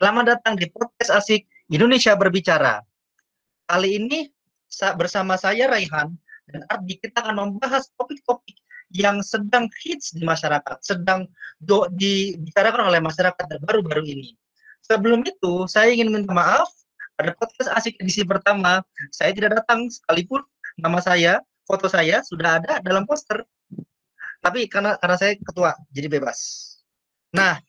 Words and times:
Selamat 0.00 0.32
datang 0.32 0.56
di 0.56 0.64
podcast 0.72 1.12
asik 1.12 1.44
Indonesia 1.68 2.16
berbicara. 2.16 2.80
Kali 3.68 4.00
ini 4.00 4.32
bersama 4.96 5.36
saya 5.36 5.68
Raihan 5.68 6.16
dan 6.48 6.64
Ardi 6.72 6.96
kita 6.96 7.20
akan 7.20 7.36
membahas 7.36 7.92
topik-topik 8.00 8.56
yang 8.96 9.20
sedang 9.20 9.68
hits 9.84 10.16
di 10.16 10.24
masyarakat, 10.24 10.80
sedang 10.80 11.28
do, 11.60 11.84
dibicarakan 11.92 12.88
oleh 12.88 13.04
masyarakat 13.04 13.44
baru-baru 13.60 14.08
ini. 14.08 14.32
Sebelum 14.88 15.20
itu, 15.20 15.68
saya 15.68 15.92
ingin 15.92 16.08
minta 16.08 16.32
maaf 16.32 16.72
pada 17.20 17.36
podcast 17.36 17.68
asik 17.76 18.00
edisi 18.00 18.24
pertama, 18.24 18.80
saya 19.12 19.36
tidak 19.36 19.60
datang 19.60 19.84
sekalipun 19.92 20.40
nama 20.80 21.04
saya, 21.04 21.44
foto 21.68 21.92
saya 21.92 22.24
sudah 22.24 22.56
ada 22.56 22.80
dalam 22.80 23.04
poster. 23.04 23.44
Tapi 24.40 24.64
karena 24.64 24.96
karena 24.96 25.16
saya 25.20 25.36
ketua, 25.36 25.76
jadi 25.92 26.08
bebas. 26.08 26.40
Nah, 27.36 27.60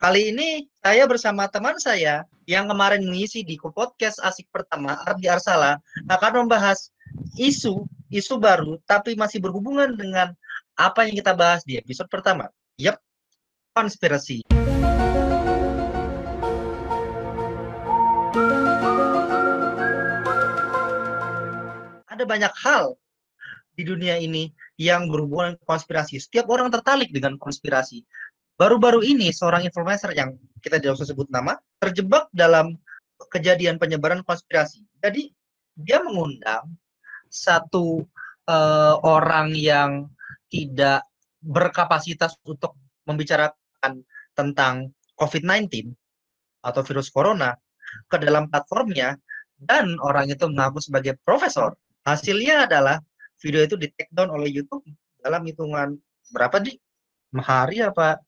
kali 0.00 0.32
ini 0.32 0.64
saya 0.80 1.04
bersama 1.04 1.44
teman 1.46 1.76
saya 1.76 2.24
yang 2.48 2.66
kemarin 2.66 3.04
mengisi 3.04 3.44
di 3.44 3.60
podcast 3.60 4.16
asik 4.24 4.48
pertama, 4.48 4.96
Ardi 5.04 5.28
Arsala, 5.28 5.76
akan 6.08 6.44
membahas 6.44 6.88
isu 7.36 7.84
isu 8.10 8.34
baru 8.42 8.80
tapi 8.88 9.14
masih 9.14 9.38
berhubungan 9.38 9.94
dengan 9.94 10.34
apa 10.74 11.04
yang 11.06 11.14
kita 11.20 11.36
bahas 11.36 11.60
di 11.68 11.76
episode 11.76 12.08
pertama. 12.08 12.48
Yap, 12.80 12.98
konspirasi. 13.76 14.48
Ada 22.08 22.24
banyak 22.24 22.52
hal 22.64 22.96
di 23.76 23.88
dunia 23.88 24.20
ini 24.20 24.52
yang 24.80 25.08
berhubungan 25.08 25.56
konspirasi. 25.64 26.20
Setiap 26.20 26.48
orang 26.48 26.68
tertarik 26.68 27.12
dengan 27.12 27.36
konspirasi. 27.40 28.04
Baru-baru 28.60 29.00
ini 29.00 29.32
seorang 29.32 29.64
influencer 29.64 30.12
yang 30.12 30.36
kita 30.60 30.76
tidak 30.76 31.00
usah 31.00 31.08
sebut 31.08 31.32
nama 31.32 31.56
terjebak 31.80 32.28
dalam 32.28 32.76
kejadian 33.32 33.80
penyebaran 33.80 34.20
konspirasi. 34.20 34.84
Jadi 35.00 35.32
dia 35.80 36.04
mengundang 36.04 36.68
satu 37.32 38.04
uh, 38.44 39.00
orang 39.00 39.56
yang 39.56 40.12
tidak 40.52 41.08
berkapasitas 41.40 42.36
untuk 42.44 42.76
membicarakan 43.08 44.04
tentang 44.36 44.92
COVID-19 45.16 45.96
atau 46.60 46.84
virus 46.84 47.08
corona 47.08 47.56
ke 48.12 48.20
dalam 48.20 48.52
platformnya 48.52 49.16
dan 49.56 49.96
orang 50.04 50.28
itu 50.28 50.44
mengaku 50.52 50.84
sebagai 50.84 51.16
profesor. 51.24 51.72
Hasilnya 52.04 52.68
adalah 52.68 53.00
video 53.40 53.64
itu 53.64 53.80
di 53.80 53.88
take 53.96 54.12
down 54.12 54.28
oleh 54.28 54.52
YouTube 54.52 54.84
dalam 55.16 55.48
hitungan 55.48 55.96
berapa 56.28 56.60
di 56.60 56.76
hari 57.40 57.80
apa 57.80 58.20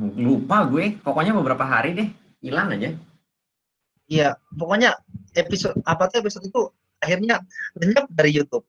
Lupa 0.00 0.64
gue, 0.72 0.96
pokoknya 1.04 1.36
beberapa 1.36 1.64
hari 1.68 1.92
deh, 1.92 2.08
hilang 2.40 2.72
aja. 2.72 2.96
Iya, 4.08 4.36
pokoknya 4.56 4.96
episode 5.36 5.76
apa 5.84 6.08
tuh 6.08 6.24
episode 6.24 6.44
itu 6.48 6.68
akhirnya 7.00 7.40
lenyap 7.76 8.08
dari 8.12 8.30
YouTube. 8.32 8.64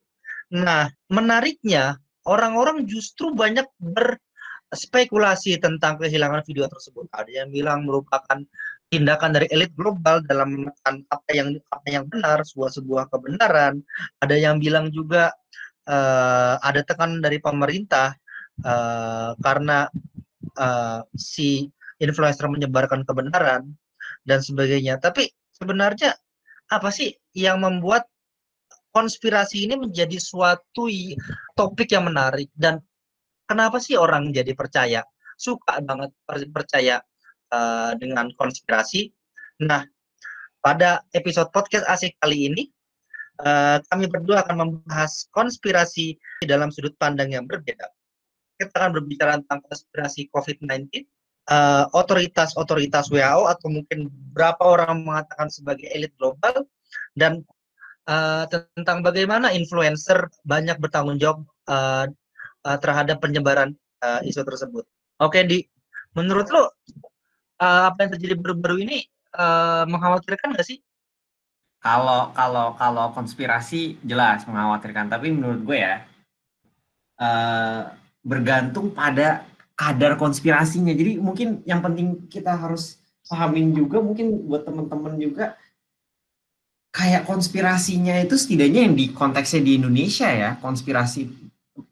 Nah, 0.54 0.92
menariknya 1.10 2.00
orang-orang 2.28 2.84
justru 2.88 3.32
banyak 3.32 3.66
berspekulasi 3.80 5.60
tentang 5.60 6.00
kehilangan 6.00 6.44
video 6.48 6.68
tersebut. 6.68 7.08
Ada 7.12 7.44
yang 7.44 7.50
bilang 7.52 7.88
merupakan 7.88 8.40
tindakan 8.94 9.32
dari 9.34 9.50
elit 9.50 9.74
global 9.74 10.22
dalam 10.22 10.54
menekan 10.54 11.02
apa 11.10 11.30
yang 11.34 11.58
apa 11.74 11.88
yang 11.90 12.06
benar, 12.06 12.46
sebuah 12.46 12.72
sebuah 12.78 13.04
kebenaran. 13.10 13.82
Ada 14.22 14.36
yang 14.38 14.62
bilang 14.62 14.94
juga 14.94 15.34
uh, 15.90 16.56
ada 16.62 16.86
tekanan 16.86 17.20
dari 17.20 17.42
pemerintah 17.42 18.14
uh, 18.62 19.34
karena 19.42 19.90
uh, 20.58 21.02
si 21.16 21.70
influencer 22.02 22.48
menyebarkan 22.50 23.08
kebenaran 23.08 23.74
dan 24.28 24.40
sebagainya. 24.40 25.00
Tapi 25.00 25.32
sebenarnya 25.56 26.16
apa 26.72 26.90
sih 26.90 27.14
yang 27.36 27.62
membuat 27.62 28.08
konspirasi 28.94 29.66
ini 29.66 29.76
menjadi 29.78 30.18
suatu 30.22 30.88
topik 31.58 31.90
yang 31.92 32.08
menarik 32.08 32.50
dan 32.54 32.78
kenapa 33.50 33.82
sih 33.82 33.98
orang 33.98 34.30
jadi 34.30 34.54
percaya 34.54 35.02
suka 35.38 35.82
banget 35.82 36.14
percaya 36.54 37.02
uh, 37.50 37.98
dengan 37.98 38.30
konspirasi? 38.38 39.10
Nah, 39.66 39.86
pada 40.62 41.02
episode 41.14 41.50
podcast 41.50 41.86
asik 41.90 42.16
kali 42.22 42.50
ini 42.50 42.64
uh, 43.42 43.82
kami 43.90 44.10
berdua 44.10 44.46
akan 44.46 44.56
membahas 44.66 45.28
konspirasi 45.34 46.18
dalam 46.46 46.70
sudut 46.70 46.94
pandang 46.98 47.34
yang 47.34 47.46
berbeda 47.50 47.90
kita 48.68 48.78
akan 48.84 48.94
berbicara 49.00 49.40
tentang 49.42 49.62
konspirasi 49.68 50.28
COVID-19, 50.32 50.88
uh, 51.50 51.86
otoritas-otoritas 51.92 53.12
WHO 53.12 53.50
atau 53.50 53.68
mungkin 53.72 54.08
berapa 54.32 54.62
orang 54.64 55.04
mengatakan 55.04 55.52
sebagai 55.52 55.88
elit 55.92 56.14
global 56.16 56.68
dan 57.18 57.44
uh, 58.08 58.46
tentang 58.48 59.04
bagaimana 59.04 59.52
influencer 59.52 60.32
banyak 60.48 60.80
bertanggung 60.80 61.20
jawab 61.20 61.44
uh, 61.68 62.08
uh, 62.64 62.78
terhadap 62.80 63.20
penyebaran 63.20 63.76
uh, 64.04 64.20
isu 64.24 64.44
tersebut. 64.44 64.86
Oke, 65.20 65.44
di 65.44 65.64
menurut 66.16 66.48
lo 66.52 66.64
uh, 66.64 66.70
apa 67.60 67.98
yang 68.08 68.12
terjadi 68.18 68.36
baru-baru 68.40 68.84
ini 68.84 68.98
uh, 69.36 69.84
mengkhawatirkan 69.88 70.56
nggak 70.56 70.68
sih? 70.68 70.80
Kalau 71.84 72.32
kalau 72.32 72.80
kalau 72.80 73.12
konspirasi 73.12 74.00
jelas 74.08 74.48
mengkhawatirkan, 74.48 75.12
tapi 75.12 75.36
menurut 75.36 75.68
gue 75.68 75.78
ya 75.84 75.96
uh, 77.20 77.92
bergantung 78.24 78.96
pada 78.96 79.46
kadar 79.76 80.16
konspirasinya. 80.16 80.96
Jadi 80.96 81.20
mungkin 81.20 81.62
yang 81.68 81.84
penting 81.84 82.26
kita 82.32 82.56
harus 82.56 82.98
pahamin 83.28 83.76
juga 83.76 84.00
mungkin 84.00 84.48
buat 84.48 84.64
teman-teman 84.64 85.20
juga 85.20 85.60
kayak 86.94 87.26
konspirasinya 87.26 88.22
itu 88.22 88.38
setidaknya 88.38 88.88
yang 88.88 88.96
di 88.96 89.06
konteksnya 89.12 89.62
di 89.66 89.82
Indonesia 89.82 90.30
ya, 90.30 90.56
konspirasi 90.62 91.26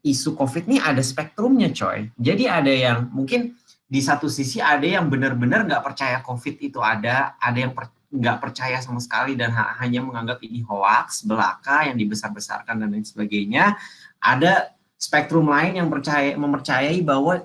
isu 0.06 0.38
COVID 0.38 0.70
ini 0.70 0.78
ada 0.78 1.02
spektrumnya 1.02 1.74
coy. 1.74 2.06
Jadi 2.14 2.46
ada 2.46 2.70
yang 2.70 3.10
mungkin 3.10 3.58
di 3.92 4.00
satu 4.00 4.30
sisi 4.30 4.62
ada 4.62 4.86
yang 4.86 5.10
benar-benar 5.10 5.66
nggak 5.66 5.82
percaya 5.82 6.16
COVID 6.22 6.54
itu 6.62 6.78
ada, 6.78 7.34
ada 7.36 7.58
yang 7.58 7.74
nggak 7.74 8.36
per, 8.40 8.48
percaya 8.48 8.78
sama 8.78 9.02
sekali 9.02 9.34
dan 9.34 9.50
ha 9.52 9.74
hanya 9.82 10.00
menganggap 10.06 10.38
ini 10.46 10.62
hoax, 10.62 11.26
belaka 11.26 11.90
yang 11.90 11.98
dibesar-besarkan 11.98 12.78
dan 12.78 12.88
lain 12.88 13.04
sebagainya. 13.04 13.74
Ada 14.22 14.70
spektrum 15.02 15.50
lain 15.50 15.82
yang 15.82 15.90
percaya 15.90 16.38
mempercayai 16.38 17.02
bahwa 17.02 17.42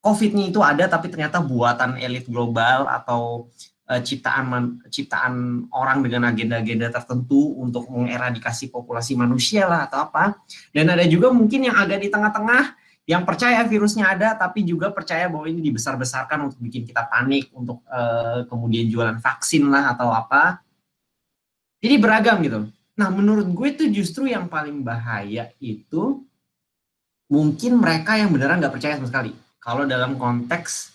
COVID-nya 0.00 0.48
itu 0.48 0.62
ada 0.62 0.86
tapi 0.86 1.10
ternyata 1.10 1.42
buatan 1.42 1.98
elit 1.98 2.30
global 2.30 2.86
atau 2.88 3.50
uh, 3.90 4.00
ciptaan 4.00 4.44
man, 4.46 4.64
ciptaan 4.88 5.66
orang 5.74 6.06
dengan 6.06 6.30
agenda-agenda 6.30 6.88
tertentu 6.94 7.58
untuk 7.58 7.90
mengeradikasi 7.90 8.70
populasi 8.70 9.18
manusia 9.18 9.66
lah 9.66 9.90
atau 9.90 10.06
apa. 10.06 10.38
Dan 10.70 10.88
ada 10.88 11.02
juga 11.04 11.34
mungkin 11.34 11.68
yang 11.68 11.76
agak 11.76 11.98
di 12.00 12.08
tengah-tengah 12.08 12.78
yang 13.04 13.26
percaya 13.26 13.66
virusnya 13.66 14.06
ada 14.14 14.38
tapi 14.38 14.62
juga 14.62 14.94
percaya 14.94 15.26
bahwa 15.26 15.50
ini 15.50 15.58
dibesar-besarkan 15.66 16.46
untuk 16.46 16.62
bikin 16.62 16.86
kita 16.86 17.10
panik 17.10 17.50
untuk 17.50 17.82
uh, 17.90 18.46
kemudian 18.46 18.86
jualan 18.86 19.18
vaksin 19.18 19.66
lah 19.66 19.98
atau 19.98 20.14
apa. 20.14 20.62
Jadi 21.82 21.94
beragam 21.98 22.38
gitu. 22.40 22.70
Nah, 22.94 23.08
menurut 23.08 23.48
gue 23.48 23.68
itu 23.72 23.84
justru 23.90 24.28
yang 24.28 24.46
paling 24.46 24.84
bahaya 24.84 25.50
itu 25.58 26.24
mungkin 27.30 27.78
mereka 27.78 28.18
yang 28.18 28.34
beneran 28.34 28.58
nggak 28.58 28.74
percaya 28.74 28.98
sama 28.98 29.08
sekali. 29.08 29.30
Kalau 29.62 29.86
dalam 29.86 30.18
konteks 30.18 30.90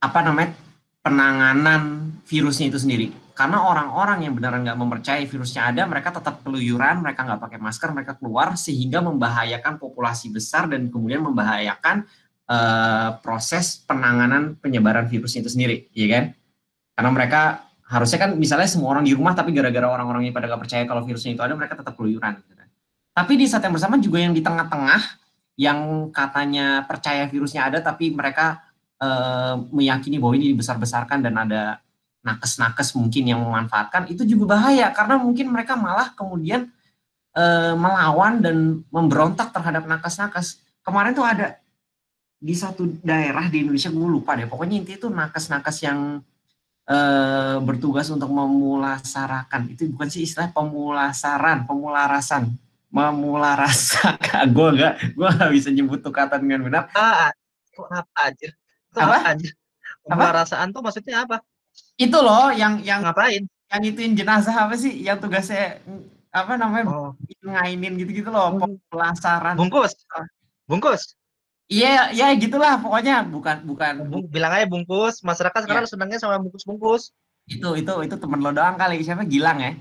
apa 0.00 0.24
namanya 0.24 0.56
penanganan 1.04 2.12
virusnya 2.24 2.72
itu 2.72 2.80
sendiri. 2.80 3.08
Karena 3.36 3.62
orang-orang 3.62 4.26
yang 4.26 4.34
beneran 4.34 4.66
nggak 4.66 4.74
mempercayai 4.74 5.22
virusnya 5.30 5.70
ada, 5.70 5.86
mereka 5.86 6.10
tetap 6.10 6.42
keluyuran, 6.42 6.98
mereka 6.98 7.22
nggak 7.22 7.38
pakai 7.38 7.58
masker, 7.62 7.94
mereka 7.94 8.18
keluar 8.18 8.58
sehingga 8.58 8.98
membahayakan 8.98 9.78
populasi 9.78 10.34
besar 10.34 10.66
dan 10.66 10.90
kemudian 10.90 11.22
membahayakan 11.22 12.02
uh, 12.50 13.14
proses 13.22 13.78
penanganan 13.86 14.58
penyebaran 14.58 15.06
virusnya 15.06 15.46
itu 15.46 15.54
sendiri, 15.54 15.86
ya 15.94 16.10
kan? 16.10 16.24
Karena 16.98 17.10
mereka 17.14 17.62
harusnya 17.86 18.18
kan 18.26 18.30
misalnya 18.34 18.66
semua 18.66 18.98
orang 18.98 19.06
di 19.06 19.14
rumah 19.14 19.38
tapi 19.38 19.54
gara-gara 19.54 19.86
orang-orang 19.86 20.26
yang 20.28 20.34
pada 20.34 20.50
nggak 20.50 20.62
percaya 20.66 20.82
kalau 20.82 21.06
virusnya 21.06 21.38
itu 21.38 21.42
ada, 21.46 21.54
mereka 21.54 21.78
tetap 21.78 21.94
keluyuran. 21.94 22.42
Gitu 22.42 22.58
kan. 22.58 22.66
Tapi 23.14 23.32
di 23.38 23.46
saat 23.46 23.62
yang 23.62 23.74
bersama 23.78 24.02
juga 24.02 24.18
yang 24.18 24.34
di 24.34 24.42
tengah-tengah 24.42 25.27
yang 25.58 26.08
katanya 26.14 26.86
percaya 26.86 27.26
virusnya 27.26 27.66
ada 27.66 27.82
tapi 27.82 28.14
mereka 28.14 28.62
uh, 29.02 29.58
meyakini 29.74 30.22
bahwa 30.22 30.38
ini 30.38 30.54
dibesar-besarkan 30.54 31.18
dan 31.18 31.34
ada 31.34 31.82
nakes-nakes 32.22 32.94
mungkin 32.94 33.26
yang 33.26 33.42
memanfaatkan 33.42 34.06
itu 34.06 34.22
juga 34.22 34.54
bahaya 34.54 34.86
karena 34.94 35.18
mungkin 35.18 35.50
mereka 35.50 35.74
malah 35.74 36.14
kemudian 36.14 36.70
uh, 37.34 37.74
melawan 37.74 38.38
dan 38.38 38.86
memberontak 38.94 39.50
terhadap 39.50 39.82
nakes-nakes. 39.90 40.62
Kemarin 40.86 41.12
tuh 41.12 41.26
ada 41.26 41.58
di 42.38 42.54
satu 42.54 42.86
daerah 43.02 43.50
di 43.50 43.66
Indonesia 43.66 43.90
gue 43.90 44.06
lupa 44.06 44.38
deh 44.38 44.46
pokoknya 44.46 44.78
intinya 44.78 44.98
itu 45.02 45.08
nakes-nakes 45.10 45.76
yang 45.82 46.22
uh, 46.86 47.56
bertugas 47.66 48.06
untuk 48.14 48.30
memulasarakan 48.30 49.74
itu 49.74 49.90
bukan 49.90 50.06
sih 50.06 50.22
istilah 50.22 50.54
pemulasaran 50.54 51.66
pemularasan 51.66 52.54
memularasakan 52.88 54.50
gue 54.56 54.68
gak 54.80 54.94
gue 55.12 55.28
gak 55.28 55.50
bisa 55.52 55.68
nyebut 55.68 56.00
tuh 56.00 56.12
kata 56.12 56.40
dengan 56.40 56.64
benar 56.64 56.88
ah 56.96 57.30
apa 57.78 58.18
aja 58.32 58.48
apa 58.96 59.18
aja 59.36 59.50
pemularasaan 60.08 60.72
tuh 60.72 60.80
maksudnya 60.82 61.22
apa 61.28 61.44
Itu 61.98 62.18
loh 62.22 62.50
yang 62.54 62.82
yang 62.82 63.02
ngapain? 63.02 63.46
Yang 63.70 63.82
ituin 63.94 64.14
jenazah 64.14 64.54
apa 64.54 64.74
sih? 64.78 65.02
Yang 65.02 65.26
tugasnya 65.26 65.82
apa 66.30 66.54
namanya? 66.54 66.86
Oh. 66.90 67.10
ngainin 67.42 67.98
gitu-gitu 67.98 68.30
loh, 68.30 68.54
pelasaran. 68.90 69.54
Bungkus. 69.58 69.94
Bungkus. 70.66 71.18
Iya, 71.68 72.08
iya 72.16 72.32
gitulah 72.40 72.80
pokoknya 72.80 73.28
bukan 73.28 73.60
bukan 73.68 73.94
Bung, 74.08 74.24
bilang 74.32 74.56
aja 74.56 74.64
bungkus. 74.64 75.20
Masyarakat 75.20 75.68
sekarang 75.68 75.84
yeah. 75.84 75.92
senangnya 75.92 76.18
sama 76.18 76.40
bungkus-bungkus. 76.40 77.12
Itu 77.44 77.76
itu 77.76 77.92
itu 78.04 78.16
temen 78.16 78.40
lo 78.40 78.50
doang 78.56 78.80
kali. 78.80 79.04
Siapa 79.04 79.28
Gilang 79.28 79.60
ya? 79.60 79.76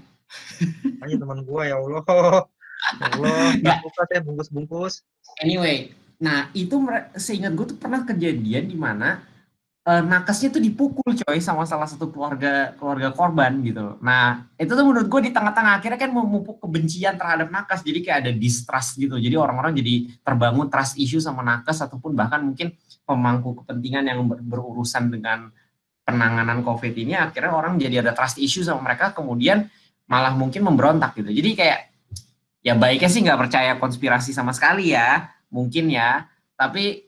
Ayo 1.05 1.15
teman 1.15 1.47
gua 1.47 1.63
ya 1.63 1.79
Allah. 1.79 2.03
Allah, 3.01 3.53
nggak 3.59 3.77
saya 4.07 4.21
bungkus-bungkus. 4.23 5.03
Anyway, 5.43 5.91
nah 6.17 6.49
itu 6.55 6.79
seingat 7.19 7.53
gue 7.53 7.75
tuh 7.75 7.77
pernah 7.77 8.01
kejadian 8.07 8.65
di 8.69 8.77
mana 8.77 9.21
uh, 9.87 10.03
nakesnya 10.03 10.51
tuh 10.51 10.59
dipukul 10.59 11.15
coy 11.15 11.39
sama 11.39 11.63
salah 11.63 11.87
satu 11.87 12.11
keluarga 12.11 12.75
keluarga 12.75 13.15
korban 13.15 13.63
gitu. 13.63 13.95
Nah 14.03 14.51
itu 14.59 14.71
tuh 14.75 14.83
menurut 14.83 15.07
gue 15.07 15.21
di 15.27 15.31
tengah-tengah 15.31 15.79
akhirnya 15.79 15.99
kan 15.99 16.11
memupuk 16.11 16.59
kebencian 16.59 17.15
terhadap 17.15 17.47
nakes 17.47 17.87
jadi 17.87 17.99
kayak 18.03 18.17
ada 18.27 18.31
distrust 18.35 18.99
gitu. 18.99 19.15
Jadi 19.15 19.35
orang-orang 19.39 19.79
jadi 19.79 20.11
terbangun 20.21 20.67
trust 20.67 20.99
issue 20.99 21.23
sama 21.23 21.41
nakes 21.41 21.79
ataupun 21.79 22.11
bahkan 22.11 22.43
mungkin 22.43 22.75
pemangku 23.07 23.63
kepentingan 23.63 24.03
yang 24.11 24.19
ber 24.27 24.43
berurusan 24.43 25.07
dengan 25.07 25.47
penanganan 26.03 26.63
COVID 26.63 26.93
ini 26.95 27.15
akhirnya 27.15 27.51
orang 27.51 27.79
jadi 27.79 28.03
ada 28.03 28.11
trust 28.11 28.39
issue 28.39 28.63
sama 28.63 28.91
mereka 28.91 29.15
kemudian 29.15 29.67
malah 30.07 30.35
mungkin 30.35 30.63
memberontak 30.63 31.15
gitu. 31.19 31.31
Jadi 31.31 31.49
kayak 31.55 31.79
ya 32.67 32.75
baiknya 32.75 33.07
sih 33.07 33.23
nggak 33.23 33.39
percaya 33.47 33.71
konspirasi 33.79 34.35
sama 34.35 34.51
sekali 34.51 34.91
ya. 34.91 35.31
Mungkin 35.47 35.87
ya. 35.87 36.27
Tapi 36.59 37.07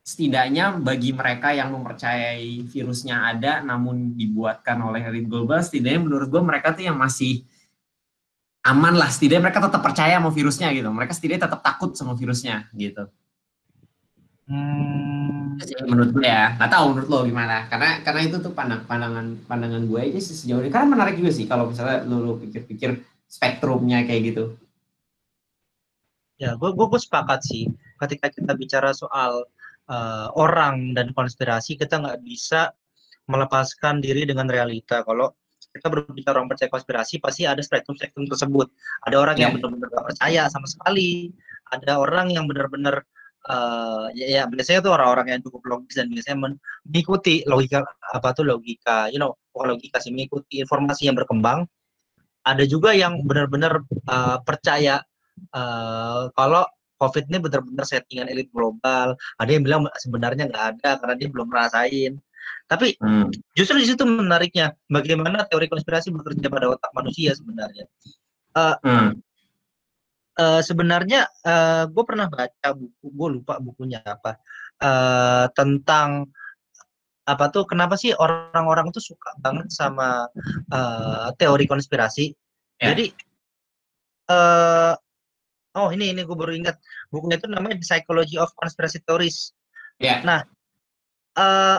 setidaknya 0.00 0.80
bagi 0.80 1.12
mereka 1.12 1.52
yang 1.52 1.76
mempercayai 1.76 2.66
virusnya 2.66 3.36
ada 3.36 3.62
namun 3.62 4.18
dibuatkan 4.18 4.74
oleh 4.82 5.04
elit 5.06 5.30
global 5.30 5.62
setidaknya 5.62 6.02
menurut 6.02 6.26
gue 6.26 6.42
mereka 6.42 6.74
tuh 6.74 6.88
yang 6.88 6.96
masih 6.96 7.44
aman 8.64 8.96
lah. 8.96 9.12
Setidaknya 9.12 9.52
mereka 9.52 9.60
tetap 9.60 9.84
percaya 9.84 10.16
sama 10.16 10.32
virusnya 10.32 10.72
gitu. 10.72 10.88
Mereka 10.88 11.12
setidaknya 11.12 11.52
tetap 11.52 11.60
takut 11.60 11.92
sama 11.92 12.16
virusnya 12.16 12.72
gitu. 12.72 13.12
Hmm. 14.48 15.60
menurut 15.84 16.16
gue 16.16 16.24
ya. 16.24 16.56
Nggak 16.56 16.70
tahu 16.72 16.84
menurut 16.96 17.08
lo 17.12 17.18
gimana. 17.28 17.68
Karena 17.68 18.00
karena 18.00 18.20
itu 18.24 18.40
tuh 18.40 18.56
pandang, 18.56 18.88
pandangan 18.88 19.36
pandangan 19.44 19.84
gue 19.84 20.00
aja 20.00 20.18
sih 20.18 20.34
sejauh 20.34 20.64
ini. 20.64 20.72
Karena 20.72 20.96
menarik 20.96 21.20
juga 21.20 21.28
sih 21.28 21.44
kalau 21.44 21.68
misalnya 21.68 22.08
lo, 22.08 22.16
lo 22.24 22.32
pikir-pikir 22.40 23.04
spektrumnya 23.28 24.04
kayak 24.08 24.22
gitu 24.32 24.61
ya 26.40 26.56
gue 26.56 26.70
gue 26.72 27.00
sepakat 27.00 27.40
sih. 27.44 27.68
Ketika 28.00 28.32
kita 28.32 28.52
bicara 28.56 28.92
soal 28.92 29.44
uh, 29.88 30.28
orang 30.38 30.96
dan 30.96 31.10
konspirasi 31.16 31.76
kita 31.76 31.98
nggak 31.98 32.20
bisa 32.22 32.72
melepaskan 33.30 34.02
diri 34.02 34.26
dengan 34.26 34.50
realita. 34.50 35.02
Kalau 35.06 35.32
kita 35.72 35.88
berbicara 35.88 36.42
orang 36.42 36.52
percaya 36.52 36.68
konspirasi 36.68 37.16
pasti 37.22 37.48
ada 37.48 37.62
spektrum-spektrum 37.64 38.28
tersebut. 38.28 38.68
Ada 39.08 39.16
orang 39.16 39.36
yeah. 39.40 39.48
yang 39.48 39.52
benar-benar 39.56 39.88
nggak 39.88 40.06
percaya 40.14 40.42
sama 40.52 40.66
sekali. 40.68 41.32
Ada 41.72 41.96
orang 41.96 42.28
yang 42.28 42.44
benar-benar 42.44 43.00
uh, 43.48 44.12
ya, 44.12 44.26
ya 44.28 44.42
biasanya 44.44 44.84
tuh 44.84 44.92
orang-orang 44.92 45.26
yang 45.32 45.40
cukup 45.40 45.62
logis 45.64 45.96
dan 45.96 46.12
biasanya 46.12 46.52
mengikuti 46.84 47.40
logika 47.48 47.80
apa 48.12 48.28
tuh 48.36 48.44
logika 48.44 49.08
you 49.08 49.16
know 49.16 49.32
bukan 49.56 49.72
logika 49.72 49.96
sih 49.98 50.12
mengikuti 50.12 50.60
informasi 50.60 51.08
yang 51.08 51.16
berkembang. 51.16 51.64
Ada 52.42 52.66
juga 52.66 52.90
yang 52.90 53.22
benar-benar 53.22 53.86
uh, 54.10 54.42
percaya 54.42 54.98
uh, 55.54 56.28
kalau 56.34 56.64
COVID 57.02 57.26
ini 57.26 57.38
benar-benar 57.42 57.82
settingan 57.82 58.30
elit 58.30 58.46
global. 58.54 59.18
Ada 59.42 59.50
yang 59.50 59.66
bilang 59.66 59.82
sebenarnya 59.98 60.46
nggak 60.46 60.66
ada 60.78 60.90
karena 61.02 61.14
dia 61.18 61.28
belum 61.34 61.50
merasain. 61.50 62.14
Tapi 62.70 62.94
hmm. 63.02 63.34
justru 63.58 63.82
di 63.82 63.86
situ 63.90 64.06
menariknya 64.06 64.78
bagaimana 64.86 65.42
teori 65.50 65.66
konspirasi 65.66 66.14
bekerja 66.14 66.46
pada 66.46 66.70
otak 66.70 66.94
manusia 66.94 67.34
sebenarnya. 67.34 67.90
Uh, 68.54 68.76
hmm. 68.86 69.10
uh, 70.38 70.60
sebenarnya 70.62 71.26
uh, 71.42 71.90
gue 71.90 72.04
pernah 72.06 72.30
baca 72.30 72.68
buku, 72.76 73.06
gue 73.08 73.28
lupa 73.40 73.56
bukunya 73.58 74.04
apa 74.04 74.38
uh, 74.84 75.48
tentang 75.56 76.28
apa 77.22 77.48
tuh 77.54 77.64
kenapa 77.64 77.94
sih 77.94 78.12
orang-orang 78.12 78.90
tuh 78.90 79.00
suka 79.00 79.30
banget 79.38 79.70
sama 79.70 80.26
uh, 80.70 81.28
teori 81.38 81.66
konspirasi. 81.66 82.34
Yeah. 82.78 82.94
Jadi 82.94 83.06
uh, 84.30 84.94
oh 85.76 85.88
ini 85.92 86.12
ini 86.12 86.22
gue 86.24 86.36
baru 86.36 86.52
ingat 86.52 86.76
bukunya 87.08 87.40
itu 87.40 87.48
namanya 87.48 87.80
The 87.80 87.86
Psychology 87.86 88.36
of 88.36 88.52
Conspiracy 88.56 89.00
Theories. 89.04 89.56
Yeah. 90.00 90.20
Nah, 90.24 90.40
uh, 91.38 91.78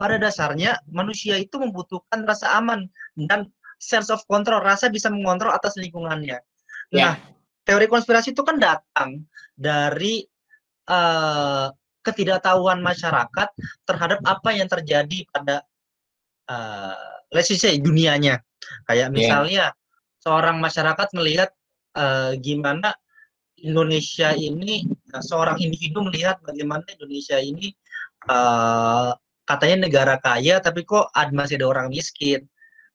pada 0.00 0.16
dasarnya 0.16 0.80
manusia 0.88 1.36
itu 1.36 1.60
membutuhkan 1.60 2.24
rasa 2.24 2.56
aman 2.56 2.88
dan 3.28 3.50
sense 3.80 4.08
of 4.08 4.24
control, 4.28 4.64
rasa 4.64 4.88
bisa 4.88 5.12
mengontrol 5.12 5.52
atas 5.52 5.76
lingkungannya. 5.76 6.40
Yeah. 6.92 6.96
Nah, 6.96 7.14
teori 7.68 7.86
konspirasi 7.90 8.32
itu 8.32 8.42
kan 8.46 8.56
datang 8.56 9.28
dari 9.56 10.24
uh, 10.88 11.68
ketidaktahuan 12.00 12.80
masyarakat 12.80 13.48
terhadap 13.84 14.20
apa 14.24 14.50
yang 14.56 14.68
terjadi 14.72 15.28
pada 15.28 15.60
uh, 16.48 16.96
let's 17.34 17.52
say 17.52 17.76
dunianya. 17.76 18.40
Kayak 18.88 19.12
misalnya 19.12 19.72
yeah. 19.72 20.20
seorang 20.24 20.60
masyarakat 20.60 21.08
melihat 21.16 21.50
uh, 21.96 22.32
gimana 22.38 22.94
Indonesia 23.60 24.32
ini 24.32 24.86
uh, 25.12 25.22
seorang 25.22 25.60
individu 25.60 26.04
melihat 26.04 26.40
bagaimana 26.42 26.84
Indonesia 26.88 27.36
ini 27.36 27.72
uh, 28.28 29.12
katanya 29.44 29.86
negara 29.90 30.14
kaya 30.22 30.62
tapi 30.62 30.86
kok 30.86 31.10
ada, 31.12 31.32
masih 31.34 31.58
ada 31.60 31.66
orang 31.68 31.88
miskin. 31.90 32.46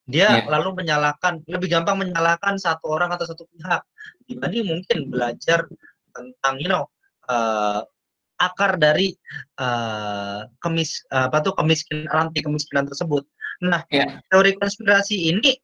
Dia 0.06 0.38
yeah. 0.38 0.46
lalu 0.46 0.86
menyalahkan 0.86 1.42
lebih 1.50 1.66
gampang 1.66 1.98
menyalahkan 1.98 2.62
satu 2.62 2.94
orang 2.94 3.10
atau 3.10 3.26
satu 3.26 3.42
pihak 3.50 3.82
dibanding 4.30 4.70
mungkin 4.70 5.10
belajar 5.10 5.66
tentang 6.14 6.54
you 6.62 6.70
know 6.70 6.86
uh, 7.26 7.82
akar 8.38 8.78
dari 8.78 9.16
uh, 9.58 10.46
kemis 10.62 11.02
apa 11.10 11.42
tuh 11.42 11.56
kemiskinan 11.58 12.06
rantai 12.12 12.44
kemiskinan 12.44 12.86
tersebut. 12.86 13.26
Nah, 13.64 13.82
yeah. 13.88 14.20
teori 14.28 14.54
konspirasi 14.60 15.32
ini 15.32 15.56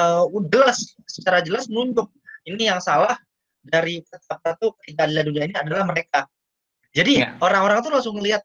uh, 0.00 0.24
jelas 0.50 0.96
secara 1.06 1.44
jelas 1.44 1.68
menunjuk 1.68 2.08
ini 2.46 2.70
yang 2.70 2.78
salah 2.78 3.18
dari 3.66 4.00
tuh 4.62 4.72
keadilan 4.86 5.26
dunia 5.26 5.44
ini 5.50 5.56
adalah 5.58 5.84
mereka. 5.84 6.30
Jadi 6.94 7.26
ya. 7.26 7.34
orang-orang 7.42 7.82
tuh 7.84 7.92
langsung 7.92 8.16
melihat, 8.16 8.40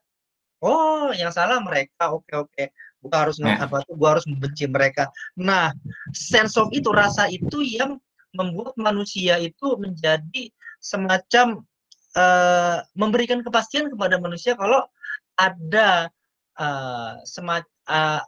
oh 0.60 1.14
yang 1.14 1.32
salah 1.32 1.62
mereka, 1.62 2.12
oke 2.12 2.28
oke, 2.34 2.64
gua 3.00 3.16
harus 3.24 3.40
ya. 3.40 3.56
apa 3.62 3.80
tuh, 3.86 3.94
gua 3.96 4.18
harus 4.18 4.26
membenci 4.28 4.68
mereka. 4.68 5.08
Nah, 5.38 5.72
sense 6.12 6.58
of 6.60 6.68
itu, 6.74 6.90
rasa 6.92 7.30
itu 7.32 7.64
yang 7.64 7.96
membuat 8.36 8.76
manusia 8.76 9.40
itu 9.40 9.78
menjadi 9.80 10.52
semacam 10.82 11.62
uh, 12.18 12.82
memberikan 12.98 13.40
kepastian 13.40 13.88
kepada 13.92 14.18
manusia 14.18 14.58
kalau 14.58 14.84
ada 15.38 16.10
uh, 16.58 17.16
uh, 17.88 18.20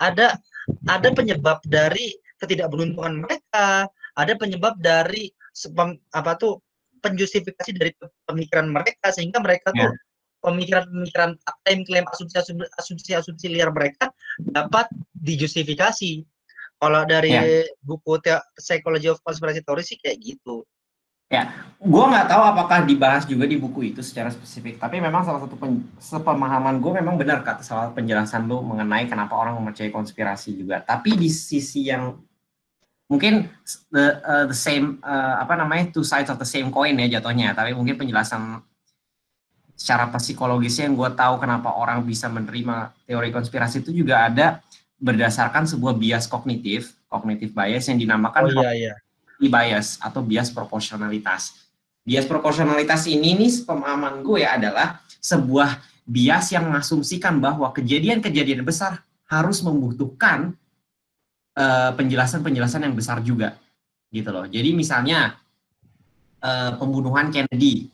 ada 0.00 0.26
ada 0.88 1.08
penyebab 1.12 1.60
dari 1.68 2.16
ketidakberuntungan 2.40 3.24
mereka, 3.28 3.88
ada 4.20 4.36
penyebab 4.36 4.76
dari 4.78 5.32
apa 6.12 6.32
tuh 6.36 6.60
penjustifikasi 7.00 7.72
dari 7.72 7.90
pemikiran 8.28 8.68
mereka 8.68 9.08
sehingga 9.08 9.40
mereka 9.40 9.72
yeah. 9.72 9.88
tuh 9.88 9.92
pemikiran-pemikiran 10.40 11.36
klaim-klaim 11.64 12.06
asumsi-asumsi 12.76 13.46
liar 13.52 13.72
mereka 13.72 14.12
dapat 14.40 14.88
dijustifikasi. 15.16 16.24
Kalau 16.80 17.04
dari 17.04 17.36
yeah. 17.36 17.68
buku 17.84 18.16
Psychology 18.56 19.12
of 19.12 19.20
Conspiracy 19.20 19.60
Theory 19.60 19.84
sih 19.84 20.00
kayak 20.00 20.16
gitu. 20.20 20.64
Ya, 21.30 21.46
gue 21.78 22.04
nggak 22.10 22.26
tahu 22.26 22.42
apakah 22.42 22.82
dibahas 22.82 23.22
juga 23.22 23.46
di 23.46 23.54
buku 23.54 23.94
itu 23.94 24.02
secara 24.02 24.34
spesifik. 24.34 24.82
Tapi 24.82 24.98
memang 24.98 25.22
salah 25.22 25.38
satu 25.38 25.54
pen, 25.54 25.86
sepemahaman 26.02 26.82
gue 26.82 26.92
memang 26.98 27.14
benar 27.14 27.46
kata 27.46 27.62
salah 27.62 27.94
penjelasan 27.94 28.50
lo 28.50 28.66
mengenai 28.66 29.06
kenapa 29.06 29.38
orang 29.38 29.54
mempercayai 29.62 29.94
konspirasi 29.94 30.58
juga. 30.58 30.82
Tapi 30.82 31.14
di 31.14 31.30
sisi 31.30 31.86
yang 31.86 32.18
mungkin 33.10 33.50
the 33.90 34.22
uh, 34.22 34.46
the 34.46 34.54
same 34.54 35.02
uh, 35.02 35.42
apa 35.42 35.58
namanya 35.58 35.90
two 35.90 36.06
sides 36.06 36.30
of 36.30 36.38
the 36.38 36.46
same 36.46 36.70
coin 36.70 36.94
ya 36.94 37.18
jatuhnya 37.18 37.50
tapi 37.58 37.74
mungkin 37.74 37.98
penjelasan 37.98 38.62
secara 39.74 40.06
psikologisnya 40.14 40.86
yang 40.86 40.94
gue 40.94 41.10
tahu 41.18 41.42
kenapa 41.42 41.74
orang 41.74 42.06
bisa 42.06 42.30
menerima 42.30 42.94
teori 43.10 43.34
konspirasi 43.34 43.82
itu 43.82 43.90
juga 43.90 44.30
ada 44.30 44.62
berdasarkan 45.02 45.66
sebuah 45.66 45.98
bias 45.98 46.30
kognitif 46.30 46.94
kognitif 47.10 47.50
bias 47.50 47.90
yang 47.90 47.98
dinamakan 47.98 48.46
oh, 48.46 48.62
iya, 48.62 48.94
iya. 48.94 48.94
bias 49.42 49.98
atau 49.98 50.22
bias 50.22 50.54
proporsionalitas 50.54 51.66
bias 52.06 52.30
proporsionalitas 52.30 53.10
ini 53.10 53.34
nih 53.34 53.66
pemahaman 53.66 54.22
gue 54.22 54.46
ya 54.46 54.54
adalah 54.54 55.02
sebuah 55.18 55.82
bias 56.06 56.54
yang 56.54 56.70
mengasumsikan 56.70 57.42
bahwa 57.42 57.74
kejadian-kejadian 57.74 58.62
besar 58.62 59.02
harus 59.26 59.66
membutuhkan 59.66 60.54
Eh, 60.54 60.59
penjelasan-penjelasan 61.94 62.80
uh, 62.82 62.84
yang 62.88 62.96
besar 62.96 63.18
juga 63.20 63.58
gitu 64.10 64.30
loh. 64.34 64.44
Jadi 64.46 64.74
misalnya 64.74 65.38
uh, 66.42 66.72
pembunuhan 66.76 67.30
Kennedy 67.30 67.88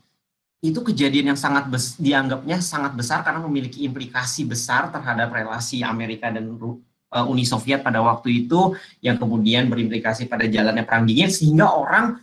itu 0.65 0.81
kejadian 0.83 1.37
yang 1.37 1.39
sangat 1.39 1.69
dianggapnya 2.01 2.59
sangat 2.65 2.97
besar 2.97 3.21
karena 3.23 3.45
memiliki 3.45 3.85
implikasi 3.85 4.49
besar 4.49 4.89
terhadap 4.91 5.31
relasi 5.31 5.85
Amerika 5.85 6.33
dan 6.33 6.49
uh, 6.57 7.25
Uni 7.29 7.45
Soviet 7.45 7.85
pada 7.85 8.01
waktu 8.01 8.47
itu 8.47 8.75
yang 9.05 9.21
kemudian 9.21 9.69
berimplikasi 9.69 10.27
pada 10.27 10.49
jalannya 10.49 10.83
perang 10.83 11.05
dingin 11.05 11.29
sehingga 11.29 11.71
orang 11.71 12.19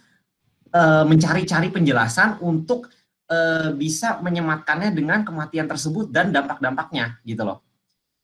uh, 0.73 1.05
mencari-cari 1.05 1.69
penjelasan 1.69 2.41
untuk 2.41 2.89
uh, 3.29 3.69
bisa 3.77 4.19
menyematkannya 4.19 4.91
dengan 4.91 5.21
kematian 5.21 5.69
tersebut 5.69 6.09
dan 6.09 6.33
dampak-dampaknya 6.33 7.21
gitu 7.23 7.45
loh. 7.45 7.61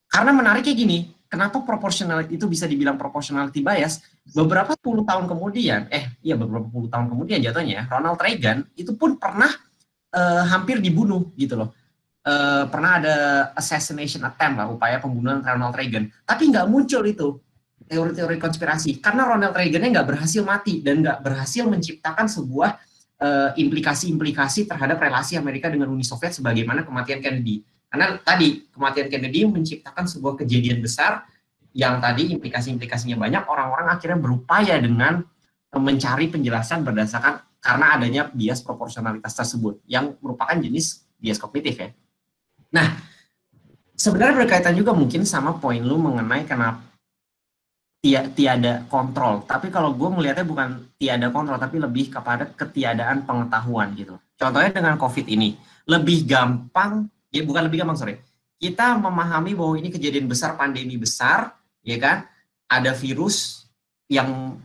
Karena 0.10 0.34
menariknya 0.34 0.74
gini, 0.74 1.00
kenapa 1.30 1.62
proportionality 1.62 2.36
itu 2.36 2.50
bisa 2.50 2.66
dibilang 2.66 2.98
proportionality 2.98 3.62
bias? 3.62 4.02
Beberapa 4.34 4.74
puluh 4.76 5.06
tahun 5.06 5.30
kemudian, 5.30 5.88
eh 5.94 6.18
iya 6.26 6.34
beberapa 6.36 6.66
puluh 6.66 6.90
tahun 6.90 7.08
kemudian 7.08 7.40
jatuhnya 7.46 7.86
Ronald 7.88 8.18
Reagan 8.18 8.66
itu 8.74 8.98
pun 8.98 9.16
pernah 9.16 9.54
uh, 10.12 10.44
hampir 10.50 10.82
dibunuh 10.82 11.30
gitu 11.38 11.56
loh. 11.56 11.70
Uh, 12.20 12.68
pernah 12.68 13.00
ada 13.00 13.16
assassination 13.56 14.22
attempt 14.28 14.60
lah, 14.60 14.68
upaya 14.68 15.00
pembunuhan 15.00 15.40
Ronald 15.40 15.78
Reagan. 15.78 16.12
Tapi 16.28 16.52
nggak 16.52 16.68
muncul 16.68 17.06
itu 17.08 17.40
teori-teori 17.90 18.38
konspirasi 18.38 19.02
karena 19.02 19.26
Ronald 19.26 19.58
Reagan-nya 19.58 20.02
nggak 20.02 20.08
berhasil 20.14 20.46
mati 20.46 20.86
dan 20.86 21.02
nggak 21.02 21.26
berhasil 21.26 21.66
menciptakan 21.66 22.30
sebuah 22.30 22.78
eh, 23.18 23.50
implikasi-implikasi 23.66 24.70
uh, 24.70 24.78
terhadap 24.78 25.02
relasi 25.02 25.42
Amerika 25.42 25.74
dengan 25.74 25.90
Uni 25.90 26.06
Soviet 26.06 26.38
sebagaimana 26.38 26.86
kematian 26.86 27.18
Kennedy. 27.18 27.66
Karena 27.90 28.22
tadi 28.22 28.70
kematian 28.70 29.10
Kennedy 29.10 29.50
menciptakan 29.50 30.06
sebuah 30.06 30.38
kejadian 30.46 30.80
besar 30.80 31.26
yang 31.74 31.98
tadi 31.98 32.34
implikasi-implikasinya 32.38 33.18
banyak, 33.18 33.44
orang-orang 33.50 33.90
akhirnya 33.90 34.18
berupaya 34.22 34.78
dengan 34.78 35.26
mencari 35.74 36.30
penjelasan 36.30 36.82
berdasarkan 36.82 37.46
karena 37.62 37.86
adanya 38.00 38.24
bias 38.30 38.66
proporsionalitas 38.66 39.36
tersebut 39.36 39.82
yang 39.86 40.18
merupakan 40.22 40.58
jenis 40.58 41.06
bias 41.20 41.38
kognitif 41.38 41.76
ya. 41.78 41.90
Nah, 42.74 42.98
sebenarnya 43.94 44.46
berkaitan 44.46 44.74
juga 44.78 44.96
mungkin 44.96 45.28
sama 45.28 45.58
poin 45.58 45.82
lu 45.82 46.00
mengenai 46.00 46.48
kenapa 46.48 46.90
tiada 48.00 48.88
kontrol. 48.88 49.44
Tapi 49.44 49.68
kalau 49.68 49.92
gue 49.92 50.08
melihatnya 50.08 50.48
bukan 50.48 50.88
tiada 50.96 51.28
kontrol, 51.36 51.60
tapi 51.60 51.84
lebih 51.84 52.08
kepada 52.08 52.48
ketiadaan 52.48 53.28
pengetahuan 53.28 53.92
gitu. 54.00 54.16
Contohnya 54.40 54.72
dengan 54.72 54.96
COVID 54.96 55.28
ini, 55.28 55.60
lebih 55.84 56.24
gampang, 56.24 57.12
ya 57.30 57.42
bukan 57.46 57.66
lebih 57.66 57.82
gampang, 57.86 57.98
sorry. 57.98 58.16
Kita 58.60 59.00
memahami 59.00 59.56
bahwa 59.56 59.80
ini 59.80 59.90
kejadian 59.90 60.28
besar, 60.28 60.60
pandemi 60.60 61.00
besar, 61.00 61.56
ya 61.82 61.96
kan? 61.96 62.28
Ada 62.68 62.92
virus 62.94 63.66
yang 64.12 64.60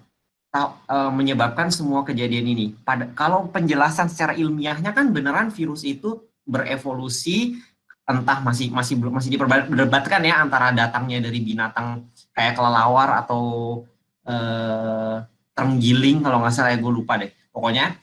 uh, 0.55 1.11
menyebabkan 1.11 1.69
semua 1.69 2.07
kejadian 2.07 2.47
ini. 2.47 2.67
Pada 2.87 3.11
kalau 3.13 3.51
penjelasan 3.51 4.07
secara 4.09 4.39
ilmiahnya 4.39 4.95
kan 4.95 5.11
beneran 5.11 5.51
virus 5.51 5.83
itu 5.83 6.23
berevolusi 6.47 7.59
entah 8.05 8.45
masih 8.45 8.69
masih 8.69 9.01
belum 9.01 9.17
masih 9.17 9.33
diperdebatkan 9.33 10.21
ya 10.21 10.45
antara 10.45 10.77
datangnya 10.77 11.25
dari 11.25 11.41
binatang 11.41 12.05
kayak 12.37 12.53
kelelawar 12.53 13.25
atau 13.25 13.45
uh, 14.29 15.25
terenggiling 15.57 16.21
kalau 16.21 16.45
nggak 16.45 16.53
salah 16.53 16.77
ya 16.77 16.79
gue 16.79 16.93
lupa 16.93 17.17
deh. 17.17 17.33
Pokoknya 17.49 17.97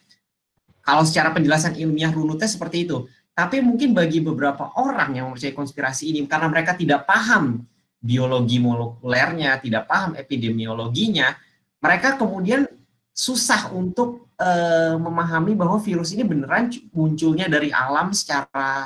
kalau 0.82 1.06
secara 1.06 1.30
penjelasan 1.30 1.77
ilmiah 1.77 2.10
runutnya 2.10 2.50
seperti 2.50 2.89
itu. 2.89 3.06
Tapi 3.41 3.57
mungkin 3.57 3.98
bagi 3.98 4.21
beberapa 4.21 4.69
orang 4.77 5.17
yang 5.17 5.33
mempercayai 5.33 5.57
konspirasi 5.57 6.13
ini 6.13 6.29
karena 6.29 6.45
mereka 6.45 6.77
tidak 6.77 7.10
paham 7.10 7.65
biologi 7.98 8.62
molekulernya, 8.62 9.57
tidak 9.57 9.89
paham 9.89 10.13
epidemiologinya, 10.13 11.33
mereka 11.81 12.21
kemudian 12.21 12.69
susah 13.10 13.74
untuk 13.74 14.29
uh, 14.38 14.93
memahami 15.01 15.57
bahwa 15.57 15.81
virus 15.81 16.13
ini 16.13 16.21
beneran 16.21 16.69
munculnya 16.93 17.50
dari 17.50 17.74
alam 17.74 18.13
secara 18.13 18.86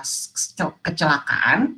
kecelakaan 0.79 1.75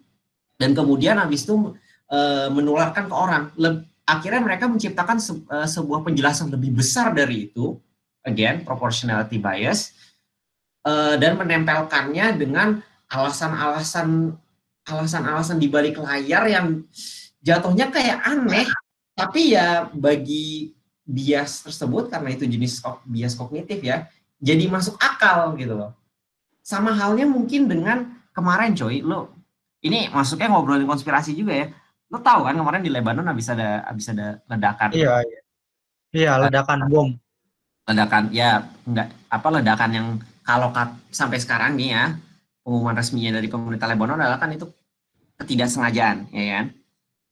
dan 0.61 0.69
kemudian 0.77 1.17
habis 1.17 1.49
itu 1.49 1.73
uh, 2.13 2.47
menularkan 2.53 3.09
ke 3.09 3.15
orang. 3.17 3.49
Le 3.57 3.89
akhirnya 4.05 4.45
mereka 4.45 4.69
menciptakan 4.69 5.17
se 5.17 5.33
uh, 5.33 5.65
sebuah 5.65 6.05
penjelasan 6.05 6.53
lebih 6.53 6.77
besar 6.77 7.09
dari 7.09 7.49
itu, 7.49 7.73
again 8.21 8.61
proportionality 8.61 9.41
bias, 9.41 9.96
dan 11.19 11.35
menempelkannya 11.35 12.39
dengan 12.39 12.79
alasan-alasan 13.11 14.31
alasan-alasan 14.87 15.59
di 15.59 15.67
balik 15.67 15.99
layar 15.99 16.47
yang 16.47 16.87
jatuhnya 17.43 17.91
kayak 17.91 18.23
aneh, 18.23 18.67
tapi 19.11 19.51
ya 19.51 19.91
bagi 19.91 20.71
bias 21.03 21.67
tersebut 21.67 22.07
karena 22.07 22.31
itu 22.35 22.47
jenis 22.47 22.79
bias 23.07 23.35
kognitif 23.35 23.79
ya 23.79 24.07
jadi 24.37 24.67
masuk 24.67 24.99
akal 24.99 25.55
gitu 25.57 25.75
loh. 25.75 25.91
Sama 26.61 26.91
halnya 26.91 27.23
mungkin 27.23 27.67
dengan 27.71 28.11
kemarin 28.35 28.75
coy 28.75 28.99
lo 29.01 29.31
ini 29.81 30.11
masuknya 30.11 30.51
ngobrolin 30.51 30.87
konspirasi 30.87 31.31
juga 31.33 31.53
ya. 31.55 31.67
Lo 32.11 32.19
tahu 32.23 32.47
kan 32.47 32.55
kemarin 32.55 32.83
di 32.83 32.91
Lebanon 32.91 33.27
habis 33.27 33.47
ada 33.51 33.83
habis 33.87 34.07
ada 34.11 34.39
ledakan? 34.47 34.89
Iya 34.95 35.13
iya. 35.23 35.39
Iya 36.15 36.31
ledakan 36.47 36.87
bom. 36.87 37.09
Ledakan 37.87 38.23
ya 38.31 38.67
enggak 38.87 39.11
apa 39.31 39.47
ledakan 39.51 39.89
yang 39.91 40.07
kalau 40.47 40.71
sampai 41.11 41.43
sekarang 41.43 41.75
nih 41.75 41.91
ya 41.91 42.15
pengumuman 42.63 42.95
resminya 42.95 43.35
dari 43.35 43.51
pemerintah 43.51 43.91
Lebanon 43.91 44.15
adalah 44.15 44.39
kan 44.39 44.55
itu 44.55 44.63
ketidaksengajaan 45.35 46.31
ya 46.31 46.45
kan? 46.55 46.65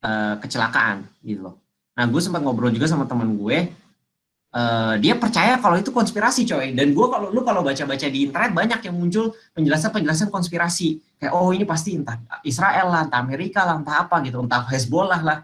E, 0.03 0.09
kecelakaan 0.43 1.07
gitu 1.23 1.47
loh. 1.47 1.55
Nah, 1.95 2.05
gue 2.11 2.19
sempat 2.19 2.43
ngobrol 2.43 2.75
juga 2.75 2.91
sama 2.91 3.07
teman 3.07 3.39
gue. 3.39 3.71
Uh, 4.55 4.95
dia 5.03 5.19
percaya 5.19 5.59
kalau 5.59 5.75
itu 5.75 5.91
konspirasi 5.91 6.47
coy. 6.47 6.71
Dan 6.71 6.95
gue 6.95 7.07
kalau 7.11 7.27
lu 7.27 7.43
kalau 7.43 7.59
baca-baca 7.59 8.07
di 8.07 8.23
internet 8.23 8.55
banyak 8.55 8.79
yang 8.87 8.95
muncul 8.95 9.35
penjelasan-penjelasan 9.51 10.31
konspirasi. 10.31 11.03
Kayak 11.19 11.35
oh 11.35 11.51
ini 11.51 11.67
pasti 11.67 11.99
entah 11.99 12.15
Israel 12.47 12.87
lah 12.87 13.03
entah 13.03 13.19
Amerika 13.19 13.67
lah 13.67 13.75
entah 13.75 14.07
apa 14.07 14.23
gitu 14.23 14.39
entah 14.39 14.63
Hezbollah 14.63 15.21
lah. 15.23 15.37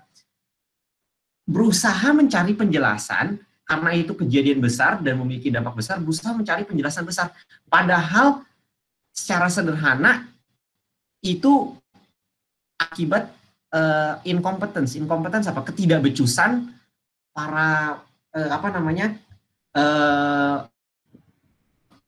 Berusaha 1.44 2.16
mencari 2.16 2.56
penjelasan 2.56 3.36
karena 3.66 3.90
itu 3.96 4.12
kejadian 4.18 4.60
besar 4.60 5.00
dan 5.00 5.16
memiliki 5.22 5.48
dampak 5.48 5.80
besar 5.80 6.02
berusaha 6.02 6.36
mencari 6.36 6.68
penjelasan 6.68 7.08
besar. 7.08 7.32
Padahal 7.72 8.44
secara 9.12 9.48
sederhana 9.48 10.28
itu 11.24 11.76
akibat 12.76 13.32
uh, 13.72 14.20
incompetence, 14.28 14.98
incompetence 14.98 15.48
apa? 15.48 15.62
Ketidakbecusan 15.68 16.68
para 17.32 18.02
uh, 18.36 18.50
apa 18.52 18.68
namanya 18.76 19.16
uh, 19.78 20.68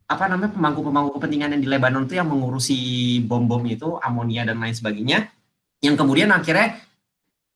apa 0.03 0.25
namanya 0.29 0.51
pemangku-pemangku 0.53 1.17
kepentingan 1.17 1.57
yang 1.57 1.63
di 1.63 1.69
Lebanon 1.71 2.05
itu 2.05 2.19
yang 2.19 2.29
mengurusi 2.29 2.77
bom-bom 3.23 3.63
itu, 3.65 3.97
amonia 4.03 4.45
dan 4.45 4.59
lain 4.59 4.75
sebagainya, 4.75 5.31
yang 5.81 5.95
kemudian 5.97 6.29
akhirnya 6.29 6.77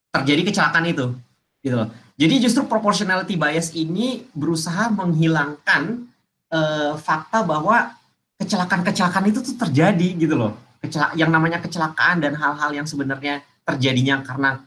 terjadi 0.10 0.42
kecelakaan 0.50 0.88
itu, 0.89 1.13
gitu 1.62 1.75
loh. 1.86 1.89
Jadi 2.17 2.41
justru 2.41 2.65
proportionality 2.65 3.38
bias 3.38 3.77
ini 3.77 4.25
berusaha 4.33 4.89
menghilangkan 4.89 6.09
uh, 6.50 6.97
fakta 6.97 7.45
bahwa 7.45 7.93
kecelakaan-kecelakaan 8.41 9.29
itu 9.29 9.45
tuh 9.45 9.53
terjadi 9.53 10.07
gitu 10.17 10.33
loh. 10.33 10.57
Kecelak 10.81 11.13
yang 11.13 11.29
namanya 11.29 11.62
kecelakaan 11.62 12.17
dan 12.17 12.33
hal-hal 12.33 12.74
yang 12.74 12.89
sebenarnya 12.89 13.45
terjadinya 13.62 14.25
karena 14.25 14.65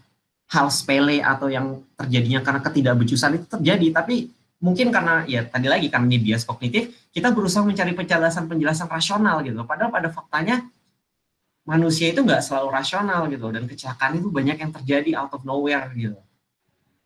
hal 0.51 0.67
sepele 0.71 1.23
atau 1.23 1.51
yang 1.51 1.83
terjadinya 1.99 2.39
karena 2.43 2.63
ketidakbecusan 2.63 3.43
itu 3.43 3.47
terjadi. 3.51 3.87
Tapi 3.99 4.31
mungkin 4.61 4.93
karena 4.93 5.25
ya 5.25 5.43
tadi 5.49 5.67
lagi 5.67 5.89
karena 5.89 6.07
ini 6.07 6.21
bias 6.21 6.45
kognitif 6.45 6.93
kita 7.11 7.33
berusaha 7.33 7.65
mencari 7.65 7.97
penjelasan-penjelasan 7.97 8.93
rasional 8.93 9.41
gitu 9.41 9.65
padahal 9.65 9.89
pada 9.89 10.13
faktanya 10.13 10.69
manusia 11.65 12.13
itu 12.13 12.21
nggak 12.21 12.45
selalu 12.45 12.69
rasional 12.69 13.25
gitu 13.33 13.49
dan 13.49 13.65
kecelakaan 13.65 14.21
itu 14.21 14.29
banyak 14.29 14.61
yang 14.61 14.69
terjadi 14.69 15.11
out 15.17 15.33
of 15.33 15.43
nowhere 15.49 15.89
gitu 15.97 16.21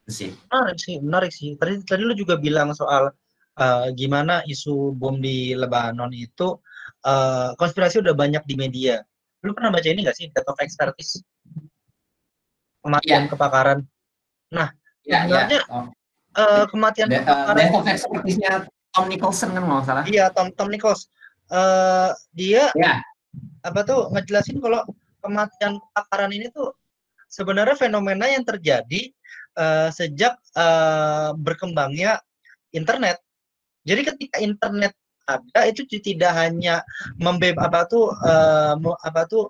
sih 0.05 0.31
menarik 0.53 0.79
sih 0.81 0.97
menarik 1.01 1.33
sih 1.33 1.49
tadi 1.57 1.81
tadi 1.85 2.03
lu 2.05 2.13
juga 2.13 2.37
bilang 2.37 2.77
soal 2.77 3.09
uh, 3.57 3.87
gimana 3.97 4.45
isu 4.45 4.93
bom 4.93 5.17
di 5.17 5.57
Lebanon 5.57 6.13
itu 6.13 6.61
uh, 7.09 7.57
konspirasi 7.57 8.05
udah 8.05 8.13
banyak 8.13 8.45
di 8.45 8.55
media 8.59 9.01
lu 9.45 9.53
pernah 9.57 9.73
baca 9.73 9.89
ini 9.89 10.05
nggak 10.05 10.17
sih 10.17 10.29
data 10.33 10.53
of 10.53 10.61
expertise 10.61 11.25
kematian 12.85 13.25
yeah. 13.25 13.31
kebakaran. 13.33 13.79
Nah, 14.53 14.69
yeah, 15.09 15.25
sebenarnya 15.25 15.61
yeah. 15.65 15.73
Oh. 15.73 15.89
Uh, 16.35 16.65
kematian 16.69 17.09
De, 17.09 17.25
kebakaran. 17.25 17.57
Uh, 17.73 17.89
ekspertisnya 17.89 18.53
Tom 18.93 19.07
Nicholson 19.09 19.57
kan 19.57 19.65
nggak 19.65 19.85
salah. 19.89 20.05
Iya, 20.05 20.29
Tom 20.37 20.53
Tom 20.53 20.69
Nichols. 20.69 21.09
Uh, 21.49 22.13
dia 22.37 22.69
yeah. 22.77 23.01
apa 23.65 23.81
tuh 23.89 24.13
ngejelasin 24.13 24.61
kalau 24.61 24.85
kematian 25.25 25.81
kebakaran 25.81 26.31
ini 26.37 26.53
tuh 26.53 26.77
sebenarnya 27.33 27.77
fenomena 27.81 28.29
yang 28.29 28.45
terjadi 28.45 29.11
uh, 29.59 29.89
sejak 29.91 30.39
uh, 30.55 31.35
berkembangnya 31.39 32.21
internet. 32.75 33.21
Jadi 33.85 34.01
ketika 34.07 34.37
internet 34.41 34.93
ada 35.25 35.61
itu 35.69 35.89
tidak 35.89 36.37
hanya 36.37 36.85
membeb 37.17 37.57
apa 37.57 37.89
tuh 37.89 38.13
uh, 38.13 38.77
apa 39.05 39.25
tuh 39.25 39.49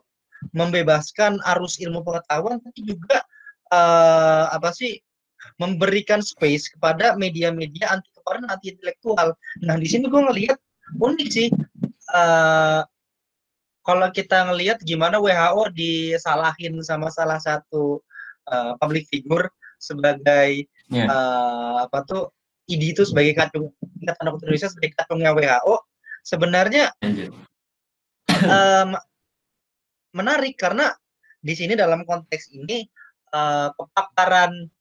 membebaskan 0.55 1.41
arus 1.57 1.81
ilmu 1.83 2.05
pengetahuan 2.05 2.63
tapi 2.63 2.81
juga 2.85 3.25
uh, 3.75 4.53
apa 4.55 4.71
sih 4.71 5.01
memberikan 5.59 6.25
space 6.25 6.73
kepada 6.73 7.19
media-media 7.19 7.91
anti 7.91 8.09
keparan 8.15 8.49
anti 8.49 8.73
intelektual. 8.73 9.37
Nah 9.67 9.77
di 9.77 9.87
sini 9.89 10.09
gue 10.09 10.21
ngelihat 10.21 10.59
unik 11.01 11.29
sih 11.29 11.49
uh, 12.15 12.83
kalau 13.85 14.09
kita 14.09 14.49
ngelihat 14.49 14.81
gimana 14.81 15.21
WHO 15.21 15.69
disalahin 15.77 16.81
sama 16.81 17.13
salah 17.13 17.37
satu 17.37 18.01
uh, 18.49 18.73
public 18.81 19.05
figure 19.13 19.49
sebagai 19.85 20.65
yeah. 20.89 21.09
uh, 21.09 21.75
apa 21.85 22.01
tuh 22.09 22.33
ID 22.65 22.97
itu 22.97 23.05
sebagai 23.05 23.37
kacung 23.37 23.69
Ikatan 24.01 24.25
Dokter 24.33 24.49
Indonesia 24.49 24.73
sebagai 24.73 24.93
kacungnya 24.97 25.37
WHO 25.37 25.77
sebenarnya 26.25 26.85
um, 28.49 28.97
menarik 30.17 30.57
karena 30.57 30.97
di 31.45 31.53
sini 31.53 31.77
dalam 31.77 32.09
konteks 32.09 32.49
ini 32.57 32.89
uh, 33.37 33.69
kepakaran 33.77 34.73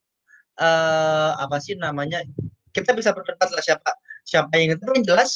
uh, 0.56 1.32
apa 1.36 1.60
sih 1.60 1.76
namanya 1.76 2.24
kita 2.72 2.96
bisa 2.96 3.12
berdebat 3.12 3.52
lah 3.52 3.60
siapa 3.60 3.92
siapa 4.24 4.56
yang 4.56 4.80
itu. 4.80 4.84
Yang 4.88 5.06
jelas 5.12 5.32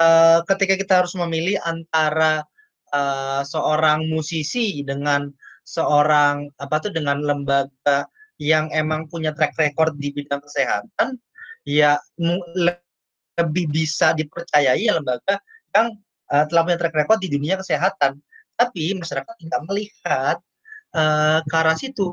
uh, 0.00 0.40
ketika 0.48 0.74
kita 0.80 0.92
harus 1.04 1.12
memilih 1.12 1.60
antara 1.62 2.42
uh, 2.90 3.44
seorang 3.44 4.08
musisi 4.08 4.80
dengan 4.80 5.28
seorang 5.62 6.50
apa 6.58 6.76
tuh 6.82 6.90
dengan 6.90 7.22
lembaga 7.22 8.08
yang 8.40 8.72
emang 8.72 9.08
punya 9.08 9.34
track 9.36 9.56
record 9.58 9.96
di 10.00 10.12
bidang 10.12 10.40
kesehatan 10.40 11.20
ya 11.62 11.98
lebih 13.38 13.70
bisa 13.70 14.12
dipercayai 14.12 14.88
ya 14.88 14.98
lembaga 14.98 15.38
yang 15.72 15.96
uh, 16.32 16.44
telah 16.48 16.62
punya 16.68 16.78
track 16.78 16.96
record 16.96 17.20
di 17.20 17.28
dunia 17.32 17.60
kesehatan. 17.60 18.18
Tapi 18.56 18.96
masyarakat 18.96 19.34
tidak 19.40 19.60
melihat 19.68 20.36
uh, 20.96 21.40
ke 21.44 21.54
arah 21.56 21.76
situ. 21.76 22.12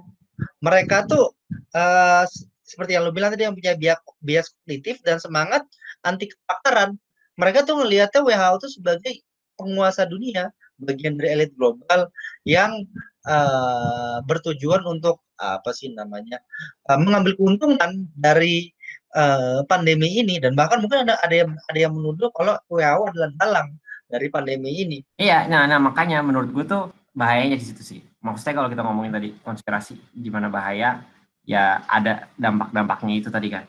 Mereka 0.63 1.07
tuh 1.07 1.35
uh, 1.75 2.23
seperti 2.63 2.95
yang 2.95 3.03
lo 3.07 3.11
bilang 3.11 3.33
tadi 3.33 3.49
yang 3.49 3.57
punya 3.57 3.75
bias, 3.75 3.99
bias 4.23 4.47
kognitif 4.53 5.01
dan 5.03 5.17
semangat 5.19 5.65
anti 6.05 6.31
kepakaran. 6.31 6.95
Mereka 7.39 7.63
tuh 7.63 7.81
melihatnya 7.83 8.21
WHO 8.23 8.55
itu 8.63 8.67
sebagai 8.79 9.13
penguasa 9.55 10.07
dunia, 10.07 10.51
bagian 10.79 11.19
dari 11.19 11.35
elit 11.35 11.51
global 11.55 12.07
yang 12.47 12.87
uh, 13.27 14.23
bertujuan 14.23 14.83
untuk 14.87 15.19
apa 15.39 15.71
sih 15.71 15.95
namanya 15.95 16.43
uh, 16.91 16.99
mengambil 16.99 17.33
keuntungan 17.39 18.05
dari 18.13 18.69
uh, 19.15 19.63
pandemi 19.65 20.19
ini 20.19 20.37
dan 20.37 20.53
bahkan 20.53 20.83
mungkin 20.83 21.07
ada 21.07 21.15
ada 21.23 21.35
yang 21.35 21.51
ada 21.55 21.79
yang 21.79 21.93
menuduh 21.95 22.29
kalau 22.35 22.59
WHO 22.67 23.03
adalah 23.15 23.29
dalang 23.39 23.69
dari 24.09 24.27
pandemi 24.27 24.73
ini. 24.83 24.99
Iya, 25.21 25.45
nah, 25.45 25.69
nah 25.69 25.77
makanya 25.77 26.25
menurut 26.25 26.49
gue 26.49 26.65
tuh 26.65 26.89
bahayanya 27.13 27.61
di 27.61 27.65
situ 27.65 27.81
sih. 27.85 28.01
Maksudnya 28.25 28.57
kalau 28.57 28.69
kita 28.73 28.81
ngomongin 28.81 29.13
tadi 29.13 29.29
konspirasi 29.45 29.95
gimana 30.17 30.49
bahaya, 30.49 31.05
ya 31.45 31.85
ada 31.85 32.27
dampak-dampaknya 32.35 33.13
itu 33.21 33.29
tadi 33.29 33.47
kan. 33.53 33.63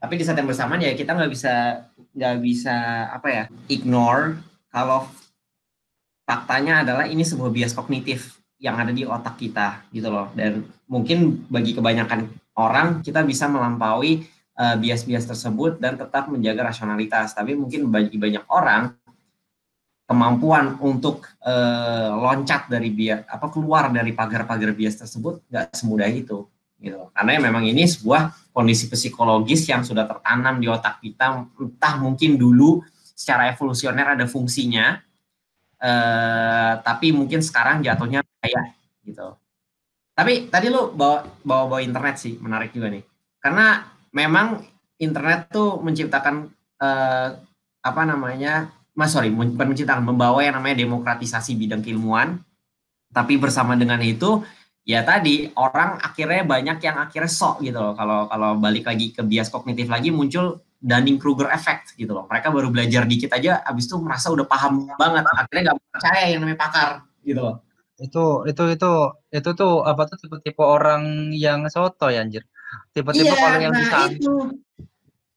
Tapi 0.00 0.14
di 0.16 0.24
saat 0.24 0.40
yang 0.40 0.48
bersamaan 0.48 0.80
ya 0.80 0.92
kita 0.96 1.12
nggak 1.12 1.32
bisa 1.32 1.84
nggak 2.16 2.36
bisa 2.40 2.76
apa 3.12 3.28
ya 3.28 3.44
ignore 3.68 4.40
kalau 4.72 5.04
faktanya 6.24 6.86
adalah 6.86 7.04
ini 7.04 7.20
sebuah 7.20 7.52
bias 7.52 7.76
kognitif 7.76 8.39
yang 8.60 8.76
ada 8.76 8.92
di 8.92 9.08
otak 9.08 9.40
kita 9.40 9.88
gitu 9.90 10.12
loh 10.12 10.28
dan 10.36 10.62
mungkin 10.84 11.48
bagi 11.48 11.72
kebanyakan 11.72 12.28
orang 12.60 13.00
kita 13.00 13.24
bisa 13.24 13.48
melampaui 13.48 14.28
uh, 14.60 14.76
bias-bias 14.76 15.24
tersebut 15.24 15.80
dan 15.80 15.96
tetap 15.96 16.28
menjaga 16.28 16.68
rasionalitas. 16.68 17.32
Tapi 17.32 17.56
mungkin 17.56 17.88
bagi 17.88 18.20
banyak 18.20 18.44
orang 18.52 18.92
kemampuan 20.04 20.76
untuk 20.82 21.24
uh, 21.46 22.10
loncat 22.18 22.66
dari 22.66 22.90
bias 22.90 23.30
apa 23.30 23.46
keluar 23.46 23.94
dari 23.94 24.10
pagar-pagar 24.10 24.74
bias 24.74 24.98
tersebut 24.98 25.46
nggak 25.46 25.70
semudah 25.70 26.10
itu 26.10 26.50
gitu 26.82 27.14
karena 27.14 27.30
ya 27.38 27.40
memang 27.46 27.62
ini 27.70 27.86
sebuah 27.86 28.50
kondisi 28.50 28.90
psikologis 28.90 29.70
yang 29.70 29.86
sudah 29.86 30.10
tertanam 30.10 30.58
di 30.58 30.66
otak 30.66 30.98
kita 30.98 31.46
entah 31.46 31.94
mungkin 32.02 32.34
dulu 32.34 32.82
secara 33.14 33.54
evolusioner 33.54 34.18
ada 34.18 34.26
fungsinya 34.26 34.98
uh, 35.78 36.82
tapi 36.82 37.14
mungkin 37.14 37.38
sekarang 37.38 37.78
jatuhnya 37.86 38.26
kayak 38.40 38.74
gitu. 39.04 39.36
Tapi 40.16 40.52
tadi 40.52 40.66
lu 40.68 40.92
bawa 40.92 41.24
bawa 41.44 41.64
bawa 41.76 41.80
internet 41.80 42.16
sih 42.20 42.36
menarik 42.40 42.72
juga 42.76 42.92
nih. 42.92 43.04
Karena 43.40 43.84
memang 44.12 44.60
internet 45.00 45.48
tuh 45.48 45.80
menciptakan 45.80 46.50
uh, 46.80 47.28
apa 47.80 48.02
namanya 48.04 48.68
mas 48.92 49.16
sorry 49.16 49.32
menciptakan 49.32 50.04
membawa 50.04 50.44
yang 50.44 50.60
namanya 50.60 50.84
demokratisasi 50.84 51.56
bidang 51.56 51.80
keilmuan. 51.80 52.40
Tapi 53.10 53.40
bersama 53.40 53.74
dengan 53.74 53.98
itu 54.04 54.44
ya 54.84 55.00
tadi 55.02 55.48
orang 55.56 55.98
akhirnya 56.04 56.44
banyak 56.44 56.78
yang 56.84 56.96
akhirnya 57.00 57.30
sok 57.30 57.64
gitu 57.64 57.80
loh. 57.80 57.94
Kalau 57.96 58.28
kalau 58.28 58.60
balik 58.60 58.92
lagi 58.92 59.16
ke 59.16 59.24
bias 59.24 59.48
kognitif 59.48 59.88
lagi 59.88 60.12
muncul 60.12 60.60
Dunning 60.80 61.16
Kruger 61.20 61.48
effect 61.52 61.96
gitu 61.96 62.12
loh. 62.12 62.28
Mereka 62.28 62.52
baru 62.52 62.68
belajar 62.68 63.08
dikit 63.08 63.32
aja 63.32 63.64
abis 63.64 63.88
itu 63.88 63.96
merasa 64.00 64.28
udah 64.28 64.44
paham 64.44 64.84
banget. 65.00 65.24
Akhirnya 65.32 65.72
nggak 65.72 65.78
percaya 65.96 66.24
yang 66.28 66.40
namanya 66.44 66.60
pakar 66.60 66.90
gitu 67.24 67.40
loh 67.40 67.69
itu 68.00 68.24
itu 68.48 68.62
itu 68.72 68.90
itu 69.28 69.50
tuh 69.52 69.84
apa 69.84 70.08
tuh 70.08 70.16
tipe-tipe 70.16 70.64
orang 70.64 71.32
yang 71.36 71.68
soto 71.68 72.08
ya 72.08 72.24
anjir? 72.24 72.42
Tipe-tipe 72.96 73.28
iya, 73.28 73.36
orang 73.36 73.60
yang 73.60 73.72
nah 73.76 73.80
bisa 73.84 73.98
itu. 74.08 74.34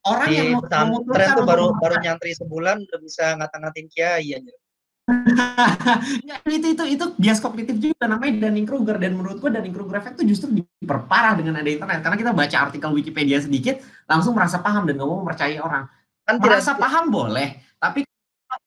orang 0.04 0.28
di 0.28 0.36
yang 0.36 0.47
mau 0.60 0.99
tren 1.08 1.28
tuh 1.32 1.45
baru 1.47 1.65
baru 1.80 1.95
nyantri 2.04 2.36
sebulan 2.36 2.84
udah 2.88 2.99
bisa 2.99 3.36
ngata-ngatin 3.39 3.88
kiai 3.91 4.39
anjir. 4.39 4.56
Ya, 6.23 6.39
itu 6.47 6.80
itu 6.80 6.84
itu 6.95 7.06
bias 7.19 7.43
kognitif 7.43 7.76
juga. 7.76 8.08
Namanya 8.08 8.47
Dunning 8.47 8.63
Kruger. 8.63 8.95
Dan 8.95 9.19
menurut 9.19 9.43
gua 9.43 9.52
Dunning 9.52 9.76
Kruger 9.76 9.99
effect 9.99 10.15
itu 10.19 10.32
justru 10.32 10.63
diperparah 10.63 11.36
dengan 11.36 11.60
ada 11.60 11.67
internet. 11.67 11.99
Karena 11.99 12.15
kita 12.15 12.32
baca 12.32 12.58
artikel 12.71 12.89
Wikipedia 12.95 13.43
sedikit 13.43 13.84
langsung 14.08 14.32
merasa 14.32 14.63
paham 14.63 14.88
dan 14.88 14.95
nggak 14.95 15.08
mau 15.08 15.19
mempercayai 15.19 15.60
orang. 15.60 15.91
Kan 16.23 16.39
merasa 16.39 16.71
tidak, 16.71 16.84
paham 16.88 17.06
boleh 17.12 17.60
tapi 17.84 18.08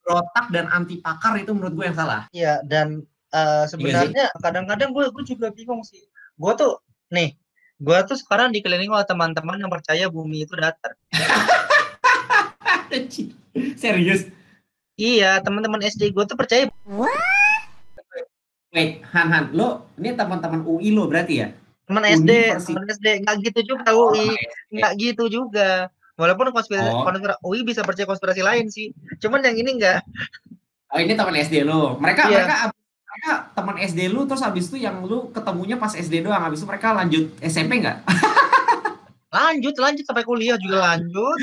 berotak 0.05 0.47
dan 0.53 0.69
anti 0.69 1.01
pakar 1.01 1.41
itu 1.41 1.57
menurut 1.57 1.73
gue 1.73 1.85
yang 1.89 1.97
salah. 1.97 2.23
Iya 2.37 2.61
dan 2.69 3.01
uh, 3.37 3.65
sebenarnya 3.69 4.33
kadang-kadang 4.41 4.91
gue 4.97 5.05
gue 5.13 5.25
juga 5.37 5.53
bingung 5.53 5.85
sih. 5.85 6.01
Gue 6.41 6.53
tuh 6.57 6.81
nih 7.13 7.37
gue 7.77 7.99
tuh 8.09 8.17
sekarang 8.17 8.57
dikelilingi 8.57 8.89
oleh 8.89 9.05
teman-teman 9.05 9.61
yang 9.61 9.69
percaya 9.69 10.09
bumi 10.09 10.49
itu 10.49 10.57
datar. 10.57 10.97
Serius? 13.81 14.33
Iya 14.97 15.45
teman-teman 15.45 15.85
SD 15.85 16.17
gue 16.17 16.25
tuh 16.25 16.39
percaya 16.41 16.73
wait 18.73 19.01
Han 19.13 19.29
Han 19.33 19.45
lo 19.53 19.89
ini 20.01 20.17
teman-teman 20.17 20.65
UI 20.65 20.97
lo 20.97 21.05
berarti 21.05 21.45
ya? 21.45 21.49
Teman 21.85 22.03
SD 22.03 22.57
teman 22.65 22.89
SD 22.89 23.07
nggak 23.25 23.37
gitu 23.45 23.77
juga 23.77 23.93
oh, 23.93 24.17
UI 24.17 24.33
nggak 24.73 24.93
gitu 24.97 25.29
juga. 25.29 25.93
Walaupun 26.17 26.49
konspirasi, 26.49 26.89
oh. 26.97 27.05
konspirasi 27.05 27.45
UI 27.45 27.61
bisa 27.61 27.85
percaya 27.85 28.09
konspirasi 28.09 28.41
lain 28.41 28.73
sih. 28.73 28.89
Cuman 29.21 29.45
yang 29.45 29.61
ini 29.61 29.77
enggak 29.77 30.01
oh 30.93 30.99
ini 30.99 31.13
teman 31.13 31.37
SD 31.37 31.67
lo. 31.67 32.01
Mereka 32.01 32.23
iya. 32.31 32.45
mereka 32.45 32.57
mereka 33.17 33.49
teman 33.57 33.77
SD 33.81 34.13
lu 34.13 34.29
terus 34.29 34.45
habis 34.45 34.69
itu 34.69 34.77
yang 34.77 35.01
lu 35.01 35.33
ketemunya 35.33 35.81
pas 35.81 35.97
SD 35.97 36.21
doang 36.21 36.37
habis 36.37 36.61
itu 36.61 36.69
mereka 36.69 36.93
lanjut 36.93 37.33
SMP 37.41 37.81
nggak? 37.81 38.05
lanjut 39.37 39.75
lanjut 39.81 40.05
sampai 40.05 40.21
kuliah 40.29 40.61
juga 40.61 40.93
lanjut. 40.93 41.39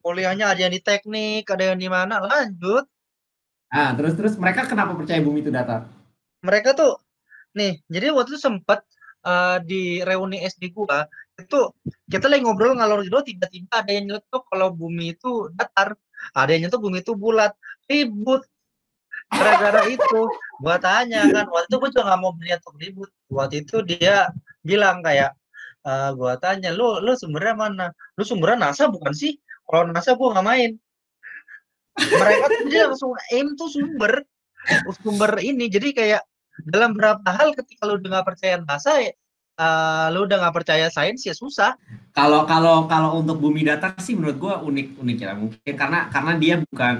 Kuliahnya 0.00 0.48
ada 0.48 0.60
yang 0.64 0.72
di 0.72 0.80
teknik, 0.80 1.44
ada 1.52 1.76
yang 1.76 1.76
di 1.76 1.92
mana 1.92 2.24
lanjut. 2.24 2.88
Ah 3.68 3.92
terus 3.92 4.16
terus 4.16 4.32
mereka 4.40 4.64
kenapa 4.64 4.96
percaya 4.96 5.20
bumi 5.20 5.44
itu 5.44 5.52
datar? 5.52 5.84
Mereka 6.40 6.72
tuh 6.72 6.96
nih 7.52 7.84
jadi 7.92 8.16
waktu 8.16 8.32
itu 8.32 8.40
sempat 8.40 8.80
uh, 9.28 9.60
di 9.60 10.00
reuni 10.00 10.40
SD 10.40 10.72
gua 10.72 11.04
itu 11.36 11.68
kita 12.08 12.32
lagi 12.32 12.48
ngobrol 12.48 12.72
ngalor 12.80 13.04
gitu 13.04 13.20
tiba-tiba 13.20 13.84
ada 13.84 13.92
yang 13.92 14.08
nyeletuk 14.08 14.48
kalau 14.48 14.72
bumi 14.72 15.12
itu 15.12 15.52
datar 15.52 15.92
ada 16.32 16.48
yang 16.48 16.64
nyetuk 16.64 16.80
bumi 16.80 17.04
itu 17.04 17.12
bulat 17.12 17.52
ribut 17.84 18.48
gara-gara 19.32 19.82
itu 19.90 20.20
gua 20.62 20.76
tanya 20.78 21.26
kan 21.30 21.46
waktu 21.50 21.66
itu 21.68 21.76
gua 21.82 21.90
juga 21.90 22.04
nggak 22.08 22.20
mau 22.20 22.32
berniat 22.34 22.60
untuk 22.62 22.76
ribut. 22.78 23.10
Waktu 23.30 23.54
itu 23.66 23.76
dia 23.86 24.30
bilang 24.62 25.02
kayak 25.02 25.34
uh, 25.86 26.10
gua 26.14 26.38
tanya 26.38 26.70
lu 26.72 27.02
lu 27.02 27.12
sumbernya 27.18 27.54
mana? 27.54 27.86
Lu 28.14 28.22
sumbernya 28.22 28.70
NASA 28.70 28.86
bukan 28.86 29.12
sih? 29.12 29.38
Kalau 29.66 29.90
NASA 29.90 30.14
gua 30.14 30.36
nggak 30.38 30.46
main. 30.46 30.70
Mereka 31.96 32.44
tuh 32.44 32.64
dia 32.68 32.82
langsung 32.92 33.12
aim 33.32 33.56
tuh 33.56 33.68
sumber 33.72 34.22
sumber 35.02 35.32
ini. 35.40 35.66
Jadi 35.66 35.96
kayak 35.96 36.22
dalam 36.64 36.96
beberapa 36.96 37.28
hal 37.32 37.52
ketika 37.52 37.84
lu 37.84 38.00
udah 38.00 38.20
nggak 38.20 38.28
percaya 38.32 38.54
NASA 38.64 38.94
uh, 39.60 40.06
lu 40.12 40.24
udah 40.24 40.36
nggak 40.46 40.56
percaya 40.62 40.86
sains 40.92 41.24
ya 41.24 41.34
susah. 41.34 41.74
Kalau 42.12 42.44
kalau 42.48 42.88
kalau 42.88 43.20
untuk 43.20 43.40
bumi 43.40 43.64
datar 43.64 43.96
sih 44.00 44.16
menurut 44.16 44.36
gua 44.40 44.54
unik 44.64 44.86
unik 45.00 45.18
ya. 45.18 45.32
Mungkin 45.36 45.74
karena 45.76 46.08
karena 46.12 46.32
dia 46.40 46.54
bukan 46.62 46.94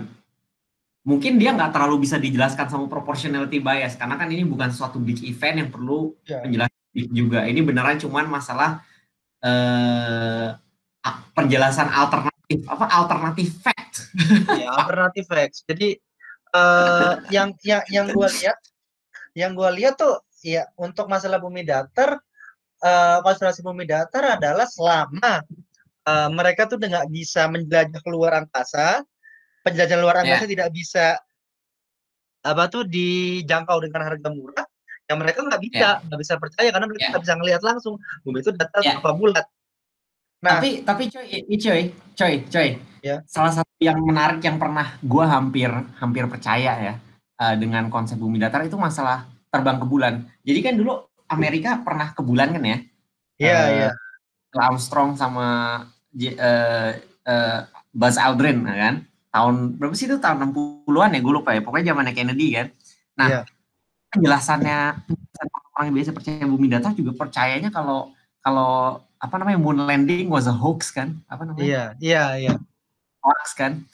mungkin 1.07 1.39
dia 1.39 1.55
nggak 1.55 1.71
terlalu 1.71 2.03
bisa 2.03 2.19
dijelaskan 2.19 2.67
sama 2.67 2.91
proportionality 2.91 3.63
bias 3.63 3.95
karena 3.95 4.19
kan 4.19 4.27
ini 4.27 4.43
bukan 4.43 4.75
suatu 4.75 4.99
big 4.99 5.23
event 5.23 5.63
yang 5.63 5.71
perlu 5.71 6.19
yeah. 6.27 6.43
penjelasan 6.43 7.07
juga. 7.15 7.47
Ini 7.47 7.61
beneran 7.63 7.97
cuman 8.03 8.27
masalah 8.27 8.83
eh, 9.39 10.51
penjelasan 11.33 11.89
alternatif 11.95 12.59
apa 12.67 12.85
alternatif 12.91 13.49
fact. 13.63 14.11
Ya 14.59 14.69
alternatif 14.75 15.31
fact. 15.31 15.63
Jadi 15.71 15.95
eh, 16.51 17.13
yang 17.31 17.55
yang 17.63 17.83
yang 17.87 18.07
gue 18.11 18.29
lihat 18.43 18.59
yang 19.39 19.55
gue 19.55 19.71
lihat 19.79 19.95
tuh 19.95 20.19
ya 20.43 20.67
untuk 20.75 21.07
masalah 21.07 21.39
bumi 21.39 21.63
datar 21.63 22.19
eh, 22.83 23.19
konspirasi 23.23 23.63
bumi 23.63 23.87
datar 23.87 24.43
adalah 24.43 24.67
selama 24.67 25.39
uh, 26.07 26.31
mereka 26.31 26.71
tuh 26.71 26.79
nggak 26.79 27.11
bisa 27.11 27.51
menjelajah 27.51 28.01
keluar 28.01 28.39
angkasa 28.39 29.03
penjelajahan 29.67 29.99
luar 29.99 30.23
angkasa 30.23 30.47
yeah. 30.47 30.53
tidak 30.55 30.69
bisa 30.71 31.05
apa 32.47 32.71
tuh 32.71 32.87
dijangkau 32.87 33.83
dengan 33.83 34.07
harga 34.07 34.31
murah, 34.31 34.63
yang 35.11 35.19
mereka 35.19 35.43
nggak 35.43 35.59
bisa 35.67 35.99
Ya. 35.99 36.05
nggak 36.07 36.21
bisa 36.23 36.35
percaya 36.39 36.69
karena 36.71 36.87
mereka 36.87 37.03
Ya. 37.03 37.11
nggak 37.11 37.25
bisa 37.27 37.35
ngelihat 37.35 37.63
langsung 37.67 37.95
bumi 38.23 38.39
itu 38.39 38.51
datar 38.55 38.83
Ya. 38.87 39.03
apa 39.03 39.11
bulat. 39.11 39.47
Nah, 40.47 40.63
Tapi 40.63 40.87
tapi 40.87 41.11
coy, 41.11 41.43
coy, 41.59 41.83
coy, 42.15 42.35
coy. 42.47 42.69
Ya. 43.03 43.27
Salah 43.27 43.51
satu 43.51 43.73
yang 43.83 43.99
menarik 43.99 44.39
yang 44.47 44.63
pernah 44.63 44.95
gua 45.03 45.27
hampir 45.27 45.67
hampir 45.99 46.23
percaya 46.31 46.73
ya 46.79 46.95
eh, 47.43 47.55
dengan 47.59 47.91
konsep 47.91 48.15
bumi 48.15 48.39
datar 48.39 48.63
itu 48.63 48.79
masalah 48.79 49.27
terbang 49.51 49.83
ke 49.83 49.87
bulan. 49.89 50.15
Jadi 50.47 50.59
kan 50.63 50.75
dulu 50.79 51.03
Amerika 51.27 51.83
pernah 51.83 52.15
ke 52.15 52.23
bulan 52.23 52.55
kan 52.55 52.63
ya? 52.63 52.79
iya 53.43 53.59
Eh, 53.59 53.69
iya. 53.83 53.91
Armstrong 54.55 55.19
sama 55.19 55.83
eh, 56.15 56.91
eh, 57.03 57.61
Buzz 57.91 58.17
Aldrin 58.17 58.63
ya 58.63 58.77
kan 58.89 58.95
tahun 59.37 59.77
berapa 59.77 59.93
sih 59.93 60.09
itu? 60.09 60.17
Tahun 60.17 60.41
60-an 60.49 61.13
ya 61.13 61.21
gue 61.21 61.35
lupa 61.37 61.53
ya. 61.53 61.61
Pokoknya 61.61 61.93
zamannya 61.93 62.17
Kennedy 62.17 62.57
kan? 62.57 62.67
Nah 63.21 63.29
Iya. 63.29 63.41
penjelasannya 64.17 64.79
penjelasan 65.05 65.49
orang 65.77 65.85
yang 65.93 65.97
biasa 66.01 66.11
percaya 66.17 66.45
bumi 66.49 66.67
datar 66.73 66.93
juga 66.97 67.13
percayanya 67.13 67.69
kalau 67.69 68.17
kalau 68.41 69.05
apa 69.21 69.35
namanya 69.37 69.59
moon 69.61 69.85
landing 69.85 70.33
was 70.33 70.49
a 70.49 70.55
hoax 70.55 70.89
kan? 70.89 71.21
Apa 71.29 71.45
namanya? 71.45 71.65
Iya, 71.65 71.85
iya, 72.01 72.25
iya. 72.41 72.55
hoax 73.21 73.53
kan? 73.53 73.85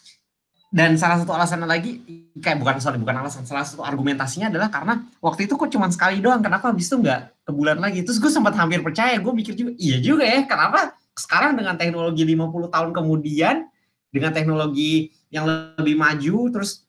Dan 0.72 0.96
salah 0.96 1.20
satu 1.20 1.36
alasannya 1.36 1.68
lagi 1.68 2.00
kayak 2.40 2.56
bukan 2.56 2.80
sorry 2.80 2.96
bukan 2.96 3.20
alasan. 3.20 3.44
Salah 3.44 3.64
satu 3.66 3.84
argumentasinya 3.84 4.48
adalah 4.48 4.72
karena 4.72 5.04
waktu 5.20 5.44
itu 5.44 5.60
kok 5.60 5.68
cuma 5.68 5.88
sekali 5.92 6.20
doang. 6.24 6.40
Kenapa 6.40 6.72
habis 6.72 6.88
itu 6.88 6.96
nggak 6.96 7.44
ke 7.44 7.52
bulan 7.52 7.76
lagi? 7.76 8.00
Terus 8.00 8.16
gue 8.16 8.32
sempat 8.32 8.56
hampir 8.56 8.80
percaya. 8.80 9.20
Gue 9.20 9.36
mikir 9.36 9.52
juga 9.52 9.76
iya 9.76 10.00
juga 10.00 10.24
ya. 10.24 10.48
Kenapa 10.48 10.96
sekarang 11.12 11.60
dengan 11.60 11.76
teknologi 11.76 12.24
50 12.24 12.72
tahun 12.72 12.90
kemudian 12.96 13.68
dengan 14.12 14.30
teknologi 14.30 15.10
yang 15.32 15.48
lebih 15.80 15.96
maju 15.96 16.52
terus 16.52 16.84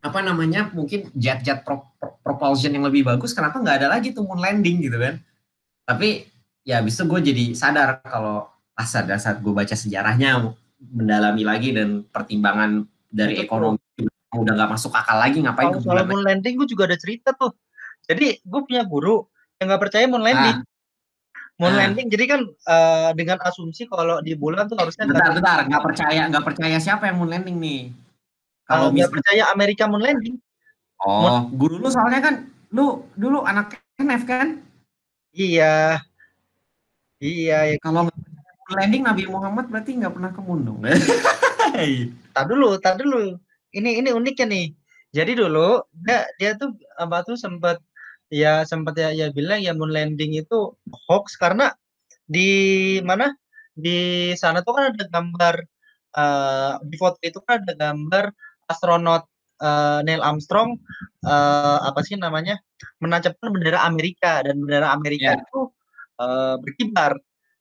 apa 0.00 0.20
namanya 0.20 0.72
mungkin 0.72 1.12
jet-jet 1.12 1.64
pro- 1.64 1.92
pro- 2.00 2.16
propulsion 2.24 2.72
yang 2.72 2.84
lebih 2.84 3.04
bagus 3.04 3.36
kenapa 3.36 3.60
nggak 3.60 3.84
ada 3.84 3.88
lagi 3.92 4.16
tuh 4.16 4.24
moon 4.24 4.40
landing 4.40 4.84
gitu 4.84 4.96
kan 4.96 5.20
tapi 5.84 6.28
ya 6.64 6.80
habis 6.80 6.96
itu 6.96 7.04
gue 7.04 7.20
jadi 7.20 7.44
sadar 7.52 8.00
kalau 8.04 8.48
pas 8.72 8.88
ada 8.96 9.20
saat 9.20 9.38
gue 9.44 9.52
baca 9.52 9.76
sejarahnya 9.76 10.56
mendalami 10.80 11.44
lagi 11.44 11.70
dan 11.76 12.04
pertimbangan 12.08 12.88
dari 13.08 13.38
Betul. 13.38 13.46
ekonomi 13.46 13.80
udah 14.34 14.52
nggak 14.58 14.70
masuk 14.74 14.92
akal 14.92 15.14
lagi 15.14 15.38
ngapain 15.38 15.70
Kalau 15.70 15.80
soal 15.84 16.04
moon 16.10 16.26
landing 16.26 16.58
gue 16.58 16.66
juga 16.66 16.90
ada 16.90 16.98
cerita 16.98 17.30
tuh. 17.38 17.54
Jadi 18.04 18.42
gue 18.42 18.60
punya 18.66 18.82
guru 18.82 19.24
yang 19.62 19.70
nggak 19.70 19.82
percaya 19.88 20.04
moon 20.10 20.26
landing. 20.26 20.58
Moon 21.54 21.70
Ah. 21.70 21.86
landing 21.86 22.10
jadi 22.10 22.24
kan 22.26 22.40
eh, 22.50 23.10
dengan 23.14 23.38
asumsi 23.46 23.86
kalau 23.86 24.18
di 24.18 24.34
bulan 24.34 24.66
tuh 24.66 24.74
harusnya 24.74 25.06
bentar 25.06 25.30
nggak 25.30 25.34
bentar 25.38 25.58
nggak 25.70 25.82
percaya 25.86 26.22
nggak 26.26 26.44
percaya 26.44 26.76
siapa 26.82 27.06
yang 27.06 27.22
moon 27.22 27.30
landing 27.30 27.56
nih 27.62 27.94
kalau 28.66 28.90
kalau 28.90 28.96
nggak 28.96 29.06
mis 29.06 29.14
percaya 29.14 29.42
Amerika 29.54 29.84
moon 29.86 30.02
landing. 30.02 30.36
oh 31.06 31.46
guru 31.54 31.78
lu 31.78 31.88
soalnya 31.94 32.18
kan 32.18 32.34
lu 32.74 33.06
dulu 33.14 33.46
anak 33.46 33.78
NF 34.02 34.24
kan 34.26 34.48
Iya. 35.34 35.98
Iya, 37.18 37.58
ya. 37.70 37.76
kalau 37.82 38.06
moon 38.10 38.74
landing 38.74 39.02
Nabi 39.06 39.24
Muhammad 39.30 39.66
berarti 39.70 39.94
nggak 39.98 40.14
pernah 40.14 40.30
ke 40.34 40.40
moon 40.42 40.60
dong 40.66 40.78
Tar 42.34 42.46
dulu, 42.46 42.78
tar 42.78 42.94
dulu. 42.94 43.34
Ini 43.74 43.98
ini 43.98 44.10
uniknya 44.14 44.46
nih. 44.46 44.66
Jadi 45.10 45.32
dulu 45.34 45.82
dia 46.06 46.22
dia 46.38 46.54
tuh 46.54 46.70
apa 46.98 47.26
tuh 47.26 47.34
sempat 47.34 47.78
ya 48.32 48.64
sempat 48.64 48.94
ya, 48.96 49.10
ya 49.12 49.26
bilang 49.34 49.60
ya 49.60 49.72
moon 49.76 49.92
landing 49.92 50.36
itu 50.38 50.72
hoax 51.08 51.36
karena 51.36 51.72
di 52.24 52.48
mana 53.04 53.32
di 53.76 54.32
sana 54.38 54.62
tuh 54.64 54.72
kan 54.76 54.84
ada 54.94 55.04
gambar 55.12 55.54
eh, 56.16 56.72
di 56.88 56.96
foto 56.96 57.18
itu 57.20 57.38
kan 57.44 57.60
ada 57.66 57.74
gambar 57.76 58.24
astronot 58.72 59.26
eh, 59.60 60.00
Neil 60.06 60.22
Armstrong 60.24 60.78
eh, 61.26 61.78
apa 61.84 62.00
sih 62.06 62.16
namanya 62.16 62.56
menancapkan 63.02 63.50
bendera 63.52 63.84
Amerika 63.84 64.40
dan 64.46 64.62
bendera 64.62 64.94
Amerika 64.94 65.36
Ya. 65.36 65.42
itu 65.42 65.60
eh, 66.22 66.54
berkibar. 66.62 67.12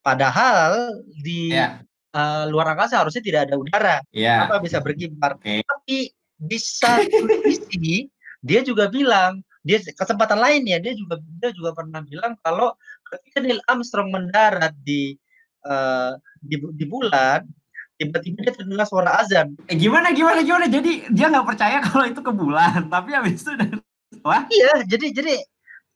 Padahal 0.04 1.00
di 1.24 1.56
ya 1.56 1.80
eh, 2.14 2.44
luar 2.52 2.76
angkasa 2.76 3.00
harusnya 3.04 3.24
tidak 3.24 3.48
ada 3.50 3.56
udara 3.60 3.98
ya 4.16 4.48
apa 4.48 4.60
bisa 4.64 4.80
berkibar. 4.84 5.36
Oke. 5.40 5.64
Tapi 5.64 6.12
di 6.44 6.58
satu 6.60 7.24
sisi 7.48 8.08
dia 8.44 8.60
juga 8.62 8.92
bilang 8.92 9.40
dia 9.64 9.80
kesempatan 9.96 10.40
lain 10.44 10.68
ya 10.68 10.78
dia 10.78 10.92
juga 10.94 11.18
dia 11.40 11.50
juga 11.56 11.72
pernah 11.72 12.04
bilang 12.04 12.36
kalau 12.44 12.76
ketika 13.08 13.40
Neil 13.40 13.64
Armstrong 13.66 14.12
mendarat 14.12 14.76
di 14.84 15.16
eh, 15.64 16.12
di, 16.44 16.56
di 16.76 16.86
bulan 16.86 17.48
tiba-tiba 17.96 18.44
dia 18.44 18.52
terdengar 18.52 18.84
suara 18.84 19.24
azan. 19.24 19.56
eh, 19.72 19.78
gimana 19.80 20.12
gimana 20.12 20.44
gimana 20.44 20.66
jadi 20.68 21.08
dia 21.08 21.26
nggak 21.32 21.48
percaya 21.48 21.80
kalau 21.80 22.04
itu 22.04 22.20
ke 22.20 22.34
bulan 22.36 22.86
tapi 22.94 23.16
habis 23.16 23.40
itu 23.40 23.56
udah 23.56 23.68
wah 24.28 24.44
Iya, 24.52 24.84
jadi 24.84 25.06
jadi 25.16 25.36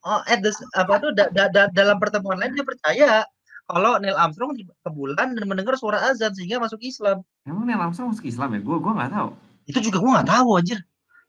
oh, 0.08 0.24
at 0.24 0.40
the, 0.40 0.52
apa 0.80 0.94
tuh 1.04 1.12
da- 1.12 1.32
da- 1.36 1.52
da- 1.52 1.72
dalam 1.76 2.00
pertemuan 2.00 2.40
lain 2.40 2.56
dia 2.56 2.64
percaya 2.64 3.28
kalau 3.68 4.00
Neil 4.00 4.16
Armstrong 4.16 4.56
ke 4.56 4.90
bulan 4.96 5.36
dan 5.36 5.44
mendengar 5.44 5.76
suara 5.76 6.00
azan 6.08 6.32
sehingga 6.32 6.64
masuk 6.64 6.80
Islam. 6.80 7.20
emang 7.44 7.68
Neil 7.68 7.84
Armstrong 7.84 8.16
masuk 8.16 8.24
Islam 8.24 8.56
ya 8.56 8.60
gue 8.64 8.78
gue 8.80 8.94
nggak 8.96 9.12
tahu 9.12 9.30
Itu 9.68 9.80
juga 9.84 9.98
gua 10.00 10.12
nggak 10.24 10.30
tahu 10.32 10.50
anjir. 10.56 10.80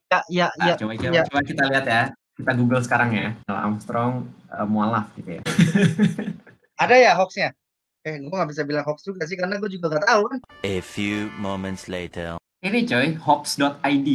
Ya 0.09 0.19
ya 0.31 0.47
Nah, 0.55 0.67
ya 0.71 0.75
coba, 0.79 0.93
coba, 0.95 1.11
ya. 1.11 1.23
coba 1.27 1.41
kita 1.43 1.63
lihat 1.67 1.87
ya. 1.91 2.03
Kita 2.39 2.55
Google 2.55 2.83
sekarang 2.87 3.11
ya. 3.11 3.35
Neil 3.35 3.59
Armstrong 3.59 4.31
uh, 4.55 4.63
mualaf 4.63 5.11
gitu 5.19 5.37
ya. 5.37 5.43
ada 6.83 6.95
ya 6.95 7.19
hoaxnya. 7.19 7.51
Eh, 8.07 8.23
gua 8.23 8.47
nggak 8.47 8.51
bisa 8.55 8.63
bilang 8.63 8.87
hoax 8.87 9.03
juga 9.03 9.27
sih 9.27 9.35
karena 9.35 9.59
gua 9.59 9.67
juga 9.67 9.91
nggak 9.91 10.07
tahu 10.07 10.23
kan. 10.31 10.39
A 10.63 10.79
few 10.79 11.35
moments 11.43 11.91
later. 11.91 12.39
Ini 12.63 12.87
coy, 12.87 13.19
hops.id. 13.19 14.09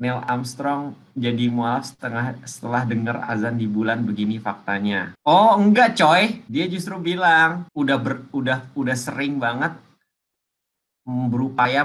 Neil 0.00 0.16
Armstrong 0.24 0.96
jadi 1.12 1.52
mualaf 1.52 1.92
setengah 1.92 2.40
setelah 2.48 2.88
dengar 2.88 3.20
azan 3.28 3.60
di 3.60 3.68
bulan 3.68 4.00
begini 4.00 4.40
faktanya. 4.40 5.12
Oh 5.28 5.60
enggak 5.60 6.00
coy, 6.00 6.40
dia 6.48 6.64
justru 6.72 6.96
bilang 6.96 7.68
udah 7.76 8.00
ber, 8.00 8.24
udah 8.32 8.64
udah 8.72 8.96
sering 8.96 9.36
banget 9.36 9.76
berupaya 11.04 11.84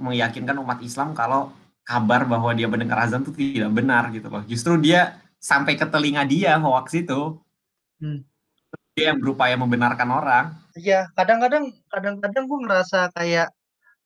meyakinkan 0.00 0.56
umat 0.64 0.80
Islam 0.80 1.12
kalau 1.12 1.52
kabar 1.90 2.22
bahwa 2.22 2.54
dia 2.54 2.70
mendengar 2.70 3.02
azan 3.02 3.26
itu 3.26 3.34
tidak 3.34 3.74
benar 3.74 4.14
gitu 4.14 4.30
loh. 4.30 4.46
Justru 4.46 4.78
dia 4.78 5.18
sampai 5.42 5.74
ke 5.74 5.82
telinga 5.90 6.22
dia 6.22 6.54
hoax 6.62 6.94
itu. 6.94 7.42
Hmm. 7.98 8.22
Dia 8.94 9.10
yang 9.10 9.18
berupaya 9.18 9.58
membenarkan 9.58 10.08
orang. 10.14 10.44
Iya, 10.78 11.10
kadang-kadang 11.18 11.74
kadang-kadang 11.90 12.46
gua 12.46 12.58
ngerasa 12.62 13.10
kayak 13.10 13.50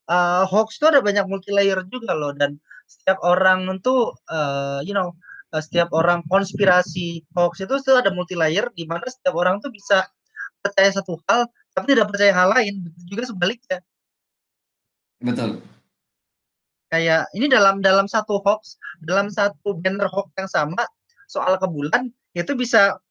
eh, 0.09 0.43
hoax 0.49 0.81
tuh 0.81 0.89
ada 0.97 1.05
banyak 1.05 1.29
multi 1.29 1.53
layer 1.53 1.85
juga 1.93 2.17
loh 2.17 2.33
dan 2.33 2.57
setiap 2.89 3.21
orang 3.21 3.69
itu 3.69 4.13
eh, 4.33 4.81
you 4.89 4.97
know 4.97 5.13
eh, 5.53 5.61
setiap 5.61 5.93
orang 5.93 6.25
konspirasi 6.33 7.21
hoax 7.37 7.65
itu 7.65 7.75
tuh 7.85 8.01
ada 8.01 8.09
multi 8.13 8.33
layer 8.33 8.69
di 8.73 8.89
mana 8.89 9.05
setiap 9.09 9.37
orang 9.37 9.61
tuh 9.61 9.69
bisa 9.73 10.09
percaya 10.65 10.89
satu 10.93 11.21
hal 11.29 11.49
tapi 11.77 11.93
tidak 11.93 12.09
percaya 12.13 12.33
hal 12.33 12.49
lain 12.53 12.89
juga 13.09 13.29
sebaliknya 13.29 13.81
Betul. 15.25 15.65
Kayak 16.95 17.27
ini 17.35 17.51
dalam 17.51 17.83
dalam 17.83 18.07
satu 18.07 18.39
hoax 18.39 18.79
dalam 19.03 19.27
satu 19.27 19.75
banner 19.83 20.07
hoax 20.07 20.31
yang 20.39 20.47
sama 20.47 20.87
soal 21.27 21.59
ke 21.59 21.67
bulan 21.67 22.07
itu 22.39 22.55
bisa 22.55 23.03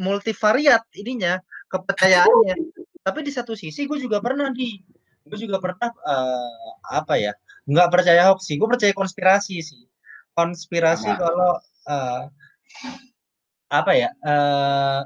multivariat 0.00 0.80
ininya 0.96 1.36
kepercayaannya. 1.68 2.56
Tapi 3.04 3.20
di 3.20 3.32
satu 3.32 3.52
sisi 3.52 3.84
gue 3.84 4.00
juga 4.00 4.24
pernah 4.24 4.48
di 4.48 4.80
gue 5.28 5.36
juga 5.36 5.60
pernah 5.60 5.92
eh, 5.92 6.72
apa 6.88 7.20
ya 7.20 7.36
nggak 7.68 7.88
percaya 7.92 8.32
hoax 8.32 8.48
sih. 8.48 8.56
Gue 8.56 8.72
percaya 8.72 8.96
konspirasi 8.96 9.60
sih. 9.60 9.84
Konspirasi 10.32 11.12
Apa? 11.12 11.20
kalau 11.20 11.52
eh, 11.92 12.22
apa 13.68 13.92
ya 13.92 14.08
eh, 14.24 15.00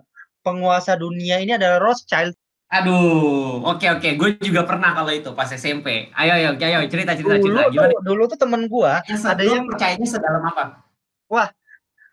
penguasa 0.47 0.95
dunia 0.95 1.43
ini 1.43 1.59
adalah 1.59 1.83
Rothschild 1.83 2.39
Aduh, 2.73 3.61
oke 3.69 3.85
oke, 3.85 4.09
gue 4.17 4.29
juga 4.41 4.65
pernah 4.65 4.97
kalau 4.97 5.13
itu 5.13 5.29
pas 5.37 5.45
SMP. 5.45 6.09
Ayo 6.17 6.33
ayo, 6.33 6.49
ayo 6.57 6.89
cerita 6.89 7.13
cerita 7.13 7.37
dulu 7.37 7.53
cerita. 7.53 7.69
Gimana? 7.69 7.93
tuh, 7.93 8.01
dulu 8.01 8.23
tuh 8.25 8.39
temen 8.41 8.63
gue 8.65 8.93
Yang 9.13 9.23
ada 9.29 9.43
yang- 9.45 9.69
percayanya 9.69 10.09
sedalam 10.09 10.43
apa? 10.49 10.65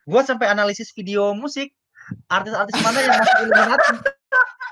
gue 0.10 0.22
sampai 0.26 0.50
analisis 0.50 0.90
video 0.90 1.38
musik 1.38 1.70
artis-artis 2.26 2.74
mana 2.82 2.98
yang 2.98 3.14
masuk 3.14 3.38
Illuminati 3.46 3.88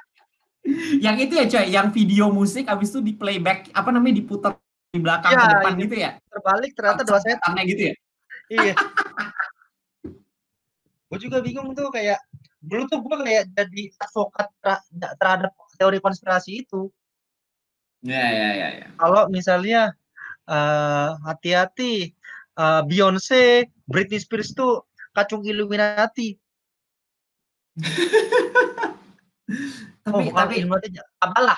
Yang 1.06 1.16
itu 1.30 1.34
ya 1.38 1.46
coy, 1.46 1.66
yang 1.70 1.88
video 1.94 2.26
musik 2.34 2.66
abis 2.66 2.90
itu 2.90 3.00
di 3.00 3.14
playback 3.14 3.70
apa 3.70 3.94
namanya 3.94 4.18
diputar 4.18 4.58
di 4.90 4.98
belakang 4.98 5.30
Ya, 5.30 5.40
ke 5.40 5.48
depan 5.62 5.72
iya. 5.72 5.82
gitu 5.86 5.96
ya? 5.96 6.12
terbalik 6.28 6.72
ternyata 6.74 7.02
dua 7.06 7.20
set 7.22 7.38
Setannya 7.38 7.64
gitu 7.70 7.82
ya? 7.86 7.94
iya 8.50 8.74
gue 11.08 11.20
juga 11.22 11.38
bingung 11.40 11.72
tuh 11.72 11.88
kayak 11.88 12.20
dulu 12.58 12.84
tuh 12.90 13.00
gue 13.00 13.16
kayak 13.22 13.44
jadi 13.54 13.84
advokat 14.02 14.48
ter- 14.60 14.86
terhadap 15.16 15.54
teori 15.78 16.02
konspirasi 16.02 16.66
itu 16.66 16.90
Ya 18.06 18.30
ya 18.30 18.50
ya 18.54 18.68
ya. 18.84 18.88
kalau 18.98 19.26
misalnya 19.30 19.94
eh, 20.50 21.10
hati-hati 21.26 22.14
eh, 22.58 22.82
Beyonce 22.86 23.70
Britney 23.86 24.20
Spears 24.22 24.54
tuh 24.54 24.86
kacung 25.14 25.46
Illuminati 25.46 26.34
oh 30.10 30.22
Tapi 30.22 30.34
tapi 30.34 30.54
Illuminati 30.62 30.98
apalah 31.22 31.58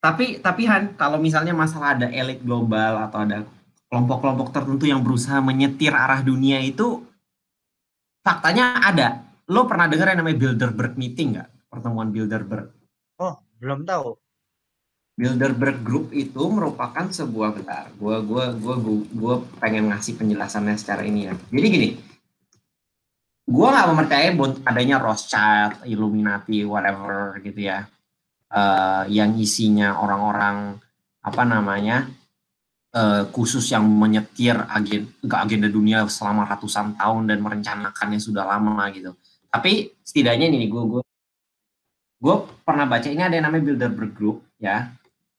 tapi 0.00 0.40
tapi 0.40 0.64
Han, 0.64 0.96
kalau 0.96 1.20
misalnya 1.20 1.52
masalah 1.52 1.92
ada 1.92 2.08
elit 2.08 2.40
global 2.40 3.04
atau 3.04 3.20
ada 3.20 3.44
kelompok-kelompok 3.92 4.48
tertentu 4.48 4.88
yang 4.88 5.04
berusaha 5.04 5.44
menyetir 5.44 5.92
arah 5.92 6.24
dunia 6.24 6.56
itu 6.64 7.04
faktanya 8.24 8.80
ada. 8.80 9.28
Lo 9.50 9.68
pernah 9.68 9.90
dengar 9.90 10.14
yang 10.14 10.24
namanya 10.24 10.38
Bilderberg 10.40 10.94
Meeting 10.96 11.36
nggak? 11.36 11.48
Pertemuan 11.70 12.10
Bilderberg. 12.10 12.74
Oh, 13.22 13.38
belum 13.62 13.86
tahu. 13.86 14.18
Bilderberg 15.14 15.84
Group 15.84 16.10
itu 16.16 16.42
merupakan 16.50 17.06
sebuah 17.06 17.54
bentar. 17.54 17.92
Gua 17.94 18.18
gua 18.24 18.50
gua 18.56 18.74
gua, 18.80 18.96
gua 19.14 19.34
pengen 19.62 19.92
ngasih 19.92 20.18
penjelasannya 20.18 20.74
secara 20.80 21.06
ini 21.06 21.30
ya. 21.30 21.34
Jadi 21.52 21.66
gini, 21.70 21.88
gua 23.44 23.68
nggak 23.70 23.88
mempercayai 23.92 24.30
adanya 24.66 24.96
Rothschild, 24.98 25.84
Illuminati, 25.86 26.64
whatever 26.64 27.36
gitu 27.44 27.68
ya, 27.68 27.86
uh, 28.50 29.04
yang 29.12 29.36
isinya 29.36 30.00
orang-orang 30.00 30.80
apa 31.20 31.42
namanya 31.44 32.08
uh, 32.96 33.28
khusus 33.28 33.68
yang 33.70 33.84
menyetir 33.84 34.56
agenda, 34.56 35.12
agenda 35.36 35.68
dunia 35.68 36.08
selama 36.08 36.48
ratusan 36.48 36.96
tahun 36.96 37.28
dan 37.28 37.38
merencanakannya 37.44 38.18
sudah 38.18 38.48
lama 38.48 38.88
gitu. 38.90 39.12
Tapi 39.52 40.00
setidaknya 40.00 40.48
ini 40.48 40.64
gue 40.70 40.82
gue 40.96 41.02
gue 42.20 42.34
pernah 42.62 42.84
baca 42.84 43.08
ini 43.08 43.24
ada 43.24 43.32
yang 43.32 43.48
namanya 43.48 43.72
Bilderberg 43.72 44.12
Group 44.12 44.44
ya. 44.60 44.92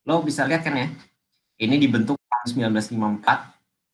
Lo 0.04 0.26
bisa 0.26 0.44
lihat 0.50 0.65
kan 0.65 0.74
ya. 0.74 0.89
Ini 1.62 1.78
dibentuk 1.78 2.17
tahun 2.17 2.74
1954 2.74 3.22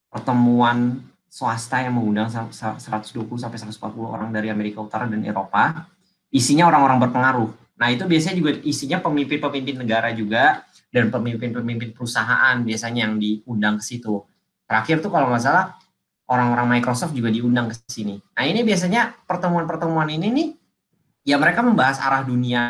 pertemuan 0.08 1.04
swasta 1.28 1.84
yang 1.84 2.00
mengundang 2.00 2.32
120 2.32 3.12
sampai 3.36 3.58
140 3.60 3.76
orang 4.08 4.32
dari 4.32 4.48
Amerika 4.48 4.80
Utara 4.80 5.04
dan 5.04 5.20
Eropa. 5.20 5.84
Isinya 6.32 6.64
orang-orang 6.72 7.04
berpengaruh. 7.04 7.50
Nah, 7.78 7.88
itu 7.92 8.08
biasanya 8.08 8.36
juga 8.40 8.56
isinya 8.64 8.98
pemimpin-pemimpin 9.04 9.76
negara 9.84 10.10
juga 10.16 10.64
dan 10.88 11.12
pemimpin-pemimpin 11.12 11.92
perusahaan 11.92 12.56
biasanya 12.64 13.06
yang 13.06 13.20
diundang 13.20 13.76
ke 13.78 13.84
situ. 13.84 14.24
Terakhir 14.64 15.04
tuh 15.04 15.12
kalau 15.12 15.28
nggak 15.28 15.44
salah 15.44 15.76
orang-orang 16.28 16.80
Microsoft 16.80 17.12
juga 17.12 17.28
diundang 17.28 17.68
ke 17.68 17.76
sini. 17.88 18.20
Nah 18.36 18.44
ini 18.44 18.64
biasanya 18.64 19.16
pertemuan-pertemuan 19.24 20.08
ini 20.12 20.26
nih 20.32 20.48
ya 21.28 21.36
mereka 21.36 21.60
membahas 21.60 22.00
arah 22.00 22.24
dunia, 22.24 22.64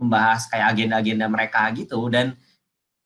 membahas 0.00 0.48
kayak 0.48 0.72
agenda-agenda 0.72 1.28
mereka 1.28 1.68
gitu 1.76 2.08
dan 2.08 2.32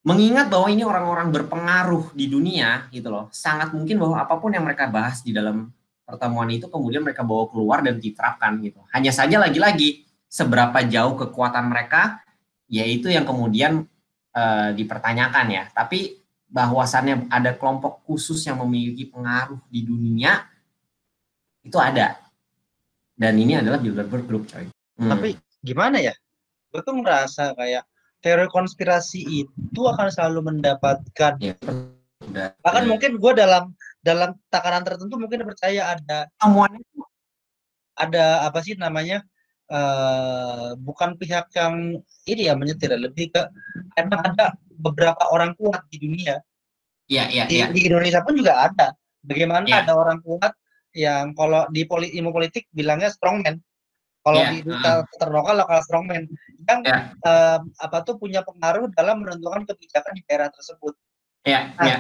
mengingat 0.06 0.46
bahwa 0.46 0.70
ini 0.70 0.86
orang-orang 0.86 1.34
berpengaruh 1.34 2.14
di 2.14 2.30
dunia 2.30 2.86
gitu 2.94 3.10
loh. 3.10 3.26
Sangat 3.34 3.74
mungkin 3.74 3.98
bahwa 3.98 4.22
apa 4.22 4.38
pun 4.38 4.54
yang 4.54 4.62
mereka 4.62 4.86
bahas 4.86 5.26
di 5.26 5.34
dalam 5.34 5.74
pertemuan 6.06 6.46
itu 6.54 6.70
kemudian 6.70 7.02
mereka 7.02 7.26
bawa 7.26 7.50
keluar 7.50 7.82
dan 7.82 7.98
diterapkan 7.98 8.62
gitu. 8.62 8.78
Hanya 8.94 9.10
saja 9.10 9.42
lagi-lagi 9.42 10.06
seberapa 10.30 10.86
jauh 10.86 11.18
kekuatan 11.18 11.66
mereka 11.66 12.22
yaitu 12.70 13.10
yang 13.10 13.26
kemudian 13.26 13.90
uh, 14.38 14.70
dipertanyakan 14.70 15.46
ya. 15.50 15.64
Tapi 15.74 16.22
bahwasannya 16.50 17.26
ada 17.26 17.54
kelompok 17.58 18.06
khusus 18.06 18.42
yang 18.46 18.62
memiliki 18.62 19.10
pengaruh 19.10 19.58
di 19.66 19.82
dunia 19.82 20.46
itu 21.66 21.76
ada. 21.76 22.29
Dan 23.20 23.36
ini 23.36 23.60
adalah 23.60 23.76
Bilderberg 23.76 24.24
Group, 24.24 24.48
coy. 24.48 24.64
Hmm. 24.96 25.12
Tapi 25.12 25.36
gimana 25.60 26.00
ya? 26.00 26.16
Gue 26.72 26.80
tuh 26.80 26.96
merasa 26.96 27.52
kayak 27.52 27.84
teori 28.24 28.48
konspirasi 28.48 29.20
itu 29.44 29.80
akan 29.80 30.08
selalu 30.12 30.52
mendapatkan 30.52 31.40
ya, 31.40 31.56
udah, 32.20 32.52
bahkan 32.60 32.84
ya. 32.84 32.88
mungkin 32.92 33.10
gue 33.16 33.32
dalam 33.32 33.72
dalam 34.04 34.36
takaran 34.52 34.84
tertentu 34.84 35.16
mungkin 35.16 35.40
percaya 35.48 35.96
ada 35.96 36.28
temuannya 36.36 36.84
ada 37.96 38.44
apa 38.44 38.60
sih 38.60 38.76
namanya 38.76 39.24
uh, 39.72 40.76
bukan 40.76 41.16
pihak 41.16 41.48
yang 41.56 42.00
ini 42.28 42.48
ya 42.48 42.54
menyetir 42.56 42.92
lebih 42.92 43.32
ke 43.32 43.42
emang 43.96 44.20
ada 44.20 44.52
beberapa 44.80 45.28
orang 45.32 45.52
kuat 45.56 45.84
di 45.92 46.00
dunia. 46.00 46.40
Iya, 47.10 47.24
iya, 47.28 47.44
di, 47.48 47.56
ya. 47.58 47.66
di 47.68 47.80
Indonesia 47.90 48.22
pun 48.22 48.38
juga 48.38 48.70
ada. 48.70 48.94
Bagaimana 49.20 49.66
ya. 49.68 49.82
ada 49.84 49.92
orang 49.98 50.22
kuat 50.24 50.54
yang 50.96 51.32
kalau 51.38 51.66
di 51.70 51.86
poli, 51.86 52.10
ilmu 52.14 52.34
politik 52.34 52.66
bilangnya 52.74 53.10
strongman. 53.10 53.58
Kalau 54.20 54.40
ya. 54.44 54.52
di 54.52 54.58
duta 54.60 55.00
uh. 55.00 55.02
terlokal 55.16 55.56
lokal 55.64 55.80
strongman 55.80 56.28
yang 56.68 56.80
ya. 56.84 57.16
uh, 57.24 57.58
apa 57.80 58.04
tuh 58.04 58.20
punya 58.20 58.44
pengaruh 58.44 58.92
dalam 58.92 59.24
menentukan 59.24 59.64
kebijakan 59.64 60.12
di 60.12 60.22
daerah 60.28 60.52
tersebut. 60.52 60.92
Iya, 61.48 61.72
nah, 61.80 61.86
ya. 61.88 61.96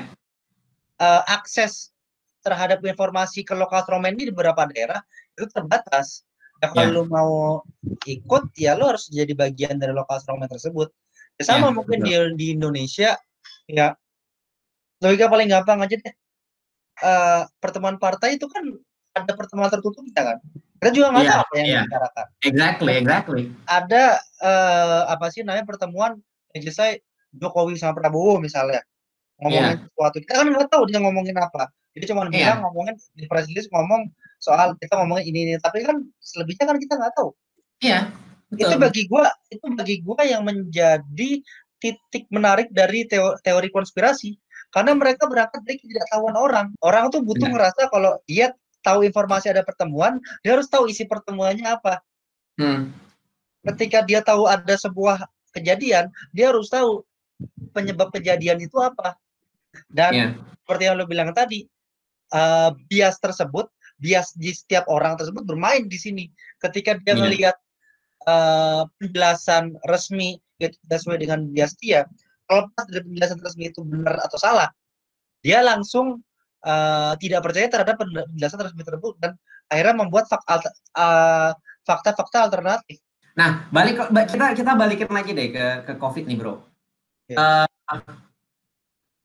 Uh, 1.00 1.22
akses 1.32 1.96
terhadap 2.44 2.84
informasi 2.84 3.40
ke 3.40 3.56
lokal 3.56 3.80
strongman 3.84 4.20
di 4.20 4.28
beberapa 4.28 4.68
daerah 4.68 5.00
itu 5.36 5.48
terbatas. 5.48 6.28
Ya 6.60 6.68
kalau 6.68 6.84
yeah. 6.84 6.92
lu 6.92 7.02
mau 7.08 7.32
ikut 8.04 8.52
ya 8.60 8.76
lu 8.76 8.92
harus 8.92 9.08
jadi 9.08 9.32
bagian 9.32 9.80
dari 9.80 9.96
lokal 9.96 10.20
strongman 10.20 10.48
tersebut. 10.48 10.92
Ya 11.40 11.48
sama 11.48 11.68
yeah, 11.68 11.72
mungkin 11.72 11.98
di, 12.04 12.12
di 12.36 12.46
Indonesia 12.52 13.16
ya 13.64 13.96
logika 15.00 15.32
paling 15.32 15.48
gampang 15.48 15.80
aja 15.80 15.96
deh. 15.96 16.14
Uh, 17.00 17.42
pertemuan 17.58 17.96
partai 17.96 18.36
itu 18.36 18.44
kan 18.48 18.62
ada 19.16 19.32
pertemuan 19.34 19.72
tertutup 19.72 20.04
kita 20.04 20.22
kan. 20.22 20.38
Kita 20.80 20.90
juga 20.96 21.06
nggak 21.12 21.24
yeah, 21.24 21.32
tahu 21.32 21.40
apa 21.42 21.54
yang 21.56 21.66
yeah. 21.66 21.82
dibicarakan. 21.84 22.26
Exactly, 22.44 22.92
exactly. 23.00 23.42
Ada 23.68 24.04
uh, 24.40 25.02
apa 25.12 25.26
sih 25.32 25.40
namanya 25.44 25.66
pertemuan 25.68 26.20
yang 26.56 26.62
selesai 26.68 27.00
Jokowi 27.36 27.78
sama 27.78 27.96
Prabowo 27.96 28.36
misalnya 28.40 28.84
ngomongin 29.40 29.76
yeah. 29.76 29.84
sesuatu. 29.84 30.16
Kita 30.20 30.32
kan 30.40 30.46
nggak 30.52 30.68
tahu 30.68 30.82
dia 30.88 30.98
ngomongin 31.00 31.36
apa. 31.36 31.72
Jadi 31.96 32.04
cuma 32.12 32.28
yeah. 32.28 32.54
bilang 32.54 32.58
ngomongin 32.68 32.94
di 33.16 33.24
press 33.26 33.48
release 33.48 33.68
ngomong 33.72 34.08
soal 34.40 34.74
kita 34.80 34.96
ngomongin 34.96 35.24
ini 35.30 35.38
ini 35.46 35.54
tapi 35.60 35.84
kan 35.84 36.00
selebihnya 36.18 36.64
kan 36.64 36.76
kita 36.80 36.96
nggak 36.96 37.12
tahu 37.12 37.36
iya 37.84 38.08
betul. 38.48 38.72
itu 38.72 38.74
bagi 38.80 39.02
gua 39.06 39.24
itu 39.52 39.64
bagi 39.76 39.96
gua 40.00 40.20
yang 40.24 40.42
menjadi 40.48 41.30
titik 41.80 42.28
menarik 42.32 42.72
dari 42.72 43.04
teori, 43.04 43.36
teori 43.44 43.68
konspirasi 43.68 44.36
karena 44.70 44.92
mereka 44.94 45.26
berangkat 45.26 45.60
dari 45.66 45.78
ketidaktahuan 45.78 46.36
orang 46.38 46.66
orang 46.82 47.10
tuh 47.10 47.22
butuh 47.22 47.46
ya. 47.46 47.52
ngerasa 47.54 47.82
kalau 47.90 48.16
dia 48.26 48.46
tahu 48.80 49.04
informasi 49.04 49.52
ada 49.52 49.66
pertemuan 49.66 50.22
dia 50.42 50.56
harus 50.56 50.70
tahu 50.70 50.88
isi 50.88 51.04
pertemuannya 51.04 51.66
apa 51.66 52.00
hmm. 52.58 52.90
ketika 53.74 54.02
dia 54.06 54.24
tahu 54.24 54.46
ada 54.46 54.74
sebuah 54.78 55.26
kejadian 55.52 56.08
dia 56.32 56.54
harus 56.54 56.70
tahu 56.70 57.02
penyebab 57.74 58.14
kejadian 58.14 58.62
itu 58.62 58.78
apa 58.80 59.18
dan 59.90 60.12
yeah. 60.12 60.30
seperti 60.64 60.82
yang 60.86 60.96
lo 60.98 61.06
bilang 61.06 61.30
tadi 61.34 61.66
uh, 62.32 62.72
bias 62.88 63.18
tersebut 63.18 63.70
bias 64.00 64.32
di 64.34 64.50
setiap 64.50 64.88
orang 64.88 65.14
tersebut 65.20 65.44
bermain 65.44 65.84
di 65.86 66.00
sini. 66.00 66.24
Ketika 66.58 66.96
dia 67.04 67.14
yeah. 67.14 67.20
melihat 67.20 67.56
uh, 68.24 68.88
penjelasan 68.98 69.76
resmi 69.86 70.40
itu 70.58 70.76
sesuai 70.88 71.20
dengan 71.20 71.46
bias 71.52 71.76
dia, 71.78 72.08
kalau 72.50 72.66
pas 72.74 72.82
dari 72.90 73.06
penjelasan 73.06 73.38
resmi 73.38 73.70
itu 73.70 73.86
benar 73.86 74.18
atau 74.26 74.34
salah, 74.34 74.66
dia 75.38 75.62
langsung 75.62 76.18
uh, 76.66 77.14
tidak 77.22 77.46
percaya 77.46 77.70
terhadap 77.70 77.94
penjelasan 78.02 78.58
resmi 78.66 78.82
tersebut 78.82 79.14
dan 79.22 79.38
akhirnya 79.70 79.94
membuat 80.02 80.26
uh, 80.34 81.54
fakta-fakta 81.86 82.50
alternatif. 82.50 82.98
Nah, 83.38 83.70
balik 83.70 84.10
kita 84.10 84.58
kita 84.58 84.74
balikin 84.74 85.06
lagi 85.14 85.30
deh 85.30 85.48
ke 85.54 85.66
ke 85.86 85.92
COVID 85.94 86.26
nih, 86.26 86.36
bro. 86.36 86.58
Yeah. 87.30 87.62
Uh, 87.94 88.02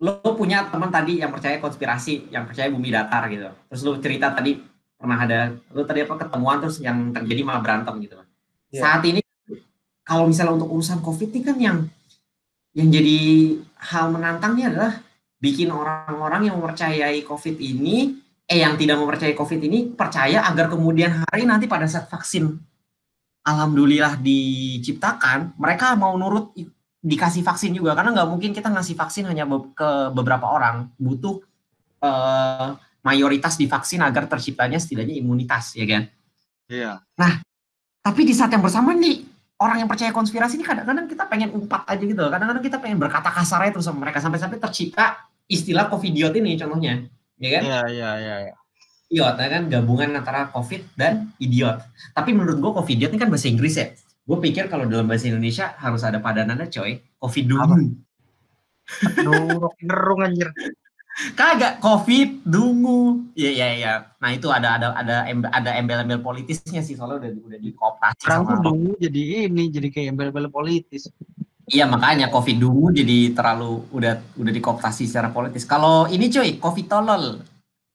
lo 0.06 0.22
punya 0.38 0.70
teman 0.70 0.94
tadi 0.94 1.26
yang 1.26 1.34
percaya 1.34 1.58
konspirasi, 1.58 2.30
yang 2.30 2.46
percaya 2.46 2.70
bumi 2.70 2.94
datar 2.94 3.26
gitu. 3.34 3.50
Terus 3.74 3.82
lo 3.82 3.98
cerita 3.98 4.30
tadi 4.38 4.62
pernah 4.94 5.18
ada 5.18 5.50
lo 5.74 5.82
tadi 5.82 6.06
apa 6.06 6.14
ketemuan 6.22 6.62
terus 6.62 6.78
yang 6.78 7.10
terjadi 7.10 7.42
malah 7.42 7.66
berantem 7.66 7.98
gitu. 8.06 8.22
Yeah. 8.70 8.86
Saat 8.86 9.02
ini 9.10 9.26
kalau 10.06 10.30
misalnya 10.30 10.62
untuk 10.62 10.70
urusan 10.70 11.02
COVID 11.02 11.34
ini 11.34 11.42
kan 11.42 11.58
yang 11.58 11.78
yang 12.76 12.92
jadi 12.92 13.18
hal 13.80 14.12
menantangnya 14.12 14.66
adalah 14.70 14.94
bikin 15.40 15.72
orang-orang 15.72 16.52
yang 16.52 16.60
mempercayai 16.60 17.24
COVID 17.24 17.56
ini, 17.58 18.20
eh 18.46 18.60
yang 18.60 18.76
tidak 18.76 19.00
mempercayai 19.00 19.34
COVID 19.34 19.62
ini 19.64 19.96
percaya 19.96 20.44
agar 20.46 20.68
kemudian 20.68 21.24
hari 21.24 21.48
nanti 21.48 21.66
pada 21.66 21.88
saat 21.88 22.12
vaksin 22.12 22.60
alhamdulillah 23.46 24.20
diciptakan, 24.20 25.56
mereka 25.56 25.94
mau 25.96 26.18
nurut 26.18 26.52
dikasih 27.06 27.46
vaksin 27.46 27.78
juga. 27.78 27.94
Karena 27.94 28.12
nggak 28.12 28.30
mungkin 28.30 28.52
kita 28.52 28.74
ngasih 28.74 28.98
vaksin 28.98 29.30
hanya 29.30 29.46
ke 29.78 29.90
beberapa 30.12 30.50
orang. 30.50 30.90
Butuh 30.98 31.40
uh, 32.02 32.74
mayoritas 33.06 33.56
divaksin 33.56 34.02
agar 34.02 34.26
terciptanya 34.26 34.82
setidaknya 34.82 35.22
imunitas 35.22 35.78
ya 35.78 35.86
kan? 35.86 36.04
Iya. 36.66 36.92
Nah 37.22 37.46
tapi 38.02 38.22
di 38.26 38.34
saat 38.34 38.50
yang 38.50 38.66
bersamaan 38.66 38.98
nih 38.98 39.35
orang 39.62 39.84
yang 39.84 39.90
percaya 39.90 40.12
konspirasi 40.12 40.60
ini 40.60 40.66
kadang-kadang 40.68 41.08
kita 41.08 41.24
pengen 41.32 41.50
umpat 41.56 41.88
aja 41.88 42.04
gitu 42.04 42.24
kadang-kadang 42.28 42.64
kita 42.64 42.78
pengen 42.80 42.98
berkata 43.00 43.30
kasar 43.32 43.64
aja 43.64 43.72
terus 43.76 43.88
sama 43.88 44.04
mereka 44.04 44.20
sampai-sampai 44.20 44.60
tercipta 44.60 45.30
istilah 45.48 45.88
covidiot 45.88 46.36
ini 46.36 46.60
contohnya 46.60 47.08
ya 47.40 47.50
kan 47.60 47.62
iya 47.64 47.80
iya 47.88 48.10
iya 48.20 48.36
ya. 48.52 48.54
idiot 49.12 49.36
ya 49.38 49.48
kan 49.48 49.64
gabungan 49.72 50.10
antara 50.18 50.52
covid 50.52 50.84
dan 51.00 51.32
idiot 51.40 51.80
tapi 52.12 52.36
menurut 52.36 52.60
gue 52.60 52.72
covidiot 52.84 53.12
ini 53.16 53.20
kan 53.22 53.30
bahasa 53.32 53.48
Inggris 53.48 53.76
ya 53.80 53.88
Gue 54.26 54.42
pikir 54.42 54.66
kalau 54.74 54.90
dalam 54.90 55.06
bahasa 55.06 55.30
Indonesia 55.30 55.78
harus 55.78 56.02
ada 56.02 56.18
padanannya 56.18 56.66
coy. 56.74 56.98
Covid 57.22 57.46
dungu. 57.46 57.94
Aduh, 59.22 59.70
ngerung 59.86 60.22
anjir. 60.26 60.50
Kagak 61.16 61.80
Covid 61.80 62.44
dungu. 62.44 63.24
Iya 63.40 63.52
iya 63.56 63.68
iya. 63.80 63.94
Nah, 64.20 64.36
itu 64.36 64.52
ada 64.52 64.76
ada 64.76 64.92
ada 65.00 65.24
ada 65.32 65.72
embel-embel 65.80 66.20
politisnya 66.20 66.84
sih 66.84 67.00
soalnya 67.00 67.24
udah 67.24 67.32
udah 67.56 67.60
dikooptasi 67.64 68.20
Sekarang 68.20 68.44
tuh 68.52 68.60
dungu 68.60 68.92
jadi 69.00 69.48
ini 69.48 69.72
jadi 69.72 69.88
kayak 69.96 70.08
embel-embel 70.12 70.52
politis. 70.52 71.08
Iya 71.66 71.88
makanya 71.88 72.30
covid 72.30 72.62
dulu 72.62 72.94
jadi 72.94 73.32
terlalu 73.32 73.88
udah 73.96 74.14
udah 74.36 74.52
dikooptasi 74.52 75.08
secara 75.08 75.32
politis. 75.32 75.64
Kalau 75.64 76.06
ini 76.12 76.28
cuy, 76.28 76.60
covid 76.60 76.86
tolol. 76.92 77.40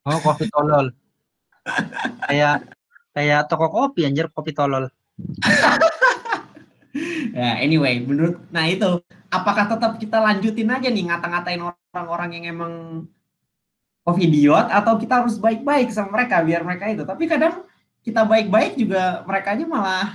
Oh, 0.09 0.19
kopi 0.25 0.49
tolol. 0.49 0.89
kayak 2.25 2.73
kayak 3.13 3.53
toko 3.53 3.69
kopi 3.69 4.09
anjir 4.09 4.33
kopi 4.33 4.57
tolol. 4.57 4.89
Ya, 7.37 7.61
anyway, 7.65 8.01
menurut 8.01 8.41
nah 8.49 8.65
itu 8.65 9.05
apakah 9.29 9.69
tetap 9.69 10.01
kita 10.01 10.19
lanjutin 10.19 10.73
aja 10.73 10.89
nih 10.89 11.05
ngata-ngatain 11.13 11.63
orang-orang 11.91 12.31
yang 12.39 12.45
emang 12.57 12.73
covidiot 14.07 14.71
atau 14.71 14.97
kita 14.97 15.23
harus 15.23 15.37
baik-baik 15.37 15.93
sama 15.93 16.19
mereka 16.19 16.43
biar 16.43 16.63
mereka 16.65 16.91
itu. 16.91 17.03
Tapi 17.05 17.27
kadang 17.27 17.67
kita 18.01 18.25
baik-baik 18.25 18.81
juga 18.81 19.23
mereka 19.29 19.53
aja 19.53 19.65
malah 19.69 20.09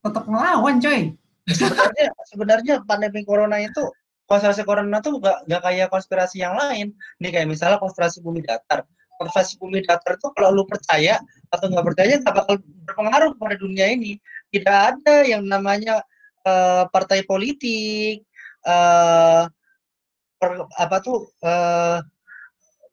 tetap 0.00 0.24
ngelawan, 0.26 0.80
coy. 0.80 1.14
Sebenarnya 1.50 2.06
sebenarnya 2.30 2.74
pandemi 2.84 3.22
corona 3.22 3.60
itu 3.60 3.82
konspirasi 4.26 4.62
corona 4.62 5.02
tuh 5.02 5.18
gak, 5.18 5.46
gak 5.46 5.62
kayak 5.62 5.88
konspirasi 5.90 6.42
yang 6.42 6.56
lain. 6.56 6.94
Nih 7.22 7.30
kayak 7.30 7.48
misalnya 7.50 7.78
konspirasi 7.78 8.24
bumi 8.24 8.42
datar. 8.42 8.86
Konspirasi 9.20 9.60
bumi 9.60 9.84
datar 9.84 10.16
itu 10.16 10.28
kalau 10.32 10.50
lu 10.56 10.64
percaya 10.64 11.20
atau 11.52 11.68
nggak 11.68 11.86
percaya 11.92 12.12
nggak 12.24 12.34
bakal 12.34 12.56
berpengaruh 12.88 13.36
pada 13.36 13.56
dunia 13.60 13.92
ini. 13.92 14.16
Tidak 14.48 14.76
ada 14.96 15.16
yang 15.28 15.44
namanya 15.44 16.00
uh, 16.48 16.88
partai 16.88 17.26
politik, 17.28 18.24
uh, 18.64 19.44
per, 20.40 20.64
apa 20.80 20.96
tuh 21.04 21.28
uh, 21.44 22.00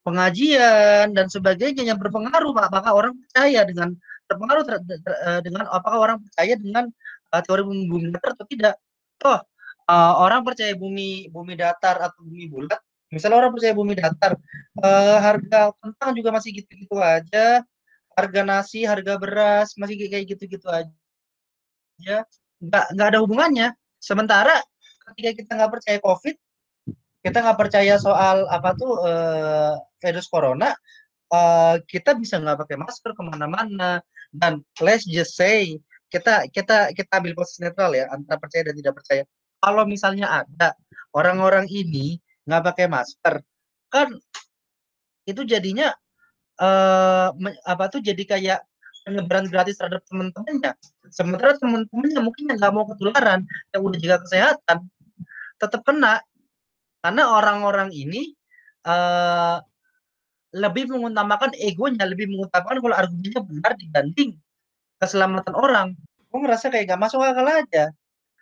pengajian 0.04 1.16
dan 1.16 1.28
sebagainya 1.32 1.84
yang 1.88 2.00
berpengaruh 2.00 2.52
apakah 2.60 2.92
orang 2.92 3.14
percaya 3.16 3.64
dengan 3.64 3.96
terpengaruh 4.28 4.64
ter, 4.68 4.76
ter, 4.84 4.98
ter, 5.00 5.16
dengan 5.44 5.64
apakah 5.72 6.00
orang 6.00 6.18
percaya 6.20 6.54
dengan 6.60 6.86
uh, 7.32 7.42
teori 7.44 7.64
bumi, 7.64 7.84
bumi 7.88 8.08
datar 8.12 8.32
atau 8.36 8.46
tidak? 8.48 8.76
Toh 9.18 9.40
uh, 9.88 10.14
orang 10.20 10.44
percaya 10.44 10.76
bumi 10.76 11.32
bumi 11.32 11.54
datar 11.56 11.96
atau 12.04 12.22
bumi 12.28 12.52
bulat 12.52 12.80
misalnya 13.08 13.40
orang 13.40 13.52
percaya 13.56 13.72
bumi 13.72 13.94
datar 13.96 14.36
uh, 14.84 15.18
harga 15.24 15.72
kentang 15.80 16.12
juga 16.12 16.30
masih 16.36 16.60
gitu-gitu 16.60 17.00
aja 17.00 17.64
harga 18.20 18.42
nasi 18.44 18.84
harga 18.84 19.16
beras 19.16 19.72
masih 19.80 19.96
kayak 20.12 20.28
gitu-gitu 20.36 20.68
aja 20.68 22.28
nggak 22.62 22.86
nggak 22.94 23.08
ada 23.14 23.20
hubungannya. 23.22 23.68
Sementara 23.98 24.62
ketika 25.14 25.32
kita 25.44 25.52
nggak 25.58 25.72
percaya 25.80 25.98
covid 26.02 26.36
kita 27.26 27.44
nggak 27.44 27.60
percaya 27.60 27.96
soal 27.98 28.46
apa 28.50 28.74
tuh 28.78 28.94
uh, 29.04 29.74
virus 30.02 30.30
corona 30.30 30.74
uh, 31.34 31.76
kita 31.86 32.14
bisa 32.18 32.38
nggak 32.38 32.66
pakai 32.66 32.78
masker 32.78 33.12
ke 33.14 33.22
mana-mana 33.26 34.02
dan 34.34 34.62
let's 34.82 35.08
just 35.08 35.36
say 35.36 35.78
kita 36.08 36.48
kita 36.54 36.94
kita 36.96 37.12
ambil 37.20 37.44
posisi 37.44 37.66
netral 37.66 37.92
ya 37.92 38.08
antara 38.14 38.40
percaya 38.40 38.72
dan 38.72 38.76
tidak 38.80 38.94
percaya 38.96 39.24
kalau 39.60 39.84
misalnya 39.84 40.46
ada 40.46 40.78
orang-orang 41.12 41.68
ini 41.68 42.22
nggak 42.48 42.64
pakai 42.74 42.86
masker 42.88 43.44
kan 43.92 44.08
itu 45.28 45.44
jadinya 45.44 45.92
uh, 46.62 47.30
apa 47.68 47.84
tuh 47.92 48.00
jadi 48.00 48.24
kayak 48.24 48.60
penyebaran 49.08 49.48
gratis 49.48 49.80
terhadap 49.80 50.04
teman-temannya. 50.12 50.76
Sementara 51.08 51.56
teman-temannya 51.56 52.20
mungkin 52.20 52.52
nggak 52.52 52.72
mau 52.76 52.84
ketularan, 52.92 53.48
yang 53.72 53.82
udah 53.88 54.00
jaga 54.04 54.18
kesehatan, 54.28 54.78
tetap 55.56 55.82
kena. 55.88 56.20
Karena 57.02 57.24
orang-orang 57.30 57.94
ini 57.94 58.34
uh, 58.88 59.62
lebih 60.56 60.90
mengutamakan 60.90 61.54
egonya, 61.60 62.08
lebih 62.08 62.32
mengutamakan 62.32 62.80
kalau 62.80 62.96
argumennya 62.96 63.42
benar 63.44 63.72
dibanding 63.78 64.32
keselamatan 64.98 65.54
orang. 65.54 65.88
Gue 66.28 66.40
ngerasa 66.44 66.74
kayak 66.74 66.96
gak 66.96 67.02
masuk 67.02 67.22
akal 67.22 67.48
aja. 67.48 67.94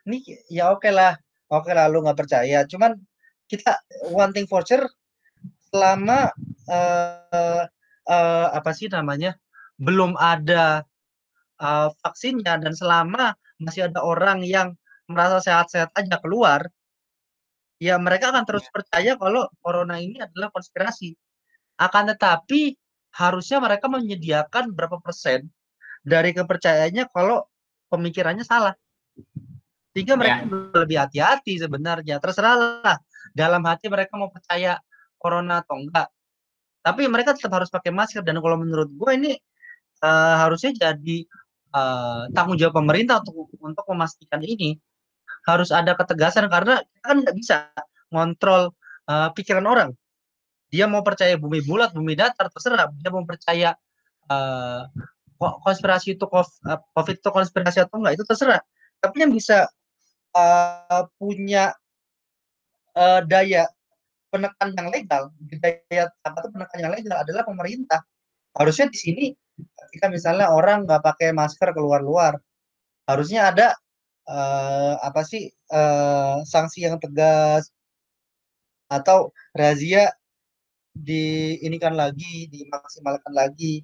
Ini 0.06 0.22
ya 0.54 0.70
oke 0.70 0.86
okay 0.86 0.92
lah, 0.94 1.18
oke 1.50 1.66
okay 1.66 1.74
lah 1.74 1.90
lu 1.90 2.06
nggak 2.06 2.18
percaya. 2.18 2.62
Cuman 2.70 2.94
kita 3.50 3.82
one 4.14 4.30
thing 4.38 4.46
for 4.46 4.62
sure, 4.62 4.86
selama 5.74 6.30
uh, 6.70 7.66
uh, 8.06 8.48
apa 8.54 8.72
sih 8.72 8.86
namanya 8.88 9.34
belum 9.82 10.14
ada 10.16 10.86
uh, 11.60 11.90
vaksinnya 12.06 12.62
dan 12.62 12.74
selama 12.78 13.34
masih 13.60 13.90
ada 13.90 14.00
orang 14.06 14.46
yang 14.46 14.78
merasa 15.10 15.42
sehat-sehat 15.42 15.90
aja 15.98 16.18
keluar, 16.22 16.66
ya 17.82 18.00
mereka 18.00 18.32
akan 18.32 18.44
terus 18.48 18.66
percaya 18.72 19.20
kalau 19.20 19.48
corona 19.60 20.00
ini 20.00 20.22
adalah 20.24 20.52
konspirasi. 20.52 21.16
Akan 21.76 22.08
tetapi 22.08 22.76
harusnya 23.16 23.60
mereka 23.60 23.92
menyediakan 23.92 24.72
berapa 24.76 25.00
persen 25.00 25.48
dari 26.04 26.32
kepercayaannya 26.32 27.12
kalau 27.12 27.48
pemikirannya 27.92 28.44
salah. 28.48 28.76
Sehingga 29.96 30.20
mereka 30.20 30.44
ya. 30.44 30.52
lebih 30.84 30.98
hati-hati 31.00 31.54
sebenarnya. 31.60 32.20
Terserahlah 32.20 33.00
dalam 33.32 33.64
hati 33.64 33.88
mereka 33.88 34.20
mau 34.20 34.28
percaya 34.28 34.80
corona 35.16 35.64
atau 35.64 35.80
enggak. 35.80 36.12
Tapi 36.86 37.08
mereka 37.10 37.34
tetap 37.34 37.56
harus 37.56 37.72
pakai 37.72 37.90
masker 37.90 38.22
dan 38.22 38.38
kalau 38.44 38.62
menurut 38.62 38.92
gue 38.94 39.12
ini 39.16 39.32
uh, 40.06 40.36
harusnya 40.46 40.76
jadi 40.76 41.18
uh, 41.74 42.30
tanggung 42.30 42.60
jawab 42.62 42.78
pemerintah 42.78 43.26
untuk 43.26 43.50
untuk 43.58 43.86
memastikan 43.90 44.44
ini 44.46 44.78
harus 45.46 45.70
ada 45.70 45.94
ketegasan 45.94 46.50
karena 46.50 46.82
kan 47.06 47.22
nggak 47.22 47.36
bisa 47.38 47.70
ngontrol 48.10 48.74
uh, 49.10 49.30
pikiran 49.34 49.66
orang. 49.66 49.90
Dia 50.74 50.90
mau 50.90 51.06
percaya 51.06 51.38
bumi 51.38 51.62
bulat, 51.64 51.94
bumi 51.94 52.18
datar, 52.18 52.50
terserah. 52.50 52.90
Dia 53.00 53.14
mau 53.14 53.24
percaya 53.24 53.78
uh, 54.28 54.84
konspirasi 55.40 56.18
itu 56.18 56.26
COVID 56.26 57.16
itu 57.22 57.30
konspirasi 57.30 57.86
atau 57.86 58.02
enggak 58.02 58.18
itu 58.18 58.26
terserah. 58.26 58.62
Tapi 59.00 59.16
yang 59.22 59.32
bisa 59.32 59.70
uh, 60.34 61.06
punya 61.22 61.72
uh, 62.98 63.22
daya 63.24 63.70
penekan 64.34 64.76
yang 64.76 64.88
legal, 64.92 65.32
daya 65.62 66.12
apa 66.28 66.50
penekan 66.52 66.78
yang 66.82 66.92
legal 66.92 67.16
adalah 67.22 67.48
pemerintah. 67.48 68.04
Harusnya 68.58 68.92
di 68.92 68.98
sini 69.00 69.26
ketika 69.56 70.12
misalnya 70.12 70.52
orang 70.52 70.84
nggak 70.84 71.00
pakai 71.00 71.32
masker 71.32 71.72
keluar-luar, 71.72 72.36
harusnya 73.08 73.54
ada 73.54 73.78
uh, 74.30 74.94
apa 75.02 75.22
sih 75.26 75.50
uh, 75.72 76.42
sanksi 76.46 76.86
yang 76.86 76.98
tegas 77.02 77.70
atau 78.90 79.34
razia 79.54 80.14
di 80.96 81.58
ini 81.60 81.76
kan 81.76 81.98
lagi 81.98 82.48
dimaksimalkan 82.48 83.34
lagi. 83.36 83.84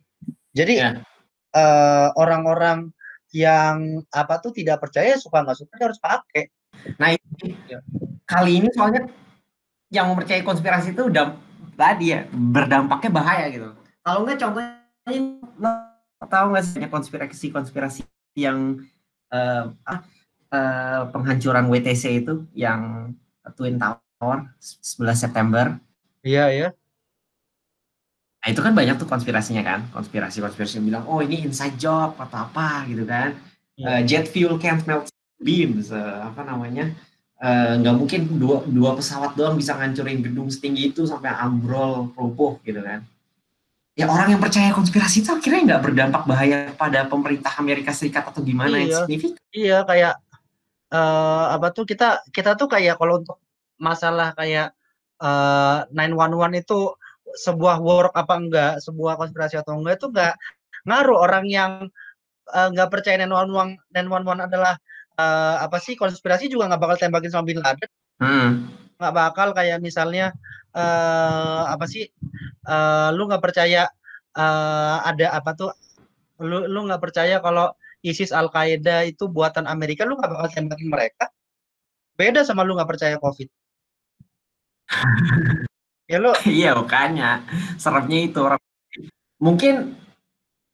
Jadi 0.56 0.74
ya. 0.80 1.02
uh, 1.56 2.10
orang-orang 2.16 2.92
yang 3.32 4.04
apa 4.12 4.44
tuh 4.44 4.52
tidak 4.52 4.84
percaya 4.84 5.16
suka 5.16 5.44
nggak 5.44 5.60
suka 5.60 5.74
harus 5.80 6.00
pakai. 6.00 6.52
Nah 7.00 7.16
ini 7.16 7.56
ya. 7.68 7.80
kali 8.28 8.64
ini 8.64 8.68
soalnya 8.72 9.08
yang 9.92 10.08
mempercayai 10.12 10.44
konspirasi 10.44 10.96
itu 10.96 11.12
udah 11.12 11.36
tadi 11.76 12.16
ya 12.16 12.28
berdampaknya 12.32 13.12
bahaya 13.12 13.46
gitu. 13.52 13.72
Kalau 14.04 14.24
nggak 14.24 14.40
contohnya 14.40 14.76
tahu 16.28 16.46
nggak 16.56 16.64
sih 16.64 16.88
konspirasi-konspirasi 16.88 18.02
yang 18.40 18.80
uh, 19.36 19.72
uh, 20.52 21.10
penghancuran 21.10 21.66
WTC 21.72 22.24
itu 22.24 22.46
yang 22.54 23.12
Twin 23.58 23.80
Tower 23.82 24.52
11 24.60 25.16
September. 25.16 25.80
Iya 26.22 26.46
ya. 26.54 26.68
Nah 28.42 28.48
itu 28.50 28.62
kan 28.62 28.74
banyak 28.74 28.98
tuh 28.98 29.10
konspirasinya 29.10 29.64
kan, 29.66 29.80
konspirasi-konspirasi 29.94 30.82
yang 30.82 30.88
bilang 30.88 31.04
oh 31.10 31.22
ini 31.22 31.46
inside 31.46 31.78
job 31.80 32.14
atau 32.20 32.46
apa 32.46 32.86
gitu 32.90 33.08
kan. 33.08 33.38
Uh, 33.82 34.06
jet 34.06 34.30
fuel 34.30 34.62
can't 34.62 34.86
melt 34.86 35.10
beams, 35.42 35.90
uh, 35.90 36.30
apa 36.30 36.46
namanya? 36.46 36.94
nggak 37.42 37.96
uh, 37.96 37.98
mungkin 37.98 38.38
dua, 38.38 38.62
dua 38.70 38.94
pesawat 38.94 39.34
doang 39.34 39.58
bisa 39.58 39.74
ngancurin 39.74 40.22
gedung 40.22 40.46
setinggi 40.46 40.94
itu 40.94 41.10
sampai 41.10 41.34
ambrol 41.34 42.14
roboh 42.14 42.62
gitu 42.62 42.86
kan 42.86 43.02
ya 43.98 44.08
orang 44.08 44.38
yang 44.38 44.42
percaya 44.42 44.72
konspirasi 44.72 45.26
itu 45.26 45.30
akhirnya 45.34 45.76
nggak 45.76 45.84
berdampak 45.84 46.24
bahaya 46.24 46.72
pada 46.78 47.06
pemerintah 47.10 47.52
Amerika 47.60 47.92
Serikat 47.92 48.24
atau 48.30 48.40
gimana 48.40 48.80
iya, 48.80 48.82
yang 48.82 48.92
signifikan. 49.04 49.44
Iya 49.52 49.78
kayak 49.84 50.14
uh, 50.92 51.46
apa 51.56 51.72
tuh 51.72 51.88
kita 51.88 52.22
kita 52.36 52.60
tuh 52.60 52.68
kayak 52.68 53.00
kalau 53.00 53.24
untuk 53.24 53.40
masalah 53.82 54.36
kayak 54.38 54.78
uh, 55.24 55.88
eh, 55.90 55.98
911 55.98 56.62
itu 56.62 56.94
sebuah 57.32 57.80
work 57.82 58.14
apa 58.14 58.34
enggak, 58.38 58.74
sebuah 58.84 59.18
konspirasi 59.18 59.58
atau 59.58 59.80
enggak 59.80 59.98
itu 59.98 60.08
enggak 60.12 60.36
ngaruh 60.86 61.18
orang 61.18 61.46
yang 61.48 61.72
uh, 62.52 62.68
nggak 62.70 62.90
percaya 62.92 63.18
911 63.24 63.80
911 63.96 64.48
adalah 64.50 64.76
uh, 65.18 65.56
apa 65.66 65.78
sih 65.82 65.94
konspirasi 65.98 66.52
juga 66.52 66.70
nggak 66.70 66.82
bakal 66.82 66.98
tembakin 67.00 67.32
sama 67.32 67.48
Bin 67.48 67.62
Laden. 67.62 67.90
Hmm. 68.22 68.52
Nggak 69.02 69.14
bakal 69.18 69.48
kayak 69.58 69.82
misalnya 69.82 70.36
uh, 70.76 71.64
apa 71.72 71.86
sih 71.90 72.06
uh, 72.70 73.10
lu 73.16 73.26
nggak 73.30 73.42
percaya 73.42 73.88
uh, 74.36 74.98
ada 75.06 75.38
apa 75.38 75.52
tuh 75.58 75.72
lu 76.42 76.66
lu 76.66 76.90
nggak 76.90 77.02
percaya 77.02 77.38
kalau 77.40 77.74
ISIS 78.02 78.34
Al 78.34 78.50
Qaeda 78.50 79.06
itu 79.06 79.30
buatan 79.30 79.70
Amerika 79.70 80.06
lu 80.06 80.18
nggak 80.18 80.30
bakal 80.30 80.50
tembakin 80.50 80.90
mereka? 80.90 81.30
Beda 82.18 82.42
sama 82.42 82.66
lu 82.66 82.74
nggak 82.78 82.90
percaya 82.90 83.16
COVID. 83.22 83.48
Ya 86.10 86.18
lu 86.18 86.34
iya 86.50 86.74
makanya. 86.74 87.46
Serapnya 87.78 88.20
itu 88.26 88.42
mungkin 89.42 89.96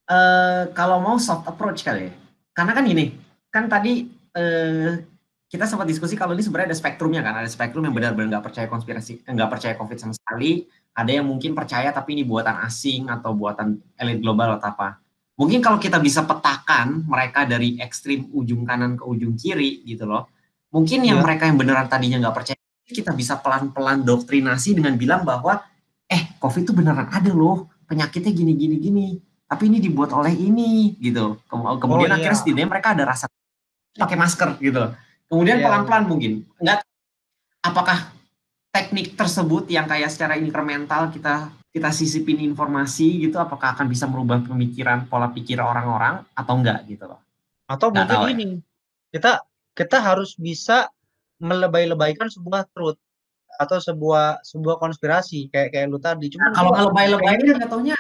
uh, 0.08 0.72
kalau 0.72 1.04
mau 1.04 1.20
soft 1.20 1.46
approach 1.46 1.84
kali 1.84 2.10
ya. 2.10 2.14
Karena 2.56 2.74
kan 2.74 2.86
ini 2.88 3.14
kan 3.54 3.70
tadi 3.70 4.08
uh, 4.34 4.98
kita 5.48 5.64
sempat 5.64 5.88
diskusi 5.88 6.20
kalau 6.20 6.36
ini 6.36 6.44
sebenarnya 6.44 6.76
ada 6.76 6.80
spektrumnya 6.80 7.24
kan, 7.24 7.40
ada 7.40 7.48
spektrum 7.48 7.80
yang 7.88 7.96
benar-benar 7.96 8.38
nggak 8.38 8.46
percaya 8.52 8.68
konspirasi, 8.68 9.24
nggak 9.24 9.48
percaya 9.48 9.74
COVID 9.80 9.96
sama 9.96 10.12
sekali, 10.12 10.68
ada 10.92 11.08
yang 11.08 11.24
mungkin 11.24 11.56
percaya 11.56 11.88
tapi 11.96 12.20
ini 12.20 12.28
buatan 12.28 12.68
asing 12.68 13.08
atau 13.08 13.32
buatan 13.32 13.80
elit 13.96 14.20
global 14.20 14.60
atau 14.60 14.76
apa. 14.76 15.00
Mungkin 15.38 15.62
kalau 15.62 15.78
kita 15.78 16.02
bisa 16.02 16.26
petakan 16.26 17.06
mereka 17.06 17.46
dari 17.46 17.78
ekstrim 17.78 18.26
ujung 18.34 18.66
kanan 18.66 18.98
ke 18.98 19.06
ujung 19.06 19.38
kiri 19.38 19.86
gitu 19.86 20.10
loh, 20.10 20.26
mungkin 20.74 21.06
yang 21.06 21.22
Ya. 21.22 21.24
mereka 21.24 21.46
yang 21.46 21.62
beneran 21.62 21.86
tadinya 21.86 22.18
nggak 22.18 22.36
percaya, 22.36 22.60
kita 22.90 23.14
bisa 23.14 23.38
pelan-pelan 23.38 24.02
doktrinasi 24.02 24.74
dengan 24.74 24.98
bilang 24.98 25.22
bahwa, 25.22 25.62
eh 26.10 26.34
COVID 26.42 26.66
itu 26.66 26.74
beneran 26.74 27.06
ada 27.14 27.30
loh, 27.30 27.70
penyakitnya 27.86 28.34
gini 28.34 28.54
gini 28.58 29.08
tapi 29.48 29.72
ini 29.72 29.80
dibuat 29.80 30.12
oleh 30.12 30.36
ini 30.36 31.00
gitu. 31.00 31.40
Kem- 31.48 31.80
Kemudian 31.80 32.12
iya. 32.12 32.16
akhirnya 32.20 32.38
setidaknya 32.38 32.68
mereka 32.68 32.88
ada 32.92 33.04
rasa 33.08 33.26
pakai 33.96 34.18
masker 34.20 34.60
gitu. 34.60 34.84
Kemudian 35.32 35.64
Iya, 35.64 35.66
pelan-pelan 35.72 36.04
mungkin. 36.04 36.32
Enggak 36.60 36.84
apakah 37.64 38.12
teknik 38.76 39.16
tersebut 39.16 39.72
yang 39.72 39.88
kayak 39.88 40.12
secara 40.12 40.36
incremental 40.36 41.08
kita 41.16 41.48
kita 41.78 41.94
sisipin 41.94 42.42
informasi 42.42 43.22
gitu 43.22 43.38
apakah 43.38 43.78
akan 43.78 43.86
bisa 43.86 44.10
merubah 44.10 44.42
pemikiran 44.42 45.06
pola 45.06 45.30
pikir 45.30 45.62
orang-orang 45.62 46.26
atau 46.34 46.54
enggak 46.58 46.82
gitu 46.90 47.06
loh. 47.06 47.22
Atau 47.70 47.94
Nggak 47.94 48.10
mungkin 48.10 48.26
ya. 48.26 48.34
ini 48.34 48.46
kita 49.14 49.32
kita 49.78 49.98
harus 50.02 50.34
bisa 50.34 50.90
melebay-lebaykan 51.38 52.34
sebuah 52.34 52.66
truth 52.74 52.98
atau 53.62 53.78
sebuah 53.78 54.42
sebuah 54.42 54.82
konspirasi 54.82 55.54
kayak 55.54 55.70
kayak 55.74 55.88
lu 55.90 56.02
tadi. 56.02 56.34
Cuman 56.34 56.52
Kalau 56.54 56.74
gua- 56.74 56.90
ngelebay-lebayin 56.90 57.42
kan 57.46 57.58
katanya 57.70 57.98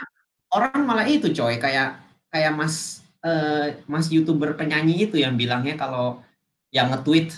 orang 0.51 0.81
malah 0.83 1.05
itu 1.05 1.29
coy 1.29 1.61
kayak 1.61 2.01
kayak 2.33 2.53
Mas 2.57 3.05
eh, 3.21 3.77
Mas 3.85 4.09
YouTuber 4.09 4.57
penyanyi 4.57 5.05
itu 5.09 5.21
yang 5.21 5.37
bilangnya 5.37 5.77
kalau 5.77 6.21
yang 6.73 6.89
nge-tweet 6.93 7.33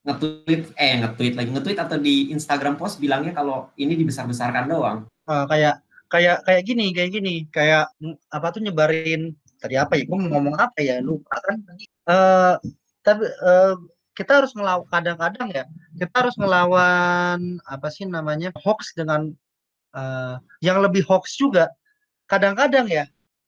nge-tweet 0.00 0.72
eh 0.80 0.96
nge-tweet 1.04 1.34
lagi 1.36 1.50
nge-tweet 1.52 1.78
atau 1.78 1.96
di 2.00 2.32
Instagram 2.32 2.80
post 2.80 2.96
bilangnya 2.96 3.36
kalau 3.36 3.68
ini 3.76 3.94
dibesar-besarkan 3.94 4.64
doang. 4.66 4.98
Uh, 5.30 5.46
kayak 5.46 5.78
kayak 6.10 6.42
kayak 6.42 6.62
gini 6.66 6.90
kayak 6.90 7.10
gini 7.14 7.34
kayak 7.54 7.86
apa 8.34 8.46
tuh 8.50 8.60
nyebarin 8.66 9.38
tadi 9.62 9.78
apa 9.78 9.94
ya 9.94 10.04
gue 10.10 10.18
ngomong 10.18 10.56
apa 10.58 10.78
ya 10.82 10.98
lupa 10.98 11.38
kan. 11.46 11.56
Eh, 12.10 12.54
tapi 13.06 13.24
eh, 13.30 13.74
kita 14.18 14.42
harus 14.42 14.52
ngelawan 14.58 14.88
kadang-kadang 14.90 15.48
ya 15.54 15.64
kita 15.94 16.14
harus 16.26 16.34
ngelawan 16.40 17.62
apa 17.62 17.88
sih 17.92 18.10
namanya 18.10 18.50
hoax 18.58 18.96
dengan 18.98 19.30
eh, 19.94 20.34
yang 20.64 20.82
lebih 20.82 21.06
hoax 21.06 21.38
juga. 21.38 21.70
Kadang-kadang 22.26 22.90
ya 22.90 23.04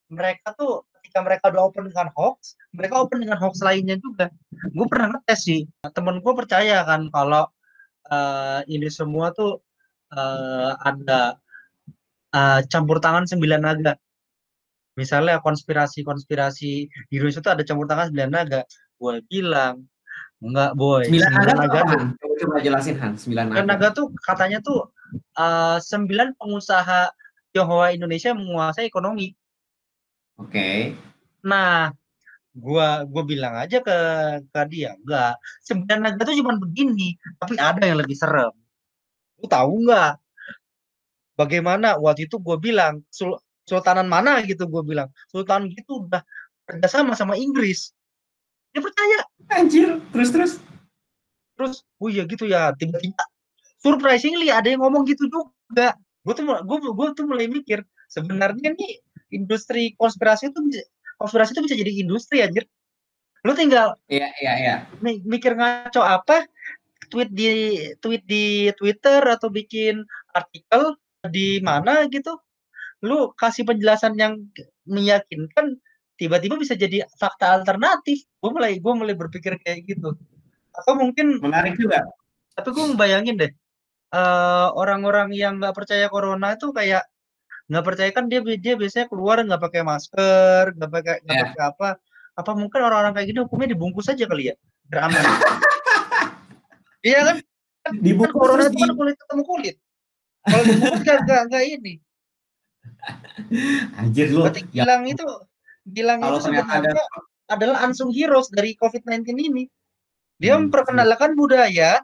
mereka 0.06 0.54
tuh 0.54 0.86
ketika 1.00 1.18
mereka 1.26 1.44
udah 1.50 1.62
open 1.66 1.90
dengan 1.90 2.08
hoax 2.14 2.54
mereka 2.70 3.02
open 3.02 3.26
dengan 3.26 3.40
hoax 3.42 3.58
lainnya 3.58 3.98
juga. 3.98 4.30
Gue 4.70 4.86
pernah 4.86 5.18
ngetes 5.18 5.50
sih 5.50 5.66
temen 5.96 6.22
gue 6.22 6.34
percaya 6.36 6.86
kan 6.86 7.10
kalau 7.10 7.50
eh, 8.06 8.60
ini 8.70 8.86
semua 8.86 9.34
tuh 9.34 9.58
eh, 10.14 10.72
ada 10.76 11.41
eh, 12.32 12.60
campur 12.68 12.98
tangan 12.98 13.28
sembilan 13.28 13.60
naga. 13.60 13.94
Misalnya 14.92 15.40
konspirasi-konspirasi 15.40 16.72
di 17.08 17.14
Indonesia 17.16 17.40
itu 17.40 17.52
ada 17.52 17.64
campur 17.64 17.88
tangan 17.88 18.12
sembilan 18.12 18.30
naga. 18.32 18.60
Gue 19.00 19.24
bilang, 19.24 19.80
enggak 20.44 20.72
boy. 20.76 21.08
Sembilan 21.08 21.30
naga 21.32 21.52
naga 21.56 21.80
tuh? 21.88 22.02
Coba, 22.42 22.56
jelasin 22.60 22.96
Han, 22.98 23.12
sembilan 23.16 23.44
sembilan 23.52 23.64
naga. 23.64 23.88
naga 23.88 23.88
tuh 23.96 24.06
katanya 24.20 24.58
tuh 24.60 24.80
eh, 25.38 25.78
sembilan 25.80 26.28
pengusaha 26.36 27.00
Tionghoa 27.52 27.92
Indonesia 27.92 28.32
menguasai 28.32 28.88
ekonomi. 28.88 29.28
Oke. 30.40 30.96
Nah, 31.44 31.92
gua 32.56 33.04
gua 33.04 33.22
bilang 33.24 33.56
aja 33.56 33.80
ke 33.80 33.98
ke 34.48 34.60
dia, 34.72 34.96
enggak. 34.96 35.36
Sembilan 35.64 35.98
naga 36.00 36.22
tuh 36.24 36.36
cuma 36.36 36.56
begini, 36.56 37.12
tapi 37.36 37.56
ada 37.60 37.84
yang 37.84 38.00
lebih 38.00 38.16
serem. 38.16 38.52
Lu 39.40 39.46
tahu 39.48 39.88
nggak? 39.88 40.21
Bagaimana 41.32 41.96
waktu 41.96 42.28
itu 42.28 42.36
gue 42.38 42.56
bilang 42.58 43.00
Sul- 43.08 43.40
Sultanan 43.64 44.06
mana? 44.06 44.42
gitu 44.44 44.68
gue 44.68 44.82
bilang. 44.84 45.08
Sultan 45.30 45.70
gitu 45.72 46.04
udah 46.04 46.20
kerjasama 46.68 47.16
sama 47.16 47.34
Inggris. 47.34 47.94
Dia 48.72 48.80
percaya. 48.80 49.18
Anjir, 49.52 50.00
terus 50.12 50.30
terus. 50.32 50.52
terus 51.52 51.84
oh 52.00 52.08
iya 52.08 52.24
gitu 52.24 52.48
ya 52.48 52.72
tiba-tiba 52.74 53.22
surprisingly 53.78 54.48
ada 54.48 54.66
yang 54.66 54.80
ngomong 54.82 55.04
gitu 55.04 55.28
juga. 55.28 55.94
Gue 56.24 56.32
tuh 56.32 56.44
gue 56.48 56.78
gue 56.80 57.06
tuh 57.12 57.24
mulai 57.28 57.46
mikir 57.46 57.84
sebenarnya 58.08 58.72
nih 58.72 58.92
industri 59.30 59.92
konspirasi 59.96 60.48
itu 60.48 60.58
bisa- 60.64 60.88
konspirasi 61.20 61.52
itu 61.52 61.62
bisa 61.68 61.76
jadi 61.76 61.92
industri 62.02 62.40
anjir. 62.40 62.64
Lu 63.42 63.52
tinggal 63.52 63.98
Iya, 64.06 64.30
iya, 64.40 64.52
iya. 64.58 64.74
mi- 65.02 65.22
mikir 65.22 65.52
ngaco 65.54 65.98
apa 65.98 66.46
tweet 67.10 67.28
di 67.30 67.46
tweet 68.00 68.22
di 68.24 68.70
Twitter 68.78 69.20
atau 69.20 69.50
bikin 69.50 70.00
artikel 70.32 70.94
di 71.28 71.62
mana 71.62 72.06
gitu. 72.10 72.34
Lu 73.02 73.30
kasih 73.34 73.62
penjelasan 73.62 74.18
yang 74.18 74.42
meyakinkan 74.86 75.78
tiba-tiba 76.18 76.58
bisa 76.58 76.74
jadi 76.74 77.06
fakta 77.14 77.62
alternatif. 77.62 78.26
Gue 78.38 78.50
mulai 78.50 78.78
gue 78.78 78.92
mulai 78.94 79.14
berpikir 79.14 79.58
kayak 79.62 79.86
gitu. 79.86 80.14
Atau 80.74 80.96
mungkin 80.98 81.38
Menarik 81.38 81.76
juga. 81.76 82.02
tapi 82.52 82.68
gue 82.68 82.84
ngebayangin 82.84 83.36
deh 83.40 83.52
eh, 84.12 84.68
orang-orang 84.76 85.32
yang 85.32 85.56
nggak 85.56 85.72
percaya 85.72 86.04
corona 86.12 86.52
itu 86.52 86.68
kayak 86.68 87.00
nggak 87.72 87.80
percaya 87.80 88.10
kan 88.12 88.28
dia 88.28 88.44
dia 88.60 88.76
biasanya 88.76 89.08
keluar 89.08 89.40
nggak 89.40 89.56
pakai 89.56 89.80
masker 89.80 90.76
nggak 90.76 90.90
pakai 90.92 91.14
nggak 91.24 91.36
Ya. 91.36 91.44
pakai 91.48 91.64
apa. 91.72 91.88
Apa 92.32 92.50
mungkin 92.56 92.80
orang-orang 92.80 93.12
kayak 93.16 93.28
gini 93.32 93.40
hukumnya 93.44 93.72
dibungkus 93.72 94.08
aja 94.12 94.24
kali 94.24 94.52
ya? 94.52 94.54
Biar 94.88 95.08
aman 95.08 95.20
iya 97.08 97.18
kan? 97.24 97.36
Kan 97.82 97.92
Dibungkus 97.98 98.36
corona 98.36 98.62
terus 98.68 98.72
itu 98.76 98.84
kan 98.84 98.94
kulit 98.94 99.16
ketemu 99.18 99.42
kulit 99.44 99.76
kalau 100.43 100.62
dibungkus 100.64 101.01
nggak 101.03 101.40
nggak 101.49 101.64
ini 101.70 101.95
Anjir 103.97 104.28
lu. 104.30 104.47
berarti 104.47 104.62
Ya, 104.70 104.84
Gilang 104.84 105.05
itu 105.07 105.26
Gilang 105.84 106.18
Kalau 106.20 106.38
itu 106.38 106.45
ternyata 106.47 106.66
ada- 106.68 106.74
sebenarnya 106.93 107.07
adalah 107.49 107.78
unsung 107.84 108.11
heroes 108.11 108.49
dari 108.49 108.72
COVID-19 108.74 109.22
ini 109.36 109.64
dia 110.36 110.57
Hmm, 110.57 110.66
memperkenalkan 110.66 111.36
budaya 111.36 112.01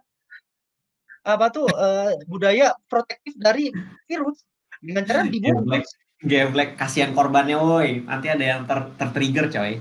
apa 1.24 1.46
tuh 1.50 1.66
eh, 1.66 2.14
budaya 2.24 2.72
protektif 2.86 3.34
dari 3.36 3.74
virus 4.04 4.44
dengan 4.78 5.02
cara 5.02 5.24
dibungkus 5.24 5.88
geblek, 6.18 6.74
kasihan 6.74 7.10
korbannya 7.12 7.54
woi. 7.54 8.02
Nanti 8.02 8.26
ada 8.26 8.42
yang 8.42 8.66
ter 8.66 8.90
tertrigger 8.94 9.46
coy. 9.48 9.78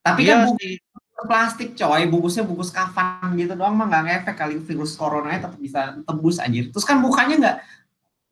Tapi 0.00 0.20
Iya 0.22 0.44
kan 0.44 0.56
sih. 0.56 0.76
Plastik 1.22 1.78
coy, 1.78 2.10
bungkusnya 2.10 2.42
bungkus 2.42 2.74
kafan 2.74 3.38
gitu 3.38 3.54
doang 3.54 3.78
mah 3.78 3.86
nggak 3.86 4.02
ngefek 4.04 4.36
kali. 4.36 4.58
Virus 4.58 4.98
coronanya 4.98 5.46
tetap 5.46 5.60
bisa 5.62 5.94
tembus 6.02 6.42
anjir. 6.42 6.74
Terus 6.74 6.82
kan 6.82 6.98
mukanya 6.98 7.34
nggak 7.38 7.56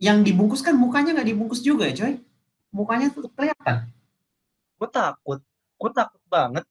yang 0.03 0.27
dibungkus 0.27 0.67
kan 0.67 0.75
mukanya 0.75 1.15
nggak 1.15 1.29
dibungkus 1.31 1.63
juga 1.63 1.87
ya 1.87 1.95
coy. 1.95 2.19
Mukanya 2.75 3.15
tetap 3.15 3.33
kelihatan. 3.39 3.77
gue 4.83 4.89
takut. 4.91 5.39
Gue 5.79 5.91
takut 5.95 6.23
banget. 6.27 6.67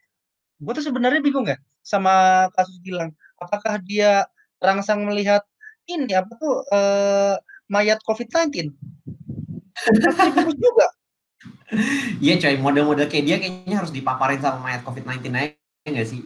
Gue 0.59 0.71
tuh 0.75 0.83
sebenarnya 0.83 1.23
bingung 1.23 1.47
ya 1.47 1.55
sama 1.79 2.47
kasus 2.51 2.75
Gilang. 2.83 3.15
Apakah 3.39 3.79
dia 3.79 4.27
terangsang 4.59 5.07
melihat 5.07 5.47
ini 5.87 6.11
apa 6.11 6.29
tuh 6.35 6.67
eh, 6.69 7.35
mayat 7.71 8.03
COVID-19 8.03 8.75
Pasti 9.71 10.21
dibungkus 10.27 10.59
juga. 10.59 10.87
Iya 12.19 12.35
coy, 12.35 12.59
model-model 12.59 13.07
kayak 13.07 13.23
dia 13.23 13.37
kayaknya 13.39 13.79
harus 13.79 13.95
dipaparin 13.95 14.43
sama 14.43 14.59
mayat 14.59 14.83
COVID-19 14.83 15.31
aja 15.31 15.60
nggak 15.87 16.07
sih? 16.07 16.21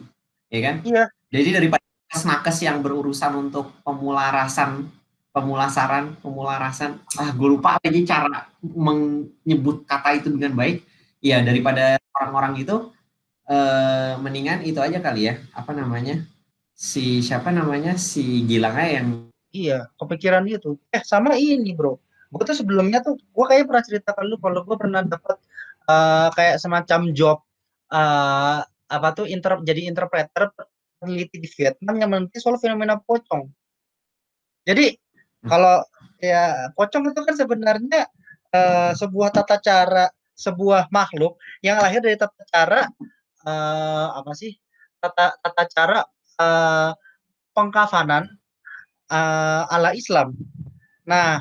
Iya 0.52 0.60
kan? 0.62 0.76
Iya. 0.84 1.04
Jadi 1.32 1.48
daripada 1.52 1.84
nakes 2.16 2.58
yang 2.64 2.80
berurusan 2.80 3.32
untuk 3.36 3.76
pemularasan, 3.84 4.88
pemulasaran, 5.32 6.16
pemularasan, 6.20 7.00
ah 7.20 7.30
gue 7.32 7.48
lupa 7.48 7.76
lagi 7.80 8.02
cara 8.08 8.48
menyebut 8.62 9.84
kata 9.84 10.20
itu 10.20 10.32
dengan 10.32 10.56
baik. 10.56 10.84
Iya 11.20 11.44
daripada 11.44 12.00
orang-orang 12.16 12.62
itu, 12.62 12.76
eh, 13.48 14.14
mendingan 14.20 14.64
itu 14.64 14.78
aja 14.80 15.00
kali 15.00 15.28
ya, 15.28 15.34
apa 15.52 15.72
namanya? 15.76 16.24
Si 16.76 17.20
siapa 17.24 17.52
namanya? 17.52 17.96
Si 18.00 18.44
Gilang 18.48 18.76
aja 18.76 19.02
yang 19.02 19.08
iya 19.56 19.88
kepikiran 19.96 20.44
gitu 20.52 20.76
eh 20.92 21.00
sama 21.00 21.40
ini 21.40 21.72
bro 21.72 21.96
gue 22.28 22.42
tuh 22.44 22.56
sebelumnya 22.60 23.00
tuh 23.00 23.16
gue 23.16 23.44
kayak 23.48 23.64
pernah 23.64 23.84
cerita 23.86 24.10
ke 24.12 24.22
lu 24.28 24.36
kalau 24.36 24.60
gue 24.60 24.76
pernah 24.76 25.00
dapat 25.00 25.40
eh, 25.88 26.28
kayak 26.36 26.56
semacam 26.60 27.00
job 27.16 27.38
eh, 27.88 28.60
apa 28.86 29.08
tuh 29.14 29.26
inter 29.26 29.58
jadi 29.66 29.90
interpreter 29.90 30.50
peneliti 30.96 31.42
di 31.42 31.48
Vietnam 31.50 31.94
yang 31.98 32.10
meneliti 32.12 32.38
soal 32.38 32.58
fenomena 32.58 32.98
pocong 32.98 33.50
jadi 34.66 34.94
kalau 35.46 35.82
ya 36.18 36.70
pocong 36.74 37.10
itu 37.10 37.20
kan 37.22 37.34
sebenarnya 37.38 38.02
eh, 38.50 38.92
sebuah 38.94 39.30
tata 39.30 39.62
cara 39.62 40.10
sebuah 40.36 40.92
makhluk 40.92 41.38
yang 41.64 41.78
lahir 41.80 42.02
dari 42.02 42.18
tata 42.18 42.42
cara 42.50 42.82
eh, 43.46 44.06
apa 44.16 44.32
sih 44.34 44.52
tata 44.98 45.38
tata 45.38 45.64
cara 45.70 46.00
eh, 46.40 46.90
pengkafanan 47.56 48.28
eh, 49.08 49.62
ala 49.72 49.96
Islam. 49.96 50.36
Nah, 51.06 51.40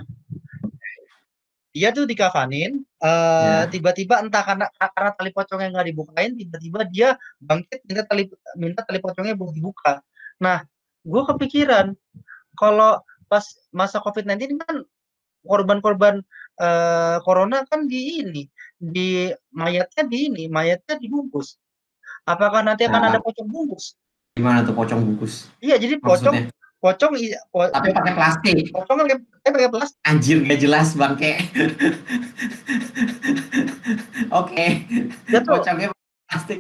dia 1.76 1.92
tuh 1.92 2.08
dikafanin, 2.08 2.80
eh, 3.04 3.44
Ya. 3.44 3.68
tiba-tiba 3.68 4.24
entah 4.24 4.48
karena 4.48 4.72
karena 4.80 5.12
tali 5.12 5.36
pocongnya 5.36 5.68
nggak 5.76 5.88
dibukain, 5.92 6.32
tiba-tiba 6.40 6.80
dia 6.88 7.10
bangkit 7.44 7.84
minta 7.84 8.04
tali 8.08 8.24
minta 8.56 8.82
tali 8.88 9.04
pocongnya 9.04 9.36
buat 9.36 9.52
dibuka. 9.52 10.00
Nah, 10.40 10.64
gue 11.04 11.22
kepikiran 11.36 11.92
kalau 12.56 13.04
pas 13.28 13.44
masa 13.76 14.00
COVID-19 14.00 14.56
kan 14.64 14.88
korban-korban 15.44 16.24
eh, 16.56 17.18
corona 17.28 17.68
kan 17.68 17.92
di 17.92 18.24
ini, 18.24 18.48
di 18.80 19.28
mayatnya 19.52 20.08
di 20.08 20.32
ini, 20.32 20.44
mayatnya 20.48 20.96
dibungkus. 20.96 21.60
Apakah 22.24 22.64
nanti 22.64 22.88
akan 22.88 23.02
Nah. 23.04 23.10
ada 23.12 23.20
pocong 23.20 23.52
bungkus? 23.52 24.00
Gimana 24.40 24.64
tuh 24.64 24.72
pocong 24.72 25.04
bungkus? 25.04 25.52
Iya, 25.60 25.76
jadi 25.76 26.00
pocong, 26.00 26.32
Maksudnya? 26.32 26.56
Pocong, 26.86 27.18
i- 27.18 27.34
po- 27.50 27.66
Tapi 27.68 27.90
pakai 27.90 28.14
plastik. 28.14 28.70
pocong 28.70 28.96
kan 29.02 29.06
pakai 29.42 29.52
pakai 29.52 29.70
plastik. 29.72 29.98
Anjir 30.04 30.38
gak 30.40 30.62
jelas 30.62 30.94
bangke. 30.94 31.34
Oke. 34.32 34.66
Dia 35.26 35.40
tuh 35.42 35.52
Pocongnya 35.52 35.90
plastik. 36.26 36.60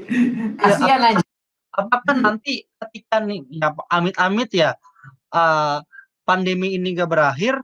Kasihan 0.58 1.02
anjir. 1.04 1.28
apakah 1.72 2.16
nanti 2.16 2.64
ketika 2.80 3.20
nih 3.20 3.44
ya 3.52 3.68
amit-amit 3.90 4.48
ya 4.50 4.80
eh, 5.30 5.78
pandemi 6.24 6.74
ini 6.74 6.96
gak 6.96 7.12
berakhir 7.12 7.60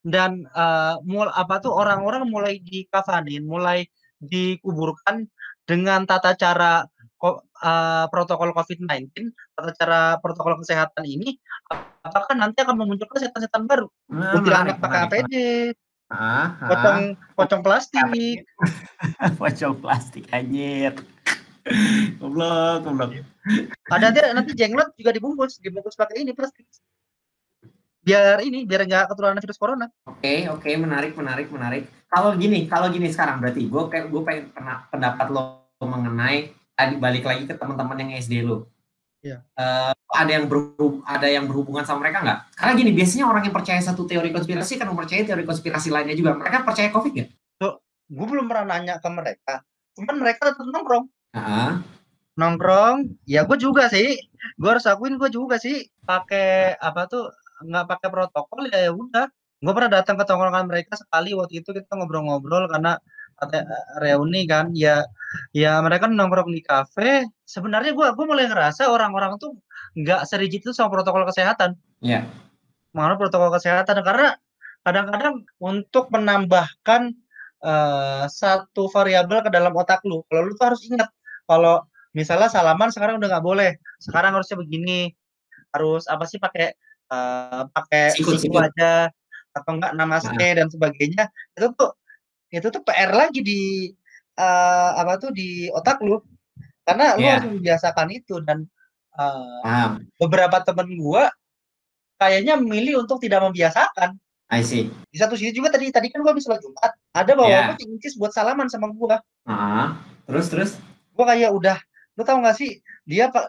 dan 0.00 0.46
eh, 0.46 0.94
mul 1.02 1.26
apa 1.26 1.58
tuh 1.58 1.74
orang-orang 1.74 2.24
mulai 2.24 2.56
dikafanin, 2.58 3.42
mulai 3.42 3.90
dikuburkan 4.16 5.26
dengan 5.62 6.06
tata 6.06 6.32
cara 6.32 6.86
eh, 7.62 8.04
protokol 8.10 8.50
COVID-19, 8.52 9.14
tata 9.54 9.70
cara 9.78 10.00
protokol 10.18 10.58
kesehatan 10.58 11.06
ini, 11.06 11.38
apakah 12.02 12.34
nanti 12.34 12.60
akan 12.60 12.76
memunculkan 12.82 13.22
setan-setan 13.22 13.70
baru? 13.70 13.86
Nah, 14.10 14.42
menarik, 14.42 14.76
pakai 14.82 14.98
APD, 15.06 15.34
Ah, 16.12 16.60
ah. 16.60 16.68
pocong 16.68 17.00
pocong 17.32 17.62
plastik. 17.64 18.04
pocong 19.40 19.80
plastik 19.80 20.28
anjir. 20.28 20.92
goblok, 22.20 22.84
goblok. 22.84 23.24
Ada 23.88 24.12
nanti 24.12 24.20
nanti 24.36 24.52
jenglot 24.52 24.92
juga 24.92 25.10
dibungkus, 25.16 25.56
dibungkus 25.56 25.96
pakai 25.96 26.20
ini 26.20 26.36
plastik. 26.36 26.68
Biar 28.02 28.42
ini, 28.44 28.66
biar 28.66 28.84
nggak 28.84 29.14
ketularan 29.14 29.40
virus 29.40 29.56
corona. 29.56 29.86
Oke, 30.10 30.50
oke, 30.50 30.68
menarik, 30.74 31.14
menarik, 31.16 31.48
menarik. 31.48 31.86
Kalau 32.10 32.34
gini, 32.34 32.66
kalau 32.68 32.90
gini 32.92 33.08
sekarang 33.08 33.40
berarti 33.40 33.70
gue 33.70 33.82
kayak 33.88 34.10
gue 34.10 34.22
pengen 34.26 34.44
pendapat 34.90 35.26
lo 35.32 35.64
mengenai 35.80 36.50
tadi 36.72 36.94
balik 36.98 37.24
lagi 37.24 37.44
ke 37.48 37.54
teman-teman 37.54 37.96
yang 38.02 38.10
SD 38.18 38.44
lo. 38.44 38.68
Iya. 39.22 39.38
Eh, 39.54 39.94
ada 39.94 40.30
yang 40.34 40.50
berhub, 40.50 41.04
ada 41.06 41.30
yang 41.30 41.46
berhubungan 41.46 41.86
sama 41.86 42.04
mereka 42.04 42.26
nggak? 42.26 42.38
Karena 42.58 42.72
gini, 42.74 42.90
biasanya 42.90 43.24
orang 43.30 43.42
yang 43.46 43.54
percaya 43.54 43.78
satu 43.78 44.02
teori 44.02 44.34
konspirasi 44.34 44.76
kan 44.76 44.90
mempercayai 44.90 45.24
teori 45.24 45.46
konspirasi 45.46 45.94
lainnya 45.94 46.18
juga. 46.18 46.34
Mereka 46.34 46.66
percaya 46.66 46.90
COVID 46.90 47.12
nggak? 47.14 47.30
Gue 48.12 48.26
belum 48.28 48.44
pernah 48.44 48.76
nanya 48.76 49.00
ke 49.00 49.08
mereka. 49.08 49.54
Cuman 49.96 50.20
mereka 50.20 50.52
tetap 50.52 50.68
nongkrong. 50.68 51.08
Heeh. 51.32 51.72
Nongkrong, 52.36 53.16
ya 53.24 53.48
gue 53.48 53.56
juga 53.56 53.88
sih. 53.88 54.20
Gue 54.60 54.68
harus 54.68 54.84
akuin 54.84 55.16
gue 55.16 55.32
juga 55.32 55.56
sih. 55.56 55.88
Pakai 56.04 56.76
apa 56.76 57.08
tuh 57.08 57.32
nggak 57.64 57.88
pakai 57.88 58.08
protokol 58.12 58.68
ya 58.68 58.88
ya 58.88 58.92
udah. 58.92 59.32
Gue 59.62 59.72
pernah 59.72 60.02
datang 60.02 60.20
ke 60.20 60.24
tongkrongan 60.28 60.68
mereka 60.68 61.00
sekali 61.00 61.32
waktu 61.32 61.64
itu 61.64 61.72
kita 61.72 61.88
ngobrol-ngobrol 61.96 62.68
karena 62.68 63.00
reuni 63.98 64.46
kan. 64.46 64.70
Ya 64.76 65.06
ya 65.56 65.80
mereka 65.80 66.06
nongkrong 66.08 66.52
di 66.52 66.62
kafe. 66.62 67.26
Sebenarnya 67.46 67.92
gue 67.96 68.06
gue 68.14 68.26
mulai 68.26 68.46
ngerasa 68.48 68.88
orang-orang 68.92 69.40
tuh 69.40 69.56
nggak 69.98 70.24
serigid 70.28 70.64
itu 70.64 70.72
sama 70.74 70.92
protokol 70.92 71.26
kesehatan. 71.28 71.76
Iya. 72.02 72.26
mengenai 72.92 73.16
protokol 73.16 73.48
kesehatan 73.56 74.04
karena 74.04 74.36
kadang-kadang 74.84 75.48
untuk 75.64 76.12
menambahkan 76.12 77.16
eh, 77.64 78.24
satu 78.28 78.90
variabel 78.92 79.40
ke 79.46 79.50
dalam 79.50 79.72
otak 79.72 80.04
lu. 80.04 80.20
Kalau 80.28 80.44
lu 80.44 80.52
tuh 80.52 80.66
harus 80.68 80.84
ingat 80.84 81.08
kalau 81.48 81.80
misalnya 82.12 82.52
salaman 82.52 82.92
sekarang 82.92 83.16
udah 83.16 83.28
nggak 83.32 83.46
boleh, 83.46 83.70
sekarang 83.96 84.36
harusnya 84.36 84.60
begini, 84.60 85.08
harus 85.72 86.04
apa 86.04 86.24
sih 86.28 86.36
pakai 86.36 86.76
eh, 87.08 87.62
pakai 87.72 88.04
siku 88.12 88.60
aja 88.60 89.08
atau 89.52 89.70
enggak 89.72 89.92
namaste 89.96 90.48
dan 90.58 90.68
sebagainya. 90.68 91.32
Itu 91.56 91.72
tuh 91.76 91.96
itu 92.52 92.68
tuh 92.68 92.84
PR 92.84 93.10
lagi 93.10 93.40
di 93.40 93.88
eh, 94.36 94.90
apa 94.92 95.16
tuh 95.16 95.32
di 95.32 95.72
otak 95.72 96.04
lu 96.04 96.20
karena 96.84 97.16
lu 97.16 97.24
Iya. 97.24 97.32
harus 97.40 97.48
membiasakan 97.56 98.08
itu 98.12 98.34
dan 98.44 98.68
eh, 99.16 99.60
Paham. 99.64 100.04
beberapa 100.20 100.60
temen 100.60 101.00
gua 101.00 101.32
kayaknya 102.16 102.54
memilih 102.60 103.02
untuk 103.02 103.18
tidak 103.18 103.42
membiasakan. 103.42 104.14
I 104.52 104.60
see. 104.60 104.92
Di 105.08 105.16
satu 105.16 105.32
sisi 105.32 105.56
juga 105.56 105.72
tadi 105.72 105.88
tadi 105.88 106.12
kan 106.12 106.20
gua 106.20 106.36
habis 106.36 106.44
sholat 106.44 106.60
Jumat, 106.60 106.92
ada 107.16 107.32
bawa 107.32 107.48
yeah. 107.48 107.72
incis 107.80 108.20
buat 108.20 108.36
salaman 108.36 108.68
sama 108.68 108.92
gua. 108.92 109.16
Heeh. 109.48 109.86
Terus 110.28 110.46
terus. 110.52 110.70
Gua 111.16 111.24
kayak 111.28 111.50
udah, 111.56 111.76
lu 112.16 112.22
tahu 112.22 112.44
nggak 112.44 112.56
sih 112.60 112.78
dia 113.08 113.32
pak 113.32 113.48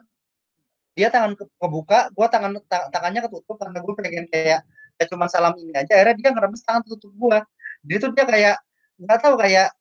dia 0.94 1.10
tangan 1.12 1.34
ke- 1.36 1.50
kebuka, 1.60 2.08
gua 2.16 2.32
tangan 2.32 2.56
ta- 2.72 2.88
tangannya 2.88 3.20
ketutup 3.28 3.60
karena 3.60 3.78
gua 3.84 3.94
pengen 4.00 4.26
kayak 4.32 4.64
kayak 4.96 5.08
cuma 5.12 5.28
salam 5.28 5.54
ini 5.60 5.74
aja. 5.76 5.92
Akhirnya 5.92 6.16
dia 6.16 6.30
ngerebes 6.32 6.64
tangan 6.64 6.82
tertutup 6.88 7.12
gua. 7.20 7.40
Dia 7.84 7.98
tuh 8.00 8.10
dia 8.16 8.24
kayak 8.24 8.56
nggak 9.02 9.20
tahu 9.22 9.36
kayak 9.40 9.74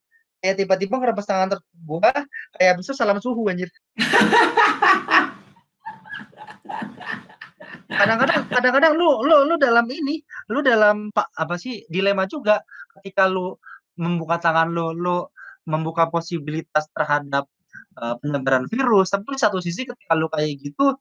kayak 0.43 0.57
tiba-tiba 0.59 0.99
ngerebes 0.99 1.29
tangan 1.29 1.55
gua, 1.87 2.11
kayak 2.59 2.75
bisa 2.81 2.93
salam 2.97 3.23
suhu 3.23 3.47
anjir. 3.47 3.71
kadang-kadang 7.93 8.43
kadang-kadang 8.49 8.93
lu 8.97 9.23
lu 9.23 9.37
lu 9.47 9.55
dalam 9.61 9.87
ini 9.93 10.25
lu 10.51 10.65
dalam 10.65 11.13
pak 11.13 11.29
apa 11.37 11.55
sih 11.61 11.85
dilema 11.93 12.25
juga 12.25 12.65
ketika 12.99 13.29
lu 13.29 13.55
membuka 14.01 14.41
tangan 14.41 14.73
lu 14.73 14.97
lu 14.97 15.29
membuka 15.69 16.09
posibilitas 16.11 16.89
terhadap 16.97 17.47
uh, 18.01 18.17
penyebaran 18.19 18.67
virus 18.67 19.13
tapi 19.13 19.37
di 19.37 19.41
satu 19.41 19.61
sisi 19.63 19.87
ketika 19.87 20.17
lu 20.17 20.27
kayak 20.33 20.59
gitu 20.59 20.97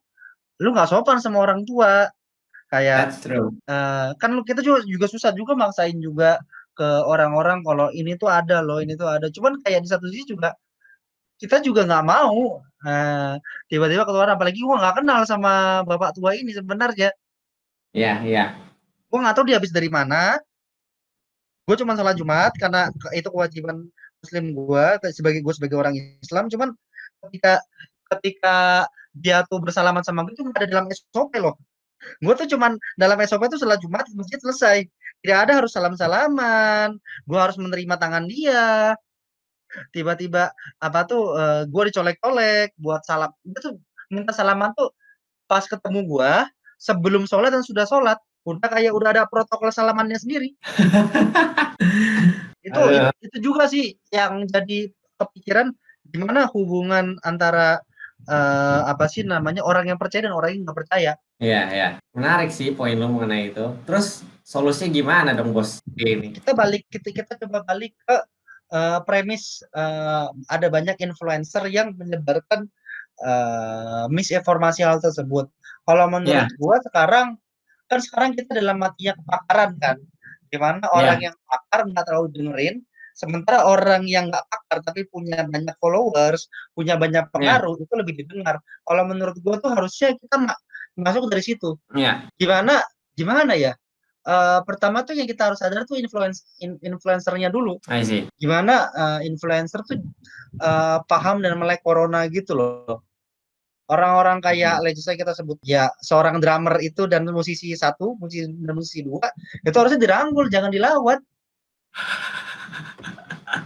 lu 0.62 0.70
nggak 0.76 0.92
sopan 0.92 1.18
sama 1.18 1.42
orang 1.42 1.66
tua 1.66 2.06
kayak 2.72 3.12
That's 3.12 3.20
true. 3.28 3.52
eh, 3.68 4.10
kan 4.16 4.32
lu 4.32 4.48
kita 4.48 4.64
juga 4.64 4.80
juga 4.88 5.10
susah 5.12 5.36
juga 5.36 5.60
maksain 5.60 6.00
juga 6.00 6.40
ke 6.78 6.90
orang-orang 7.06 7.62
kalau 7.68 7.88
ini 7.92 8.16
tuh 8.16 8.30
ada 8.32 8.64
loh 8.64 8.80
ini 8.84 8.94
tuh 8.96 9.08
ada. 9.10 9.28
Cuman 9.30 9.60
kayak 9.64 9.84
di 9.86 9.90
satu 9.92 10.08
sisi 10.10 10.34
juga 10.36 10.56
kita 11.42 11.58
juga 11.66 11.86
nggak 11.90 12.06
mau. 12.06 12.62
Eh, 12.86 13.34
tiba-tiba 13.70 14.06
keluar 14.06 14.30
apalagi 14.34 14.62
gua 14.62 14.78
nggak 14.82 14.96
kenal 15.02 15.22
sama 15.26 15.82
bapak 15.86 16.14
tua 16.18 16.34
ini 16.38 16.54
sebenarnya. 16.54 17.12
Iya, 17.92 18.14
iya. 18.24 18.46
gue 19.12 19.20
nggak 19.20 19.36
tahu 19.36 19.46
dia 19.52 19.60
habis 19.60 19.76
dari 19.76 19.92
mana. 19.92 20.40
Gue 21.68 21.76
cuma 21.76 22.00
sholat 22.00 22.16
jumat 22.16 22.56
karena 22.56 22.88
itu 23.12 23.28
kewajiban 23.28 23.92
muslim 24.24 24.46
gue 24.56 24.86
sebagai 25.12 25.44
gue 25.44 25.54
sebagai 25.56 25.76
orang 25.76 25.96
Islam. 26.24 26.48
Cuman 26.48 26.72
ketika 27.28 27.60
ketika 28.16 28.58
dia 29.12 29.44
tuh 29.52 29.60
bersalaman 29.60 30.04
sama 30.08 30.24
gue 30.24 30.34
itu 30.36 30.48
ada 30.56 30.68
dalam 30.68 30.88
SOP 30.92 31.36
loh. 31.44 31.60
Gue 32.24 32.34
tuh 32.40 32.48
cuman 32.56 32.80
dalam 32.96 33.20
SOP 33.28 33.44
tuh 33.52 33.60
sholat 33.60 33.84
jumat 33.84 34.08
masjid 34.16 34.40
selesai 34.40 34.88
tidak 35.22 35.38
ada 35.48 35.54
harus 35.62 35.72
salam 35.72 35.94
salaman 35.94 36.98
gue 37.26 37.40
harus 37.40 37.58
menerima 37.58 37.96
tangan 37.98 38.26
dia. 38.26 38.98
Tiba-tiba 39.96 40.52
apa 40.84 41.00
tuh 41.08 41.38
eh, 41.40 41.62
gue 41.70 41.84
dicolek-colek 41.88 42.76
buat 42.76 43.06
salam. 43.08 43.32
Dia 43.46 43.60
tuh 43.62 43.80
minta 44.12 44.36
salaman 44.36 44.76
tuh 44.76 44.92
pas 45.48 45.64
ketemu 45.64 46.04
gue 46.08 46.34
sebelum 46.76 47.24
sholat 47.24 47.56
dan 47.56 47.64
sudah 47.64 47.88
sholat. 47.88 48.20
Udah 48.44 48.68
kayak 48.68 48.92
udah 48.92 49.10
ada 49.16 49.24
protokol 49.30 49.70
salamannya 49.70 50.18
sendiri. 50.18 50.58
Itu 52.62 52.78
Aduh. 52.78 53.10
itu- 53.10 53.18
itu 53.26 53.38
juga 53.42 53.66
sih 53.66 53.98
yang 54.14 54.46
jadi 54.46 54.92
kepikiran 55.18 55.74
gimana 56.06 56.46
hubungan 56.52 57.18
antara 57.26 57.82
eh, 58.30 58.82
apa 58.86 59.10
sih 59.10 59.26
namanya 59.26 59.66
orang 59.66 59.90
yang 59.90 59.98
percaya 59.98 60.30
dan 60.30 60.34
orang 60.38 60.54
yang 60.54 60.62
nggak 60.68 60.78
percaya 60.86 61.18
Iya, 61.42 61.62
iya. 61.74 61.88
Menarik 62.14 62.54
sih 62.54 62.70
poin 62.78 62.94
lo 62.94 63.10
mengenai 63.10 63.50
itu. 63.50 63.74
Terus 63.90 64.22
solusinya 64.46 64.94
gimana 64.94 65.30
dong, 65.34 65.58
Bos? 65.58 65.82
Ini. 65.98 66.38
kita 66.38 66.54
balik 66.54 66.86
kita 66.86 67.10
kita 67.10 67.34
coba 67.42 67.66
balik 67.66 67.98
ke 68.06 68.18
eh, 68.78 69.00
premis 69.10 69.66
eh, 69.74 70.28
ada 70.54 70.68
banyak 70.70 71.02
influencer 71.02 71.66
yang 71.74 71.98
menyebarkan 71.98 72.70
eh, 73.26 74.06
misinformasi 74.14 74.86
hal 74.86 75.02
tersebut. 75.02 75.50
Kalau 75.82 76.06
menurut 76.14 76.46
gua 76.62 76.78
sekarang 76.86 77.42
kan 77.90 78.00
sekarang 78.00 78.38
kita 78.38 78.62
dalam 78.62 78.78
matinya 78.78 79.18
kepakaran 79.18 79.72
kan, 79.82 79.98
di 80.46 80.58
mana 80.62 80.86
orang 80.94 81.26
yang 81.26 81.36
pakar 81.50 81.90
nggak 81.90 82.06
terlalu 82.06 82.28
dengerin, 82.38 82.76
sementara 83.18 83.66
orang 83.66 84.06
yang 84.06 84.30
nggak 84.30 84.46
pakar 84.46 84.78
tapi 84.86 85.10
punya 85.10 85.42
banyak 85.50 85.74
followers, 85.82 86.46
punya 86.78 87.02
banyak 87.02 87.26
pengaruh 87.34 87.82
itu 87.82 87.94
lebih 87.98 88.14
didengar. 88.22 88.62
Kalau 88.86 89.04
menurut 89.10 89.36
gua 89.42 89.58
tuh 89.58 89.74
harusnya 89.74 90.14
kita 90.22 90.38
masuk 90.98 91.28
dari 91.32 91.44
situ. 91.44 91.78
Iya. 91.96 92.28
gimana 92.36 92.82
gimana 93.16 93.54
ya? 93.56 93.74
Eh 94.22 94.60
pertama 94.70 95.02
tuh 95.02 95.18
yang 95.18 95.26
kita 95.26 95.50
harus 95.50 95.60
sadar 95.60 95.82
tuh 95.90 95.98
influence 95.98 96.46
in- 96.62 96.78
influencernya 96.82 97.50
dulu. 97.50 97.82
I 97.90 98.06
see. 98.06 98.30
gimana 98.38 98.90
eh, 98.94 99.20
influencer 99.26 99.82
tuh 99.82 99.98
eh, 100.62 100.98
paham 101.10 101.42
dan 101.42 101.58
melek 101.58 101.82
corona 101.82 102.30
gitu 102.30 102.54
loh. 102.54 103.02
Orang-orang 103.92 104.40
kayak 104.40 104.80
let's 104.88 105.04
say 105.04 105.20
kita 105.20 105.36
sebut 105.36 105.60
ya 105.68 105.92
seorang 106.00 106.40
drummer 106.40 106.80
itu 106.80 107.12
dan 107.12 107.28
musisi 107.28 107.76
satu 107.76 108.16
musisi 108.16 108.48
dan 108.48 108.72
musisi 108.72 109.04
dua 109.04 109.28
itu 109.68 109.76
harusnya 109.76 110.00
dirangkul 110.00 110.48
jangan 110.48 110.72
dilawat. 110.72 111.20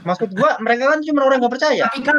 Maksud 0.02 0.34
gua 0.34 0.58
mereka 0.66 0.90
kan 0.90 1.00
cuma 1.06 1.30
orang 1.30 1.38
nggak 1.46 1.54
percaya. 1.54 1.86
Tapi 1.94 2.02
kan 2.02 2.18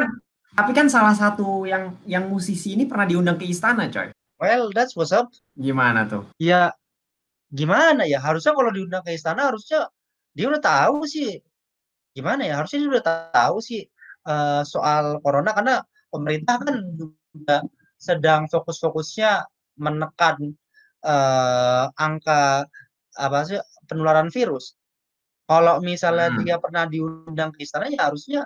tapi 0.55 0.71
kan 0.71 0.87
salah 0.87 1.11
satu 1.11 1.67
yang 1.67 1.99
yang 2.07 2.31
musisi 2.31 2.79
ini 2.79 2.87
pernah 2.87 3.03
diundang 3.05 3.35
ke 3.35 3.43
istana, 3.45 3.91
coy. 3.91 4.07
Well, 4.37 4.69
that's 4.73 4.93
what's 4.93 5.13
up. 5.13 5.33
Gimana 5.57 6.05
tuh? 6.05 6.25
Ya 6.37 6.73
gimana 7.49 8.05
ya? 8.05 8.21
Harusnya 8.21 8.53
kalau 8.53 8.69
diundang 8.69 9.01
ke 9.01 9.17
istana 9.17 9.49
harusnya 9.49 9.89
dia 10.37 10.45
udah 10.49 10.61
tahu 10.61 11.05
sih. 11.09 11.41
Gimana 12.13 12.45
ya? 12.45 12.61
Harusnya 12.61 12.85
dia 12.85 12.89
udah 12.97 13.05
tahu 13.33 13.57
sih 13.61 13.81
uh, 14.29 14.61
soal 14.61 15.17
corona 15.25 15.53
karena 15.57 15.81
pemerintah 16.13 16.61
kan 16.61 16.75
juga 16.93 17.65
sedang 17.97 18.45
fokus-fokusnya 18.45 19.45
menekan 19.81 20.53
uh, 21.01 21.89
angka 21.97 22.69
apa 23.17 23.39
sih 23.45 23.57
penularan 23.89 24.29
virus. 24.29 24.77
Kalau 25.49 25.79
misalnya 25.81 26.29
Hmm. 26.29 26.43
dia 26.45 26.57
pernah 26.61 26.85
diundang 26.85 27.55
ke 27.55 27.65
istana 27.65 27.89
ya 27.89 28.11
harusnya 28.11 28.45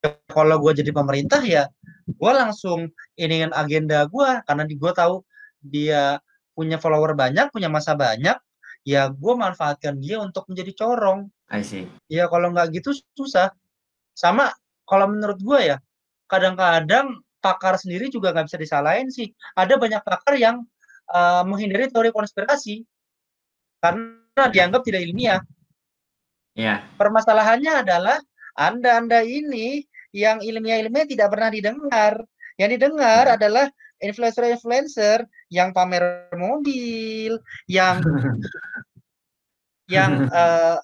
ya 0.00 0.16
kalau 0.32 0.56
gue 0.64 0.72
jadi 0.80 0.90
pemerintah 0.96 1.44
ya 1.44 1.68
gue 2.14 2.32
langsung 2.32 2.90
iniin 3.16 3.54
agenda 3.54 4.06
gue 4.06 4.28
karena 4.46 4.64
di 4.66 4.74
gue 4.76 4.92
tahu 4.92 5.22
dia 5.60 6.18
punya 6.56 6.76
follower 6.76 7.16
banyak, 7.16 7.48
punya 7.54 7.72
masa 7.72 7.96
banyak, 7.96 8.36
ya 8.84 9.08
gue 9.08 9.34
manfaatkan 9.36 9.96
dia 10.00 10.20
untuk 10.20 10.44
menjadi 10.48 10.72
corong. 10.76 11.28
I 11.48 11.64
see. 11.64 11.88
Ya 12.08 12.28
kalau 12.28 12.52
nggak 12.52 12.74
gitu 12.76 12.92
susah. 13.16 13.52
Sama 14.12 14.52
kalau 14.84 15.08
menurut 15.08 15.40
gue 15.40 15.74
ya 15.74 15.76
kadang-kadang 16.28 17.22
pakar 17.40 17.80
sendiri 17.80 18.12
juga 18.12 18.36
nggak 18.36 18.46
bisa 18.52 18.58
disalahin 18.60 19.08
sih. 19.08 19.32
Ada 19.56 19.80
banyak 19.80 20.04
pakar 20.04 20.36
yang 20.36 20.62
uh, 21.10 21.42
menghindari 21.48 21.88
teori 21.88 22.12
konspirasi 22.12 22.84
karena 23.80 24.44
dianggap 24.52 24.84
tidak 24.84 25.02
ilmiah. 25.08 25.40
Iya. 26.54 26.84
Permasalahannya 27.00 27.72
adalah 27.86 28.18
Anda-Anda 28.58 29.24
ini 29.24 29.86
yang 30.14 30.42
ilmiah-ilmiah 30.42 31.06
tidak 31.06 31.28
pernah 31.34 31.50
didengar. 31.50 32.14
Yang 32.58 32.70
didengar 32.76 33.24
Ya. 33.30 33.34
adalah 33.40 33.66
influencer-influencer 34.00 35.24
yang 35.52 35.72
pamer 35.72 36.28
mobil, 36.36 37.40
yang 37.68 38.00
yang 39.94 40.28
eh, 40.28 40.76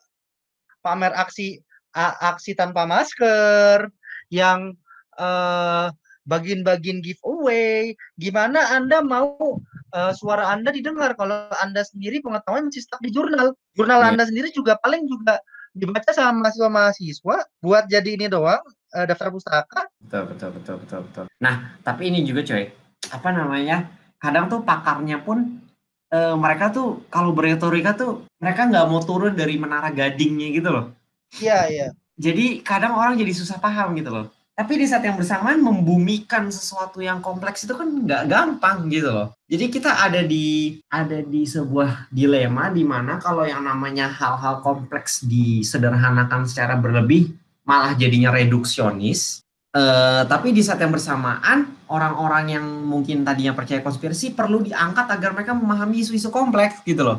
pamer 0.80 1.12
aksi 1.16 1.60
aksi 1.96 2.52
tanpa 2.56 2.84
masker, 2.84 3.88
yang 4.32 4.72
eh, 5.20 5.86
bagian-bagian 6.26 7.00
giveaway. 7.00 7.94
Gimana 8.18 8.72
Anda 8.72 9.00
mau 9.04 9.60
eh, 9.92 10.12
suara 10.16 10.48
Anda 10.52 10.72
didengar 10.72 11.14
kalau 11.16 11.48
Anda 11.60 11.84
sendiri 11.84 12.20
pengetahuan 12.20 12.68
masih 12.68 12.84
stuck 12.84 13.00
di 13.04 13.12
jurnal. 13.12 13.52
Jurnal 13.76 14.00
Iya. 14.00 14.08
Anda 14.16 14.24
sendiri 14.28 14.48
juga 14.52 14.76
paling 14.80 15.04
juga 15.08 15.40
dibaca 15.76 16.08
sama 16.08 16.48
mahasiswa-mahasiswa 16.48 17.36
buat 17.60 17.84
jadi 17.92 18.16
ini 18.16 18.32
doang 18.32 18.64
eh, 18.96 19.04
daftar 19.04 19.28
pustaka. 19.28 19.80
Betul, 20.00 20.22
betul, 20.32 20.50
betul, 20.56 20.76
betul, 20.80 21.00
betul. 21.04 21.24
Nah, 21.44 21.76
tapi 21.84 22.08
ini 22.08 22.24
juga 22.24 22.40
coy, 22.40 22.72
apa 23.12 23.28
namanya? 23.28 23.92
Kadang 24.16 24.48
tuh 24.48 24.64
pakarnya 24.64 25.20
pun 25.20 25.60
eh, 26.08 26.34
mereka 26.34 26.72
tuh 26.72 27.04
kalau 27.12 27.36
berretorika 27.36 27.92
tuh 27.92 28.24
mereka 28.40 28.64
nggak 28.64 28.86
mau 28.88 29.04
turun 29.04 29.36
dari 29.36 29.60
menara 29.60 29.92
gadingnya 29.92 30.48
gitu 30.56 30.68
loh. 30.72 30.96
Iya, 31.36 31.58
iya. 31.68 31.86
Jadi 32.16 32.64
kadang 32.64 32.96
orang 32.96 33.20
jadi 33.20 33.32
susah 33.36 33.60
paham 33.60 33.92
gitu 34.00 34.08
loh. 34.08 34.26
Tapi 34.56 34.80
di 34.80 34.88
saat 34.88 35.04
yang 35.04 35.20
bersamaan 35.20 35.60
membumikan 35.60 36.48
sesuatu 36.48 37.04
yang 37.04 37.20
kompleks 37.20 37.68
itu 37.68 37.76
kan 37.76 37.92
nggak 37.92 38.24
gampang 38.24 38.88
gitu 38.88 39.12
loh. 39.12 39.36
Jadi 39.44 39.68
kita 39.68 40.00
ada 40.00 40.24
di 40.24 40.80
ada 40.88 41.20
di 41.20 41.44
sebuah 41.44 42.08
dilema 42.08 42.72
di 42.72 42.80
mana 42.80 43.20
kalau 43.20 43.44
yang 43.44 43.60
namanya 43.60 44.08
hal-hal 44.08 44.64
kompleks 44.64 45.20
disederhanakan 45.28 46.48
secara 46.48 46.72
berlebih 46.80 47.36
malah 47.66 47.98
jadinya 47.98 48.30
reduksionis. 48.30 49.42
Eh, 49.76 50.22
tapi 50.24 50.56
di 50.56 50.64
saat 50.64 50.80
yang 50.80 50.94
bersamaan 50.94 51.68
orang-orang 51.92 52.56
yang 52.56 52.64
mungkin 52.64 53.26
tadinya 53.26 53.52
percaya 53.52 53.84
konspirasi 53.84 54.32
perlu 54.32 54.64
diangkat 54.64 55.04
agar 55.04 55.36
mereka 55.36 55.52
memahami 55.52 56.00
isu-isu 56.00 56.32
kompleks 56.32 56.80
gitu 56.88 57.04
loh. 57.04 57.18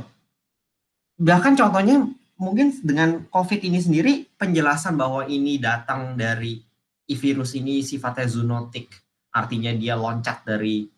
Bahkan 1.22 1.54
contohnya 1.54 2.02
mungkin 2.42 2.74
dengan 2.82 3.30
COVID 3.30 3.62
ini 3.62 3.78
sendiri 3.78 4.14
penjelasan 4.42 4.98
bahwa 4.98 5.30
ini 5.30 5.62
datang 5.62 6.18
dari 6.18 6.58
virus 7.06 7.54
ini 7.54 7.86
sifatnya 7.86 8.26
zoonotik, 8.26 8.90
artinya 9.38 9.70
dia 9.78 9.94
loncat 9.94 10.42
dari 10.42 10.90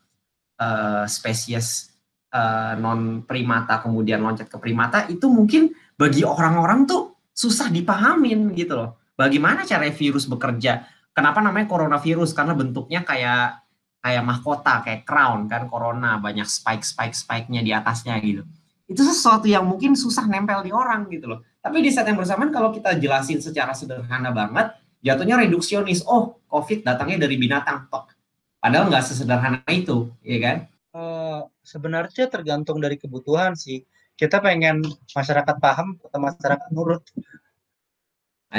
eh, 0.55 1.05
spesies 1.11 1.91
eh, 2.31 2.73
non 2.79 3.27
primata 3.27 3.83
kemudian 3.83 4.23
loncat 4.23 4.47
ke 4.47 4.55
primata 4.63 5.11
itu 5.11 5.27
mungkin 5.27 5.75
bagi 5.99 6.23
orang-orang 6.23 6.87
tuh 6.87 7.19
susah 7.35 7.67
dipahamin 7.67 8.55
gitu 8.55 8.79
loh. 8.79 8.98
Bagaimana 9.19 9.67
cara 9.67 9.91
virus 9.91 10.23
bekerja? 10.31 10.87
Kenapa 11.11 11.43
namanya 11.43 11.67
coronavirus? 11.67 12.31
Karena 12.31 12.55
bentuknya 12.55 13.03
kayak 13.03 13.67
kayak 13.99 14.23
mahkota, 14.23 14.79
kayak 14.79 15.03
crown 15.03 15.51
kan 15.51 15.67
corona, 15.67 16.15
banyak 16.23 16.47
spike 16.47 16.87
spike 16.87 17.11
spike-nya 17.11 17.59
di 17.59 17.75
atasnya 17.75 18.15
gitu. 18.23 18.47
Itu 18.87 19.03
sesuatu 19.03 19.43
yang 19.43 19.67
mungkin 19.67 19.99
susah 19.99 20.23
nempel 20.23 20.63
di 20.63 20.71
orang 20.71 21.11
gitu 21.11 21.35
loh. 21.35 21.43
Tapi 21.59 21.83
di 21.83 21.91
saat 21.91 22.07
yang 22.07 22.15
bersamaan 22.15 22.47
kalau 22.55 22.71
kita 22.71 22.95
jelasin 22.95 23.43
secara 23.43 23.75
sederhana 23.75 24.31
banget, 24.31 24.71
jatuhnya 25.03 25.43
reduksionis. 25.43 26.07
Oh, 26.07 26.39
COVID 26.47 26.87
datangnya 26.87 27.27
dari 27.27 27.35
binatang, 27.35 27.91
tok. 27.91 28.15
Padahal 28.63 28.87
nggak 28.87 29.03
sesederhana 29.03 29.59
itu, 29.67 30.07
ya 30.23 30.39
kan? 30.39 30.57
Eh, 30.95 31.41
sebenarnya 31.59 32.31
tergantung 32.31 32.79
dari 32.79 32.95
kebutuhan 32.95 33.59
sih. 33.59 33.83
Kita 34.15 34.39
pengen 34.39 34.79
masyarakat 35.11 35.55
paham 35.59 35.99
atau 35.99 36.19
masyarakat 36.23 36.69
nurut. 36.71 37.03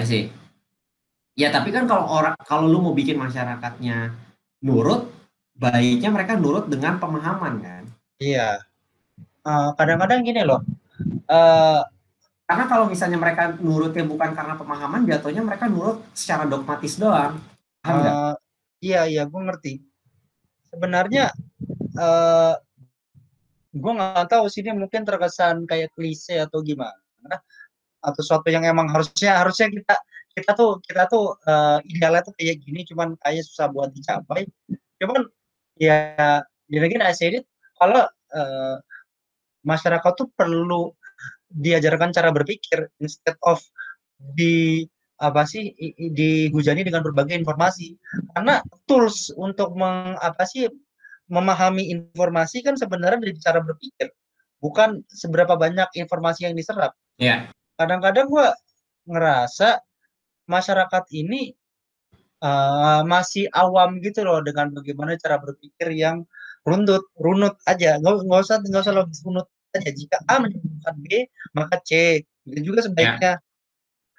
See. 0.05 0.50
Ya, 1.39 1.49
tapi 1.55 1.71
kan 1.71 1.87
kalau 1.87 2.07
orang 2.11 2.35
kalau 2.43 2.67
lu 2.67 2.83
mau 2.83 2.95
bikin 2.95 3.17
masyarakatnya 3.17 4.13
nurut, 4.67 5.09
baiknya 5.57 6.11
mereka 6.13 6.37
nurut 6.37 6.67
dengan 6.67 6.97
pemahaman 6.99 7.55
kan. 7.63 7.83
Iya. 8.21 8.61
Eh, 9.47 9.69
kadang-kadang 9.79 10.21
gini 10.27 10.43
loh. 10.45 10.61
Eh, 11.29 11.83
Karena 12.51 12.67
kalau 12.67 12.91
misalnya 12.91 13.15
mereka 13.15 13.55
nurutnya 13.63 14.03
bukan 14.03 14.35
karena 14.35 14.59
pemahaman, 14.59 15.07
jatuhnya 15.07 15.39
mereka 15.39 15.71
nurut 15.71 16.03
secara 16.19 16.51
dogmatis 16.51 16.99
doang. 16.99 17.39
Paham 17.79 18.03
eh, 18.03 18.35
iya, 18.83 19.07
iya, 19.07 19.23
gue 19.23 19.39
ngerti. 19.39 19.79
Sebenarnya 20.75 21.31
eh 21.95 22.55
gue 23.71 23.93
nggak 23.95 24.27
tahu 24.27 24.51
sih 24.51 24.67
ini 24.67 24.75
mungkin 24.75 25.07
terkesan 25.07 25.63
kayak 25.63 25.95
klise 25.95 26.43
atau 26.43 26.59
gimana 26.59 27.39
atau 28.03 28.19
sesuatu 28.19 28.51
yang 28.51 28.67
emang 28.67 28.91
harusnya 28.91 29.39
harusnya 29.39 29.71
kita 29.71 29.95
kita 30.35 30.55
tuh 30.55 30.79
kita 30.85 31.11
tuh 31.11 31.35
eh, 31.45 31.79
idealnya 31.91 32.23
tuh 32.27 32.35
kayak 32.39 32.63
gini 32.63 32.87
cuman 32.87 33.19
kayak 33.21 33.45
susah 33.47 33.69
buat 33.71 33.91
dicapai. 33.95 34.47
Cuman 35.03 35.27
ya 35.81 36.15
then 36.71 36.85
again 36.87 37.03
I 37.03 37.15
said 37.17 37.35
it 37.39 37.45
kalau 37.79 38.07
eh, 38.35 38.77
masyarakat 39.67 40.13
tuh 40.17 40.29
perlu 40.35 40.93
diajarkan 41.51 42.15
cara 42.15 42.31
berpikir 42.31 42.87
instead 43.03 43.37
of 43.43 43.61
di 44.17 44.87
apa 45.21 45.45
sih 45.45 45.77
dihujani 46.17 46.87
dengan 46.87 47.05
berbagai 47.05 47.37
informasi. 47.37 47.99
Karena 48.33 48.65
tools 48.89 49.29
untuk 49.37 49.77
meng, 49.77 50.17
apa 50.17 50.49
sih 50.49 50.65
memahami 51.31 51.93
informasi 51.93 52.65
kan 52.65 52.75
sebenarnya 52.75 53.21
dari 53.23 53.37
cara 53.39 53.61
berpikir 53.63 54.11
bukan 54.61 55.01
seberapa 55.09 55.57
banyak 55.57 55.89
informasi 55.97 56.49
yang 56.49 56.55
diserap. 56.57 56.93
Iya. 57.21 57.53
kadang-kadang 57.77 58.29
gua 58.29 58.53
ngerasa 59.09 59.81
masyarakat 60.51 61.05
ini 61.15 61.55
eh, 62.43 63.03
masih 63.07 63.47
awam 63.55 64.03
gitu 64.03 64.27
loh 64.27 64.43
dengan 64.43 64.75
bagaimana 64.75 65.15
cara 65.15 65.39
berpikir 65.39 65.95
yang 65.95 66.27
runut 66.67 67.07
runut 67.17 67.55
aja. 67.71 67.97
Nggak 68.03 68.27
nggak 68.27 68.41
usah 68.43 68.57
nggak 68.61 68.83
usah 68.85 68.95
logis 68.99 69.21
runut 69.23 69.47
aja. 69.79 69.91
Jika 69.95 70.17
A 70.27 70.43
menyebutkan 70.43 70.95
B 70.99 71.31
maka 71.55 71.79
C. 71.87 72.21
Begitu 72.43 72.75
juga 72.75 72.81
sebaiknya. 72.91 73.33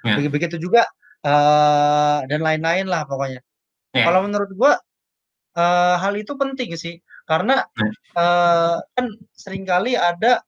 Ya. 0.01 0.15
Begi- 0.17 0.31
begitu 0.31 0.55
juga 0.57 0.87
eh, 1.21 2.19
dan 2.25 2.39
lain-lain 2.41 2.87
lah 2.87 3.03
pokoknya. 3.05 3.43
Ya. 3.91 4.07
kalau 4.07 4.19
menurut 4.23 4.49
gua 4.55 4.73
eh, 5.59 5.95
hal 5.99 6.13
itu 6.15 6.33
penting 6.39 6.71
sih. 6.79 6.95
Karena 7.27 7.61
eh, 8.17 8.77
kan 8.95 9.05
sering 9.35 9.63
kali 9.67 9.93
ada 9.99 10.41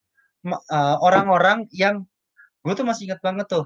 orang-orang 1.00 1.72
yang 1.72 2.04
gue 2.64 2.74
tuh 2.76 2.84
masih 2.84 3.08
ingat 3.08 3.20
banget 3.24 3.48
tuh 3.48 3.66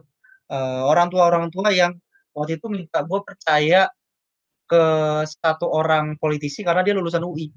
eh, 0.50 0.82
orang 0.86 1.10
tua 1.10 1.26
orang 1.30 1.50
tua 1.50 1.70
yang 1.74 1.94
waktu 2.38 2.62
itu 2.62 2.70
minta 2.70 3.02
gue 3.02 3.20
percaya 3.26 3.90
ke 4.70 4.84
satu 5.26 5.66
orang 5.74 6.14
politisi 6.22 6.62
karena 6.62 6.86
dia 6.86 6.94
lulusan 6.94 7.26
UI. 7.26 7.50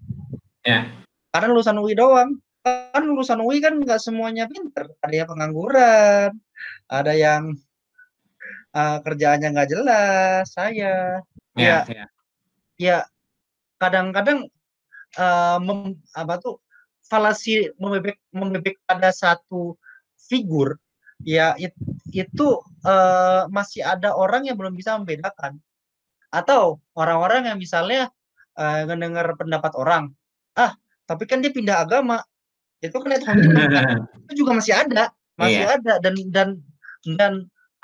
Ya. 0.64 0.88
Karena 1.28 1.52
lulusan 1.52 1.76
UI 1.76 1.92
doang. 1.92 2.40
Kan 2.64 3.02
lulusan 3.04 3.40
UI 3.44 3.60
kan 3.60 3.76
nggak 3.76 4.00
semuanya 4.00 4.48
pinter. 4.48 4.88
Ada 5.04 5.24
yang 5.24 5.28
pengangguran, 5.28 6.30
ada 6.88 7.12
yang 7.12 7.42
eh, 8.72 8.98
kerjaannya 9.04 9.48
nggak 9.52 9.70
jelas. 9.70 10.48
Saya, 10.54 11.20
Ya, 11.58 11.82
Ya. 11.84 11.84
ya. 11.90 12.06
ya 12.78 12.98
kadang-kadang 13.76 14.46
eh, 15.18 15.58
mem- 15.60 15.98
apa 16.14 16.38
tuh 16.38 16.62
falasi 17.02 17.74
membebek 17.74 18.22
membebek 18.30 18.78
pada 18.86 19.10
satu 19.10 19.74
figur 20.14 20.78
ya 21.24 21.54
it- 21.60 21.76
itu 22.10 22.48
eh, 22.86 23.42
masih 23.52 23.84
ada 23.84 24.16
orang 24.16 24.48
yang 24.48 24.56
belum 24.56 24.74
bisa 24.76 24.96
membedakan 24.98 25.60
atau 26.30 26.78
orang-orang 26.96 27.50
yang 27.50 27.58
misalnya 27.58 28.08
eh, 28.58 28.82
mendengar 28.88 29.26
pendapat 29.36 29.72
orang 29.76 30.14
ah 30.58 30.74
tapi 31.06 31.26
kan 31.26 31.42
dia 31.42 31.50
pindah 31.50 31.82
agama. 31.84 32.22
Itu 32.80 32.96
kan 33.02 33.12
itu 33.12 33.26
kan 33.28 33.36
itu 34.24 34.32
juga 34.40 34.56
masih 34.56 34.72
ada, 34.72 35.12
masih 35.36 35.64
Iya. 35.68 35.76
ada 35.76 35.92
dan 36.00 36.14
dan 36.32 36.48
dan 37.18 37.32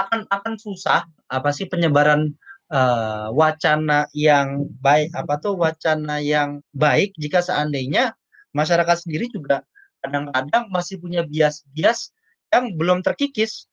akan 0.01 0.25
akan 0.33 0.55
susah 0.57 1.05
apa 1.29 1.51
sih 1.53 1.69
penyebaran 1.69 2.33
eh, 2.73 3.27
wacana 3.35 4.09
yang 4.17 4.65
baik 4.81 5.13
apa 5.13 5.37
tuh 5.43 5.53
wacana 5.59 6.17
yang 6.23 6.65
baik 6.73 7.13
jika 7.21 7.45
seandainya 7.45 8.17
masyarakat 8.57 8.97
sendiri 9.05 9.29
juga 9.29 9.61
kadang-kadang 10.01 10.71
masih 10.73 10.97
punya 10.97 11.27
bias-bias 11.27 12.16
yang 12.59 12.75
belum 12.77 13.05
terkikis. 13.05 13.69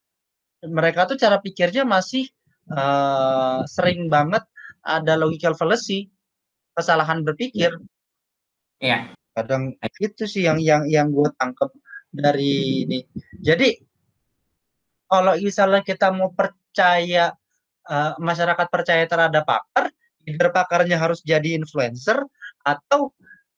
Mereka 0.63 1.07
tuh 1.11 1.17
cara 1.19 1.39
pikirnya 1.39 1.83
masih 1.83 2.27
eh, 2.71 3.59
sering 3.67 4.07
banget 4.07 4.43
ada 4.83 5.15
logical 5.15 5.55
fallacy, 5.55 6.11
kesalahan 6.75 7.23
berpikir. 7.23 7.71
Iya. 8.83 9.15
Kadang 9.33 9.73
itu 9.97 10.23
sih 10.29 10.45
yang 10.45 10.61
yang 10.61 10.85
yang 10.85 11.09
gue 11.09 11.27
tangkap 11.39 11.73
dari 12.13 12.85
ini. 12.85 12.99
Jadi 13.41 13.73
kalau 15.09 15.33
misalnya 15.39 15.81
kita 15.81 16.13
mau 16.13 16.31
percaya 16.31 17.33
eh, 17.87 18.13
masyarakat 18.19 18.67
percaya 18.69 19.03
terhadap 19.07 19.43
pakar, 19.43 19.91
either 20.27 20.49
pakarnya 20.51 20.99
harus 20.99 21.19
jadi 21.23 21.55
influencer 21.59 22.23
atau 22.63 23.11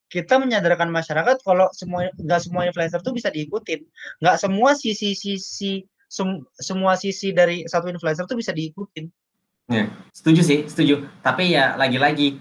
kita 0.06 0.38
menyadarkan 0.38 0.90
masyarakat 0.94 1.42
kalau 1.42 1.68
semua 1.74 2.08
nggak 2.14 2.42
semua 2.46 2.64
influencer 2.70 3.02
tuh 3.02 3.14
bisa 3.16 3.34
diikutin, 3.34 3.82
nggak 4.22 4.38
semua 4.38 4.78
sisi-sisi 4.78 5.84
sem- 6.06 6.46
semua 6.56 6.94
sisi 6.96 7.34
dari 7.34 7.66
satu 7.66 7.90
influencer 7.90 8.30
tuh 8.30 8.38
bisa 8.38 8.54
diikutin. 8.54 9.10
Setuju 10.14 10.42
sih, 10.46 10.60
setuju. 10.70 11.10
Tapi 11.26 11.58
ya 11.58 11.74
lagi-lagi 11.74 12.38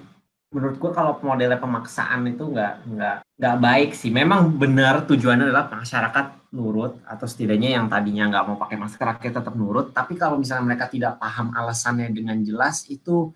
menurut 0.54 0.78
gua 0.78 0.92
kalau 0.94 1.12
modelnya 1.24 1.58
pemaksaan 1.58 2.30
itu 2.30 2.46
nggak 2.46 2.74
nggak 2.84 3.16
nggak 3.40 3.56
baik 3.58 3.90
sih. 3.96 4.12
Memang 4.12 4.54
benar 4.54 5.08
tujuannya 5.08 5.48
adalah 5.48 5.66
masyarakat 5.72 6.54
nurut 6.54 7.02
atau 7.02 7.26
setidaknya 7.26 7.74
yang 7.80 7.90
tadinya 7.90 8.30
nggak 8.30 8.44
mau 8.46 8.56
pakai 8.60 8.78
masker 8.78 9.08
akhirnya 9.08 9.40
tetap 9.42 9.54
nurut. 9.58 9.90
Tapi 9.90 10.14
kalau 10.14 10.38
misalnya 10.38 10.70
mereka 10.70 10.86
tidak 10.86 11.18
paham 11.18 11.50
alasannya 11.56 12.12
dengan 12.12 12.38
jelas 12.44 12.86
itu 12.92 13.34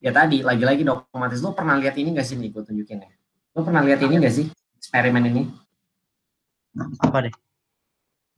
ya 0.00 0.16
tadi 0.16 0.40
lagi-lagi 0.40 0.80
otomatis 0.88 1.44
lo 1.44 1.52
pernah 1.52 1.76
lihat 1.76 1.92
ini 2.00 2.16
nggak 2.16 2.24
sih 2.24 2.40
nih 2.40 2.48
gue 2.56 2.62
tunjukin 2.64 3.04
ya. 3.04 3.12
Lo 3.60 3.68
pernah 3.68 3.84
lihat 3.84 4.00
ini 4.00 4.16
nggak 4.24 4.32
sih 4.32 4.48
eksperimen 4.80 5.20
ini? 5.28 5.44
Apa 7.04 7.28
deh? 7.28 7.34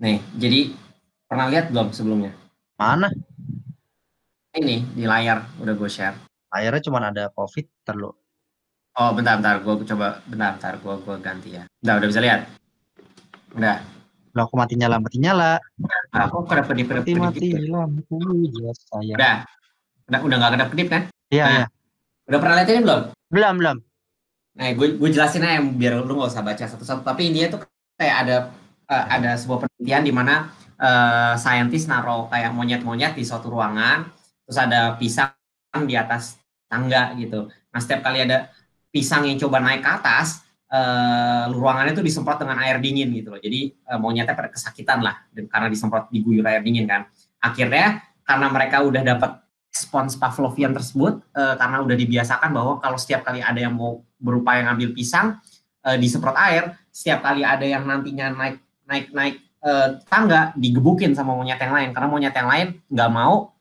Nih, 0.03 0.19
jadi 0.35 0.75
pernah 1.31 1.47
lihat 1.47 1.71
belum 1.71 1.95
sebelumnya? 1.95 2.35
Mana? 2.75 3.07
Ini 4.51 4.83
di 4.83 5.07
layar 5.07 5.47
udah 5.63 5.79
gue 5.79 5.87
share. 5.87 6.19
Akhirnya 6.51 6.83
cuma 6.83 6.99
ada 7.07 7.31
COVID 7.39 7.87
terlalu. 7.87 8.11
Oh 8.99 9.15
bentar 9.15 9.39
bentar 9.39 9.63
gue 9.63 9.87
coba 9.95 10.19
bentar 10.27 10.59
bentar 10.59 10.75
gue 10.83 10.95
gue 11.07 11.17
ganti 11.23 11.49
ya. 11.55 11.71
Udah 11.87 12.03
udah 12.03 12.09
bisa 12.11 12.19
lihat. 12.19 12.41
Udah. 13.55 13.79
Lah 14.35 14.43
aku 14.43 14.59
mati 14.59 14.75
nyala 14.75 14.99
mati 14.99 15.23
nyala. 15.23 15.63
Nah, 16.19 16.27
kok 16.35 16.51
kedap 16.51 16.67
kedip 16.67 16.91
Mati 16.91 17.15
kedip 17.15 17.23
mati 17.23 17.47
gitu? 17.55 17.71
lampu 17.71 18.19
ya 18.59 18.75
saya. 18.91 19.15
Udah. 19.15 19.37
Udah 20.11 20.19
udah 20.19 20.37
nggak 20.43 20.53
kedap 20.59 20.69
kedip 20.75 20.89
kan? 20.91 21.03
Iya 21.31 21.45
Nah. 21.47 21.55
iya. 21.55 21.67
Udah 22.27 22.39
pernah 22.43 22.55
lihat 22.59 22.69
ini 22.75 22.81
belum? 22.83 23.03
Belum 23.31 23.55
belum. 23.63 23.79
Nah 24.53 24.69
gue 24.77 25.01
gue 25.01 25.09
jelasin 25.09 25.45
aja 25.45 25.61
biar 25.65 26.05
lu 26.05 26.13
nggak 26.19 26.31
usah 26.33 26.45
baca 26.45 26.65
satu-satu. 26.65 27.03
Tapi 27.05 27.33
intinya 27.33 27.57
tuh 27.57 27.61
kayak 27.97 28.17
ada 28.27 28.37
eh, 28.89 29.05
ada 29.09 29.31
sebuah 29.41 29.65
penelitian 29.65 30.03
di 30.05 30.13
mana 30.13 30.35
eh, 30.77 31.35
saintis 31.41 31.89
naruh 31.89 32.29
kayak 32.29 32.53
monyet-monyet 32.53 33.17
di 33.17 33.25
suatu 33.25 33.49
ruangan, 33.49 34.13
terus 34.45 34.59
ada 34.61 34.97
pisang 35.01 35.33
di 35.89 35.97
atas 35.97 36.37
tangga 36.69 37.17
gitu. 37.17 37.49
Nah 37.73 37.81
setiap 37.81 38.05
kali 38.05 38.29
ada 38.29 38.53
pisang 38.93 39.25
yang 39.25 39.41
coba 39.41 39.65
naik 39.65 39.81
ke 39.81 39.89
atas, 39.89 40.45
eh, 40.69 41.45
ruangannya 41.49 41.97
tuh 41.97 42.05
disemprot 42.05 42.37
dengan 42.45 42.61
air 42.61 42.77
dingin 42.77 43.09
gitu 43.17 43.33
loh. 43.33 43.41
Jadi 43.41 43.73
eh, 43.73 43.99
monyetnya 44.01 44.37
pada 44.37 44.53
kesakitan 44.53 45.01
lah, 45.01 45.17
karena 45.33 45.69
disemprot 45.73 46.13
diguyur 46.13 46.45
air 46.45 46.61
dingin 46.61 46.85
kan. 46.85 47.09
Akhirnya 47.41 48.05
karena 48.23 48.47
mereka 48.53 48.85
udah 48.85 49.03
dapat 49.03 49.43
respons 49.73 50.21
Pavlovian 50.21 50.77
tersebut, 50.77 51.25
eh, 51.33 51.55
karena 51.57 51.81
udah 51.81 51.97
dibiasakan 51.97 52.51
bahwa 52.53 52.73
kalau 52.85 53.01
setiap 53.01 53.25
kali 53.25 53.41
ada 53.41 53.57
yang 53.57 53.73
mau 53.73 54.05
berupaya 54.21 54.69
ngambil 54.69 54.93
pisang, 54.93 55.41
eh, 55.89 55.97
disemprot 55.97 56.37
air, 56.37 56.77
setiap 56.93 57.25
kali 57.25 57.41
ada 57.41 57.65
yang 57.65 57.89
nantinya 57.89 58.29
naik 58.37 58.61
naik 58.85 59.07
naik 59.17 59.37
eh, 59.63 59.89
tangga 60.11 60.53
digebukin 60.59 61.17
sama 61.17 61.33
monyet 61.33 61.57
yang 61.57 61.73
lain 61.73 61.89
karena 61.97 62.09
monyet 62.11 62.35
yang 62.35 62.49
lain 62.51 62.69
nggak 62.93 63.11
mau 63.15 63.57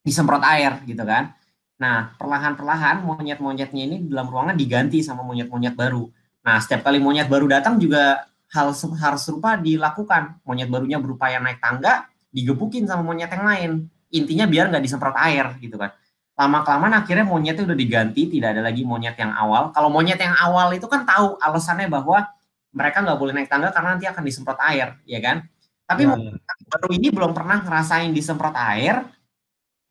disemprot 0.00 0.40
air 0.40 0.80
gitu 0.88 1.04
kan. 1.04 1.36
Nah, 1.80 2.12
perlahan-perlahan 2.20 3.04
monyet-monyetnya 3.04 3.82
ini 3.88 3.96
dalam 4.04 4.28
ruangan 4.28 4.56
diganti 4.56 5.00
sama 5.00 5.24
monyet-monyet 5.24 5.72
baru. 5.72 6.08
Nah, 6.44 6.60
setiap 6.60 6.84
kali 6.84 7.00
monyet 7.00 7.28
baru 7.28 7.48
datang 7.48 7.80
juga 7.80 8.28
hal 8.52 8.76
hal 8.76 9.14
serupa 9.16 9.56
dilakukan. 9.56 10.44
Monyet 10.44 10.68
barunya 10.68 11.00
berupaya 11.00 11.40
naik 11.40 11.60
tangga, 11.60 12.04
digebukin 12.32 12.84
sama 12.84 13.00
monyet 13.00 13.32
yang 13.32 13.44
lain. 13.48 13.72
Intinya 14.10 14.46
biar 14.50 14.70
nggak 14.70 14.82
disemprot 14.82 15.16
air 15.18 15.54
gitu 15.62 15.78
kan. 15.78 15.94
Lama-kelamaan 16.34 17.04
akhirnya 17.04 17.26
monyetnya 17.28 17.68
udah 17.68 17.78
diganti, 17.78 18.26
tidak 18.26 18.56
ada 18.56 18.62
lagi 18.64 18.82
monyet 18.82 19.14
yang 19.20 19.30
awal. 19.36 19.70
Kalau 19.76 19.92
monyet 19.92 20.18
yang 20.18 20.34
awal 20.34 20.72
itu 20.72 20.88
kan 20.88 21.04
tahu 21.04 21.36
alasannya 21.36 21.86
bahwa 21.86 22.26
mereka 22.72 23.02
nggak 23.04 23.18
boleh 23.18 23.32
naik 23.34 23.50
tangga 23.50 23.70
karena 23.74 23.98
nanti 23.98 24.06
akan 24.08 24.22
disemprot 24.24 24.58
air, 24.62 24.96
ya 25.04 25.20
kan? 25.20 25.44
Tapi 25.84 26.06
monyet 26.06 26.40
baru 26.70 26.88
ini 26.94 27.08
belum 27.10 27.34
pernah 27.36 27.60
ngerasain 27.60 28.10
disemprot 28.14 28.56
air, 28.56 29.04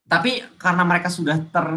tapi 0.09 0.41
karena 0.57 0.83
mereka 0.83 1.07
sudah 1.11 1.37
ter 1.37 1.67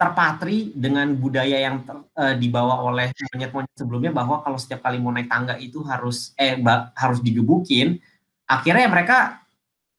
terpatri 0.00 0.72
dengan 0.72 1.12
budaya 1.12 1.60
yang 1.60 1.84
ter- 1.84 2.08
eh, 2.16 2.34
dibawa 2.40 2.80
oleh 2.88 3.12
monyet-monyet 3.36 3.72
sebelumnya 3.76 4.12
bahwa 4.16 4.40
kalau 4.40 4.56
setiap 4.56 4.80
kali 4.80 4.96
mau 4.96 5.12
naik 5.12 5.28
tangga 5.28 5.60
itu 5.60 5.84
harus 5.84 6.32
eh 6.40 6.56
ba- 6.56 6.88
harus 6.96 7.20
digebukin, 7.20 8.00
akhirnya 8.48 8.88
mereka 8.88 9.39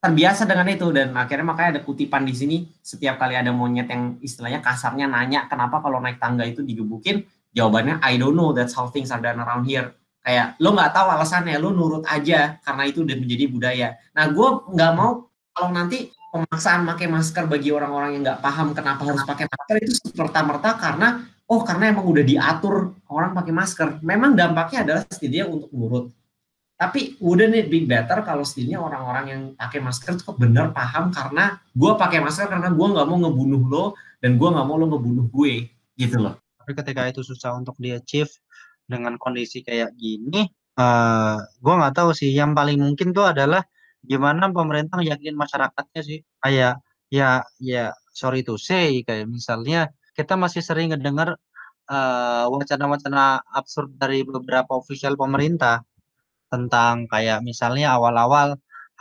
terbiasa 0.02 0.50
dengan 0.50 0.66
itu 0.66 0.90
dan 0.90 1.14
akhirnya 1.14 1.46
makanya 1.46 1.70
ada 1.78 1.82
kutipan 1.86 2.26
di 2.26 2.34
sini 2.34 2.58
setiap 2.82 3.22
kali 3.22 3.38
ada 3.38 3.54
monyet 3.54 3.86
yang 3.86 4.18
istilahnya 4.18 4.58
kasarnya 4.58 5.06
nanya 5.06 5.46
kenapa 5.46 5.78
kalau 5.78 6.02
naik 6.02 6.18
tangga 6.18 6.42
itu 6.42 6.66
digebukin, 6.66 7.22
jawabannya 7.54 8.02
I 8.02 8.18
don't 8.18 8.34
know 8.34 8.50
that's 8.50 8.74
how 8.74 8.90
things 8.90 9.14
are 9.14 9.22
done 9.22 9.38
around 9.38 9.70
here. 9.70 9.94
Kayak 10.26 10.58
lo 10.58 10.74
nggak 10.74 10.94
tahu 10.94 11.08
alasannya, 11.18 11.58
lo 11.62 11.70
nurut 11.70 12.06
aja 12.10 12.58
karena 12.66 12.84
itu 12.90 13.06
udah 13.06 13.18
menjadi 13.18 13.46
budaya. 13.50 13.88
Nah, 14.18 14.26
gue 14.30 14.48
nggak 14.74 14.92
mau 14.98 15.30
kalau 15.54 15.70
nanti 15.70 16.10
pemaksaan 16.34 16.82
pakai 16.90 17.06
masker 17.06 17.46
bagi 17.46 17.70
orang-orang 17.70 18.18
yang 18.18 18.22
nggak 18.26 18.42
paham 18.42 18.74
kenapa 18.74 19.02
harus 19.06 19.22
pakai 19.22 19.46
masker 19.50 19.76
itu 19.86 19.94
serta 20.14 20.42
merta 20.42 20.78
karena 20.82 21.26
oh 21.46 21.62
karena 21.62 21.94
emang 21.94 22.06
udah 22.10 22.26
diatur 22.26 22.98
orang 23.06 23.38
pakai 23.38 23.54
masker. 23.54 23.88
Memang 24.02 24.34
dampaknya 24.34 24.82
adalah 24.82 25.02
setidaknya 25.06 25.46
untuk 25.46 25.70
nurut. 25.74 26.06
Tapi 26.82 27.22
wouldn't 27.22 27.54
it 27.54 27.70
be 27.70 27.86
better 27.86 28.26
kalau 28.26 28.42
setidaknya 28.42 28.82
orang-orang 28.82 29.26
yang 29.30 29.42
pakai 29.54 29.86
masker 29.86 30.18
cukup 30.18 30.50
benar 30.50 30.74
paham 30.74 31.14
karena 31.14 31.62
gue 31.78 31.92
pakai 31.94 32.26
masker 32.26 32.50
karena 32.50 32.74
gue 32.74 32.88
nggak 32.90 33.06
mau 33.06 33.22
ngebunuh 33.22 33.64
lo 33.70 33.86
dan 34.18 34.42
gue 34.42 34.50
nggak 34.50 34.66
mau 34.66 34.82
lo 34.82 34.90
ngebunuh 34.90 35.30
gue 35.30 35.70
gitu 35.94 36.18
loh. 36.18 36.42
Tapi 36.58 36.74
ketika 36.74 37.06
itu 37.06 37.22
susah 37.22 37.54
untuk 37.54 37.78
di 37.78 37.94
achieve 37.94 38.34
dengan 38.90 39.14
kondisi 39.22 39.62
kayak 39.62 39.94
gini, 39.94 40.50
eh 40.82 41.38
gue 41.38 41.74
nggak 41.78 41.94
tahu 41.94 42.18
sih. 42.18 42.34
Yang 42.34 42.58
paling 42.58 42.82
mungkin 42.82 43.14
tuh 43.14 43.30
adalah 43.30 43.62
gimana 44.02 44.50
pemerintah 44.50 45.06
yakin 45.06 45.38
masyarakatnya 45.38 46.02
sih. 46.02 46.26
Kayak 46.42 46.82
ya 47.14 47.46
ya 47.62 47.94
sorry 48.10 48.42
to 48.42 48.58
say 48.58 49.06
kayak 49.06 49.30
misalnya 49.30 49.94
kita 50.18 50.34
masih 50.34 50.66
sering 50.66 50.98
ngedengar 50.98 51.38
eh, 51.94 52.46
wacana-wacana 52.50 53.46
absurd 53.54 53.94
dari 54.02 54.26
beberapa 54.26 54.74
official 54.74 55.14
pemerintah 55.14 55.86
tentang 56.52 56.96
kayak 57.12 57.40
misalnya 57.50 57.86
awal-awal 57.98 58.50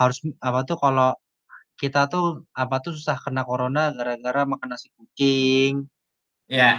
harus 0.00 0.18
apa 0.48 0.60
tuh 0.68 0.76
kalau 0.84 1.08
kita 1.80 2.00
tuh 2.12 2.24
apa 2.62 2.76
tuh 2.84 2.92
susah 2.98 3.16
kena 3.24 3.42
corona 3.48 3.80
gara-gara 3.96 4.40
makan 4.52 4.68
nasi 4.72 4.88
kucing. 4.96 5.74
Ya, 6.50 6.70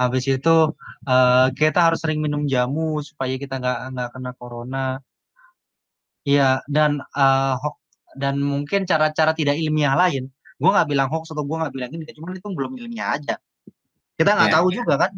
Habis 0.00 0.24
itu 0.32 0.54
eh, 1.10 1.46
kita 1.60 1.78
harus 1.86 1.98
sering 2.02 2.20
minum 2.24 2.42
jamu 2.52 3.00
supaya 3.08 3.34
kita 3.42 3.54
nggak 3.60 3.78
nggak 3.94 4.08
kena 4.14 4.30
corona. 4.40 4.78
Iya 6.28 6.60
dan 6.68 7.00
eh, 7.00 7.54
hoax 7.62 7.76
dan 8.20 8.34
mungkin 8.42 8.80
cara-cara 8.90 9.32
tidak 9.38 9.56
ilmiah 9.62 9.94
lain. 9.96 10.24
Gue 10.60 10.70
nggak 10.74 10.88
bilang 10.92 11.08
hoax 11.12 11.32
atau 11.32 11.44
gue 11.48 11.56
nggak 11.60 11.72
bilang 11.76 11.90
ini, 11.96 12.04
cuman 12.16 12.36
itu 12.36 12.48
belum 12.58 12.72
ilmiah 12.80 13.08
aja. 13.16 13.34
Kita 14.18 14.30
nggak 14.36 14.50
Iya. 14.52 14.56
tahu 14.60 14.68
juga 14.78 14.94
kan. 15.02 15.12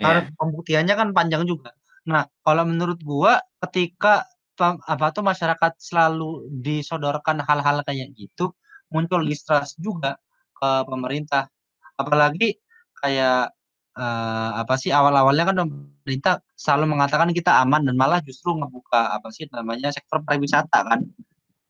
ya, 0.00 0.04
Harus 0.06 0.24
pembuktiannya 0.36 0.94
kan 1.00 1.08
panjang 1.16 1.42
juga. 1.48 1.70
Nah, 2.08 2.24
kalau 2.44 2.64
menurut 2.68 2.98
gua 3.04 3.40
ketika 3.60 4.24
pem- 4.56 4.82
apa 4.84 5.12
tuh 5.12 5.24
masyarakat 5.24 5.72
selalu 5.80 6.48
disodorkan 6.60 7.40
hal-hal 7.44 7.84
kayak 7.84 8.12
gitu, 8.16 8.52
muncul 8.92 9.24
distrust 9.24 9.76
juga 9.80 10.16
ke 10.56 10.70
pemerintah. 10.84 11.48
Apalagi 11.96 12.60
kayak 13.00 13.52
eh, 13.96 14.50
apa 14.60 14.74
sih 14.76 14.92
awal-awalnya 14.92 15.44
kan 15.48 15.56
pemerintah 15.64 16.34
selalu 16.56 16.96
mengatakan 16.96 17.32
kita 17.32 17.60
aman 17.64 17.88
dan 17.88 17.96
malah 17.96 18.20
justru 18.20 18.52
ngebuka 18.56 19.16
apa 19.16 19.28
sih 19.32 19.48
namanya 19.48 19.92
sektor 19.92 20.20
pariwisata 20.24 20.84
kan 20.84 21.00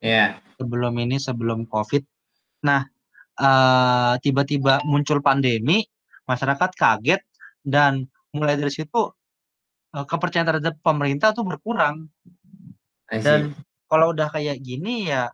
ya, 0.03 0.38
sebelum 0.59 0.95
ini 0.99 1.18
sebelum 1.18 1.66
COVID. 1.70 2.03
Nah, 2.66 2.82
eh, 3.38 4.14
tiba-tiba 4.22 4.82
muncul 4.86 5.22
pandemi, 5.22 5.86
masyarakat 6.26 6.70
kaget 6.74 7.22
dan 7.62 8.07
mulai 8.30 8.55
dari 8.55 8.70
situ 8.70 9.11
eee, 9.97 10.05
kepercayaan 10.09 10.49
terhadap 10.51 10.74
pemerintah 10.84 11.30
tuh 11.36 11.45
berkurang. 11.49 12.09
Dan 13.11 13.41
kalau 13.91 14.14
udah 14.14 14.28
kayak 14.32 14.62
gini 14.62 15.11
ya, 15.11 15.28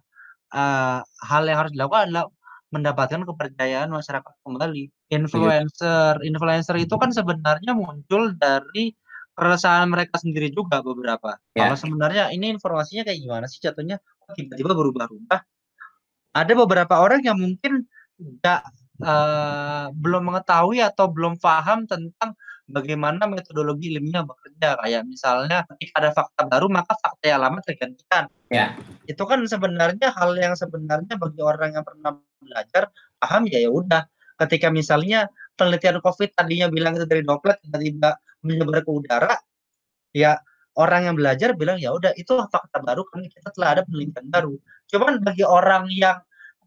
eee, 0.54 1.00
hal 1.28 1.42
yang 1.48 1.58
harus 1.66 1.72
dilakukan 1.76 2.10
adalah 2.10 2.26
mendapatkan 2.74 3.22
kepercayaan 3.26 3.90
masyarakat 3.94 4.34
kembali. 4.44 4.84
Influencer 5.14 6.18
influencer 6.26 6.76
itu 6.82 6.94
kan 6.98 7.10
sebenarnya 7.14 7.72
muncul 7.78 8.34
dari 8.36 8.92
keresahan 9.38 9.88
mereka 9.92 10.18
sendiri 10.20 10.50
juga 10.52 10.80
beberapa. 10.84 11.36
Ya. 11.56 11.68
Kalau 11.68 11.76
sebenarnya 11.78 12.24
ini 12.34 12.52
informasinya 12.56 13.04
kayak 13.06 13.20
gimana 13.22 13.46
sih 13.50 13.60
jatuhnya, 13.62 14.00
tiba-tiba 14.36 14.72
berubah-ubah. 14.76 15.40
Ada 16.36 16.52
beberapa 16.56 16.94
orang 17.00 17.22
yang 17.24 17.38
mungkin 17.40 17.86
nggak, 18.20 18.62
eee, 19.04 19.86
belum 19.96 20.22
mengetahui 20.32 20.80
atau 20.84 21.06
belum 21.12 21.36
paham 21.40 21.84
tentang 21.88 22.36
bagaimana 22.70 23.26
metodologi 23.30 23.94
ilmiah 23.94 24.22
bekerja. 24.26 24.78
Kayak 24.82 25.02
misalnya 25.08 25.62
ketika 25.74 25.94
ada 26.02 26.10
fakta 26.14 26.42
baru 26.50 26.66
maka 26.70 26.94
fakta 26.98 27.24
yang 27.26 27.40
lama 27.42 27.58
tergantikan. 27.62 28.26
Ya. 28.50 28.74
Itu 29.10 29.22
kan 29.26 29.42
sebenarnya 29.46 30.12
hal 30.14 30.34
yang 30.38 30.54
sebenarnya 30.58 31.14
bagi 31.18 31.40
orang 31.42 31.74
yang 31.78 31.84
pernah 31.86 32.18
belajar 32.42 32.90
paham 33.22 33.46
ya 33.50 33.58
ya 33.62 33.70
udah. 33.72 34.02
Ketika 34.36 34.68
misalnya 34.68 35.26
penelitian 35.56 35.98
Covid 36.04 36.36
tadinya 36.36 36.68
bilang 36.68 36.94
itu 36.98 37.08
dari 37.08 37.24
droplet 37.24 37.56
tiba-tiba 37.64 38.20
menyebar 38.44 38.84
ke 38.84 38.90
udara, 38.92 39.34
ya 40.16 40.36
orang 40.76 41.08
yang 41.10 41.16
belajar 41.16 41.56
bilang, 41.56 41.78
"Ya 41.80 41.92
udah 41.94 42.12
itu 42.18 42.36
fakta 42.52 42.82
baru 42.84 43.04
karena 43.10 43.28
kita 43.32 43.48
telah 43.56 43.68
ada 43.78 43.82
penelitian 43.88 44.26
baru." 44.32 44.54
Cuman 44.92 45.24
bagi 45.24 45.44
orang 45.46 45.88
yang, 45.92 46.18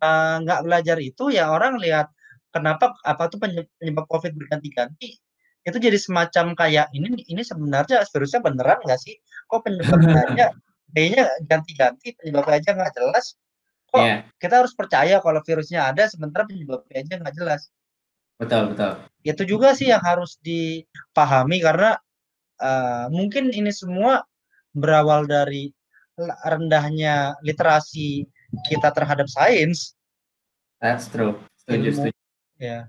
eee, 0.02 0.36
nggak 0.46 0.62
belajar 0.66 0.98
itu 1.02 1.30
ya 1.34 1.52
orang 1.54 1.78
lihat 1.82 2.10
kenapa 2.54 2.96
apa 3.06 3.30
tuh 3.32 3.38
penye 3.42 3.70
penyebab 3.82 4.06
Covid 4.10 4.34
berganti-ganti, 4.38 5.18
itu 5.68 5.78
jadi 5.78 5.98
semacam 6.00 6.56
kayak, 6.56 6.88
"Ini 6.96 7.08
ini 7.28 7.42
sebenarnya 7.44 8.04
virusnya 8.10 8.40
beneran 8.40 8.80
nggak 8.86 9.00
sih? 9.00 9.16
Kok 9.52 9.66
penyebabnya 9.68 10.22
kayaknya 10.96 11.24
ganti-ganti, 11.46 12.16
penyebabnya 12.18 12.56
aja 12.64 12.70
nggak 12.76 12.94
jelas. 12.96 13.26
Kok 13.92 14.02
Iya. 14.06 14.16
kita 14.40 14.54
harus 14.64 14.74
percaya 14.78 15.16
kalau 15.20 15.42
virusnya 15.44 15.90
ada 15.92 16.08
sementara 16.08 16.48
penyebabnya 16.48 16.96
aja 17.04 17.14
nggak 17.20 17.36
jelas." 17.36 17.62
Betul 18.40 18.72
betul. 18.72 18.92
Itu 19.28 19.44
juga 19.44 19.76
sih 19.76 19.92
yang 19.92 20.00
harus 20.00 20.40
dipahami 20.40 21.60
karena, 21.60 22.00
eee, 22.64 23.06
mungkin 23.12 23.52
ini 23.52 23.70
semua 23.76 24.24
berawal 24.72 25.28
dari 25.28 25.76
rendahnya 26.48 27.36
literasi 27.44 28.24
kita 28.68 28.92
terhadap 28.96 29.28
sains. 29.28 29.96
That's 30.80 31.12
true. 31.12 31.40
Setuju 31.60 31.90
setuju. 31.92 32.18
ya. 32.60 32.88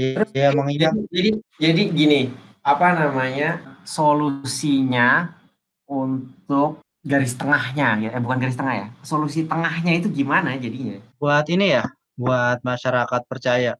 Iya 0.00 0.12
Terus 0.16 0.30
ya 0.32 0.48
jadi 0.48 0.56
mengingat 0.56 0.92
jadi 1.12 1.30
jadi 1.60 1.82
gini, 1.92 2.20
apa 2.64 2.86
namanya, 2.96 3.50
solusinya 3.84 5.36
untuk 5.84 6.80
garis 7.04 7.36
tengahnya 7.36 8.00
ya 8.00 8.10
eh, 8.16 8.20
bukan 8.20 8.38
garis 8.40 8.56
tengah 8.56 8.74
ya, 8.76 8.88
solusi 9.04 9.44
tengahnya 9.44 10.00
itu 10.00 10.08
gimana 10.08 10.56
jadinya? 10.56 11.04
Buat 11.20 11.52
ini 11.52 11.76
ya, 11.76 11.84
buat 12.16 12.64
masyarakat 12.64 13.22
percaya. 13.28 13.76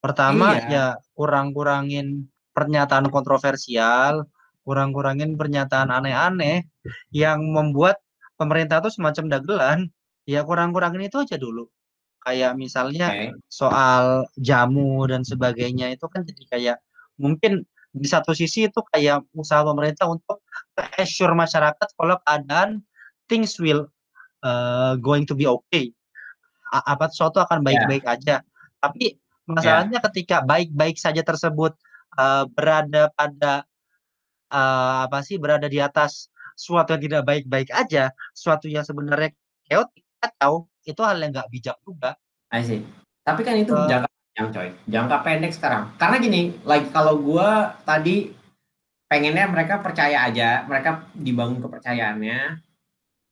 Pertama 0.00 0.56
Iya. 0.56 0.68
ya 0.72 0.86
kurang-kurangin 1.12 2.26
pernyataan 2.56 3.12
kontroversial, 3.12 4.24
kurang-kurangin 4.64 5.36
pernyataan 5.36 5.92
aneh-aneh 5.92 6.64
yang 7.12 7.44
membuat 7.44 8.00
pemerintah 8.40 8.80
tuh 8.80 8.92
semacam 8.92 9.38
dagelan. 9.38 9.78
Ya 10.24 10.46
kurang-kurangin 10.46 11.06
itu 11.10 11.18
aja 11.18 11.36
dulu. 11.36 11.66
Kayak 12.22 12.54
misalnya 12.54 13.18
Oke. 13.18 13.42
soal 13.50 14.30
jamu 14.38 15.02
dan 15.10 15.26
sebagainya 15.26 15.90
itu 15.94 16.06
kan 16.06 16.22
jadi 16.22 16.42
kayak 16.52 16.76
mungkin 17.18 17.66
di 17.92 18.06
satu 18.08 18.32
sisi 18.32 18.70
itu 18.70 18.80
kayak 18.94 19.26
usaha 19.36 19.60
pemerintah 19.66 20.06
untuk 20.08 20.40
assure 20.96 21.34
masyarakat 21.36 21.88
kalau 21.98 22.16
keadaan 22.24 22.80
things 23.28 23.58
will, 23.60 23.90
eee, 24.44 24.94
going 25.02 25.24
to 25.28 25.34
be 25.38 25.46
okay. 25.48 25.90
A 26.74 26.82
apa 26.96 27.08
sesuatu 27.12 27.40
akan 27.42 27.62
Ya. 27.68 27.92
baik-baik 27.92 28.04
aja. 28.08 28.42
Tapi 28.82 29.16
Ya. 29.60 29.84
masalahnya 29.84 30.00
ketika 30.12 30.42
baik-baik 30.46 30.96
saja 31.00 31.22
tersebut, 31.26 31.74
eee, 32.20 32.44
berada 32.56 33.10
pada, 33.16 33.64
eee, 34.52 34.96
apa 35.10 35.20
sih, 35.26 35.38
berada 35.42 35.66
di 35.70 35.78
atas 35.82 36.28
suatu 36.58 36.94
yang 36.98 37.04
tidak 37.06 37.22
baik-baik 37.28 37.70
aja, 37.74 38.12
suatu 38.36 38.66
yang 38.70 38.84
sebenarnya 38.86 39.32
chaotic, 39.70 40.04
kacau, 40.22 40.68
itu 40.82 41.00
hal 41.02 41.18
yang 41.18 41.30
nggak 41.32 41.50
bijak 41.50 41.76
juga. 41.82 42.14
I 42.50 42.60
see. 42.62 42.82
Tapi 43.22 43.40
kan 43.46 43.54
itu 43.56 43.72
Eee 43.72 43.88
jangka 43.88 44.08
panjang 44.10 44.48
coy, 44.50 44.68
jangka 44.90 45.16
pendek 45.22 45.52
sekarang. 45.54 45.82
Karena 45.96 46.16
gini, 46.18 46.40
like 46.66 46.90
kalau 46.90 47.16
gua 47.20 47.78
tadi 47.86 48.34
pengennya 49.06 49.46
mereka 49.46 49.78
percaya 49.78 50.24
aja, 50.26 50.64
mereka 50.66 51.06
dibangun 51.14 51.60
kepercayaannya, 51.62 52.58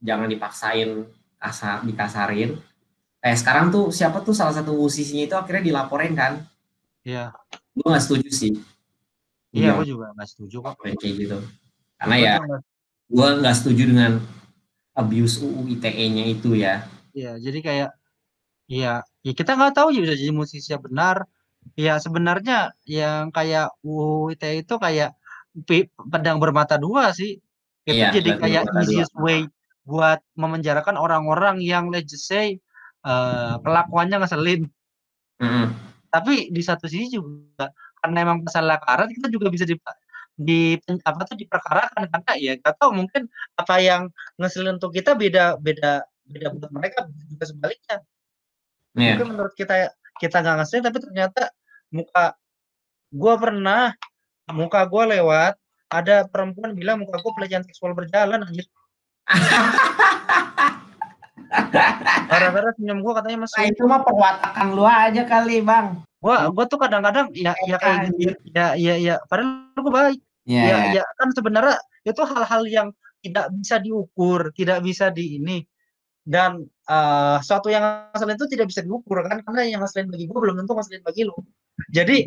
jangan 0.00 0.28
dipaksain 0.28 1.08
kasar 1.40 1.82
dikasarin. 1.82 2.60
Eh 3.20 3.36
sekarang 3.36 3.68
tuh 3.72 3.92
siapa 3.92 4.20
tuh 4.24 4.32
salah 4.32 4.52
satu 4.56 4.72
musisinya 4.76 5.24
itu 5.28 5.36
akhirnya 5.36 5.64
dilaporin 5.64 6.14
kan? 6.16 6.44
Iya. 7.04 7.32
Gua 7.76 7.96
nggak 7.96 8.04
setuju 8.04 8.28
sih. 8.32 8.52
Iya, 9.50 9.60
Iya. 9.60 9.70
aku 9.74 9.84
juga 9.88 10.06
nggak 10.14 10.28
setuju 10.30 10.56
kok. 10.62 10.74
Kayak 10.78 10.96
gitu. 11.18 11.38
Karena 11.98 12.16
Gua 12.16 12.24
ya 12.24 12.34
gua 13.10 13.28
nggak 13.42 13.56
setuju 13.58 13.82
dengan 13.90 14.12
abuse 14.94 15.42
UU 15.42 15.66
ITE-nya 15.80 16.24
itu 16.30 16.54
ya. 16.54 16.86
Iya, 17.16 17.30
jadi 17.44 17.58
kayak 17.66 17.90
iya, 18.72 18.88
ya 19.26 19.32
kita 19.38 19.50
nggak 19.58 19.74
tahu 19.78 19.88
ya 19.94 20.00
bisa 20.04 20.16
jadi 20.18 20.32
musisi 20.34 20.68
yang 20.74 20.84
benar. 20.88 21.16
Ya 21.78 21.94
sebenarnya 22.04 22.72
yang 22.88 23.30
kayak 23.36 23.66
UU 23.86 24.32
ITE 24.34 24.64
itu 24.64 24.74
kayak 24.84 25.10
pedang 26.12 26.38
bermata 26.42 26.76
dua 26.80 27.12
sih. 27.18 27.38
Itu 27.88 27.96
Iya, 27.98 28.10
jadi 28.20 28.30
kayak 28.40 28.62
bermata 28.66 28.72
dua. 28.74 28.82
easiest 28.86 29.14
way 29.20 29.40
buat 29.88 30.20
memenjarakan 30.38 30.96
orang-orang 31.00 31.56
yang 31.64 31.90
let's 31.92 32.10
just 32.12 32.26
say, 32.30 32.58
eee, 33.06 33.54
kelakuannya 33.64 34.16
ngeselin. 34.22 34.62
Mhm. 35.42 35.66
Tapi 36.14 36.34
di 36.54 36.62
satu 36.64 36.86
sisi 36.90 37.18
juga 37.18 37.70
karena 38.02 38.18
emang 38.26 38.38
masalah 38.46 38.78
karat 38.82 39.08
kita 39.14 39.28
juga 39.32 39.48
bisa 39.52 39.64
dipa 39.68 39.92
di 40.40 40.74
apa 41.04 41.20
tuh, 41.28 41.36
diperkarakan 41.36 42.08
karena 42.10 42.32
ya 42.40 42.52
nggak 42.60 42.74
tahu 42.80 42.90
mungkin 42.96 43.28
apa 43.60 43.76
yang 43.82 44.02
ngeselin 44.40 44.80
untuk 44.80 44.92
kita 44.96 45.12
beda 45.18 45.60
beda 45.60 46.02
beda 46.30 46.54
buat 46.54 46.70
mereka, 46.70 47.10
juga 47.26 47.44
sebaliknya. 47.44 47.96
Iya. 48.94 49.18
Mungkin 49.18 49.28
menurut 49.34 49.54
kita 49.54 49.90
kita 50.18 50.36
nggak 50.42 50.56
ngeselin 50.62 50.84
tapi 50.86 50.98
ternyata 51.02 51.42
muka 51.90 52.34
gua 53.10 53.34
pernah 53.38 53.94
muka 54.50 54.80
gua 54.86 55.04
lewat, 55.10 55.54
ada 55.90 56.26
perempuan 56.26 56.74
bilang 56.74 57.02
muka 57.02 57.18
gua 57.22 57.32
pelecehan 57.34 57.66
seksual 57.66 57.94
berjalan 57.94 58.46
anjir. 58.46 58.66
Gara-gara 62.30 62.70
senyum 62.78 63.02
gua 63.02 63.22
katanya 63.22 63.42
Nah 63.42 63.46
mesum. 63.50 63.66
itu 63.66 63.82
mah 63.86 64.00
perwatakan 64.06 64.66
lu 64.74 64.86
aja 64.86 65.22
kali 65.26 65.62
Bang. 65.62 66.02
Gua 66.22 66.46
gua 66.54 66.64
tuh 66.70 66.78
kadang-kadang 66.78 67.30
ya 67.34 67.54
ya 67.66 67.76
kayak 67.78 68.14
gitu 68.14 68.34
ya 68.54 68.74
ya 68.78 68.94
ya 68.98 69.14
padahal 69.26 69.82
gua 69.82 69.92
baik. 70.10 70.20
Iya 70.46 70.62
Ya 70.62 70.76
iya. 70.94 71.02
ya 71.02 71.04
kan 71.18 71.28
sebenarnya 71.34 71.76
itu 72.06 72.22
hal-hal 72.24 72.62
yang 72.66 72.88
tidak 73.20 73.52
bisa 73.52 73.76
diukur, 73.76 74.48
tidak 74.56 74.80
bisa 74.80 75.12
di 75.12 75.36
ini, 75.36 75.60
dan, 76.30 76.62
eee, 76.86 77.36
sesuatu 77.42 77.68
yang 77.74 77.82
ngeselin 78.14 78.36
itu 78.38 78.46
tidak 78.54 78.66
bisa 78.70 78.80
diukur 78.86 79.18
kan, 79.26 79.42
karena 79.42 79.62
yang 79.66 79.80
ngeselin 79.82 80.08
bagi 80.14 80.24
gua 80.30 80.38
belum 80.46 80.56
tentu 80.62 80.72
ngeselin 80.78 81.02
bagi 81.02 81.22
lu. 81.26 81.34
Jadi, 81.90 82.18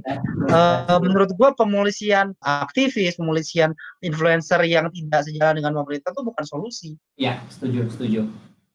eee, 0.51 0.97
menurut 0.99 1.32
gua 1.39 1.56
pemolisian 1.56 2.36
aktivis, 2.43 3.16
pemolisian 3.16 3.72
influencer 4.04 4.60
yang 4.68 4.91
tidak 4.91 5.22
sejalan 5.28 5.56
dengan 5.64 5.74
pemerintah 5.80 6.12
itu 6.12 6.22
bukan 6.28 6.43
solusi. 6.45 6.91
Iya, 7.16 7.39
setuju 7.47 7.88
setuju. 7.93 8.22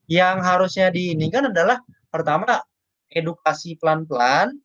Yang 0.09 0.37
harusnya 0.41 0.89
diinikan 0.89 1.53
adalah 1.53 1.85
pertama 2.09 2.65
edukasi 3.13 3.77
pelan-pelan, 3.81 4.57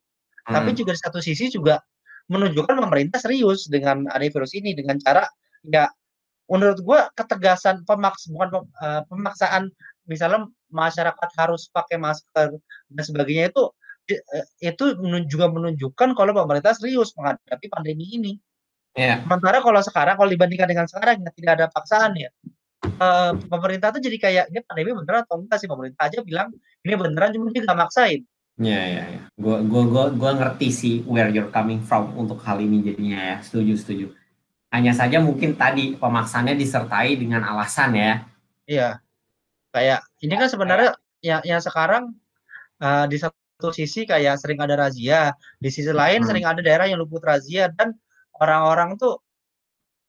tapi 0.48 0.72
Mhm. 0.72 0.78
juga 0.80 0.92
di 0.96 1.00
satu 1.04 1.20
sisi 1.20 1.52
juga 1.52 1.80
menunjukkan 2.32 2.80
pemerintah 2.80 3.20
serius 3.20 3.68
dengan 3.68 4.08
adanya 4.08 4.32
virus 4.32 4.56
ini 4.56 4.72
dengan 4.72 4.96
cara 5.00 5.28
ya 5.68 5.88
menurut 6.48 6.80
gua 6.84 7.08
ketegasan 7.16 7.84
pemaks 7.88 8.28
bukan 8.32 8.48
pem 8.52 8.64
eee, 8.84 9.00
pemaksaan 9.08 9.64
misalnya 10.10 10.46
masyarakat 10.72 11.30
harus 11.38 11.68
pakai 11.72 11.96
masker 12.00 12.56
dan 12.92 13.02
sebagainya 13.04 13.50
itu 13.52 13.64
i 14.10 14.14
eee, 14.20 14.72
itu 14.74 14.84
juga 15.32 15.48
menunjukkan 15.48 16.12
kalau 16.18 16.32
pemerintah 16.36 16.76
serius 16.76 17.16
menghadapi 17.16 17.66
pandemi 17.72 18.04
ini. 18.16 18.32
Iya. 18.98 19.24
Sementara 19.24 19.58
kalau 19.64 19.80
sekarang 19.82 20.14
kalau 20.20 20.30
dibandingkan 20.30 20.68
dengan 20.70 20.86
sekarang 20.90 21.24
ya 21.24 21.30
tidak 21.34 21.52
ada 21.60 21.66
paksaan 21.72 22.12
ya, 22.18 22.30
eee, 22.84 23.30
pemerintah 23.48 23.90
tuh 23.96 24.02
jadi 24.04 24.18
kayak, 24.20 24.44
"Ini 24.54 24.60
pandemi 24.68 24.90
beneran 24.96 25.24
atau 25.26 25.40
enggak 25.42 25.58
sih?" 25.62 25.68
Pemerintah 25.70 26.08
aja 26.10 26.20
bilang, 26.24 26.48
"Ini 26.86 26.94
beneran," 27.00 27.30
cuma 27.36 27.48
dia 27.52 27.62
nggak 27.66 27.80
maksain. 27.80 28.22
Iya 28.60 28.80
iya 28.86 29.04
iya. 29.10 29.22
Gua 29.34 29.58
gua 29.66 29.82
gua 29.90 30.04
gua 30.14 30.30
ngerti 30.38 30.68
sih 30.70 30.94
where 31.10 31.28
you're 31.34 31.50
coming 31.50 31.82
from 31.82 32.14
untuk 32.14 32.38
hal 32.46 32.62
ini 32.62 32.80
jadinya 32.86 33.20
ya. 33.34 33.36
Setuju 33.42 33.74
setuju. 33.76 34.06
Hanya 34.74 34.92
saja 34.96 35.20
mungkin 35.22 35.54
tadi 35.58 35.94
pemaksaannya 36.00 36.56
disertai 36.58 37.14
dengan 37.20 37.44
alasan 37.46 37.94
ya. 37.94 38.12
Iya. 38.66 39.03
Kayak 39.74 40.06
ini 40.22 40.34
kan 40.38 40.46
sebenarnya 40.46 40.90
yang 41.18 41.42
yang 41.42 41.58
sekarang, 41.58 42.14
eee, 42.78 43.04
di 43.10 43.18
satu 43.18 43.74
sisi 43.74 44.06
kayak 44.06 44.38
sering 44.38 44.62
ada 44.62 44.78
razia, 44.78 45.34
di 45.58 45.66
sisi 45.66 45.90
lain 45.90 46.22
Hmm. 46.22 46.28
sering 46.30 46.46
ada 46.46 46.62
daerah 46.62 46.86
yang 46.86 47.02
luput 47.02 47.20
razia 47.26 47.66
dan 47.74 47.90
orang-orang 48.38 48.94
tuh 48.94 49.18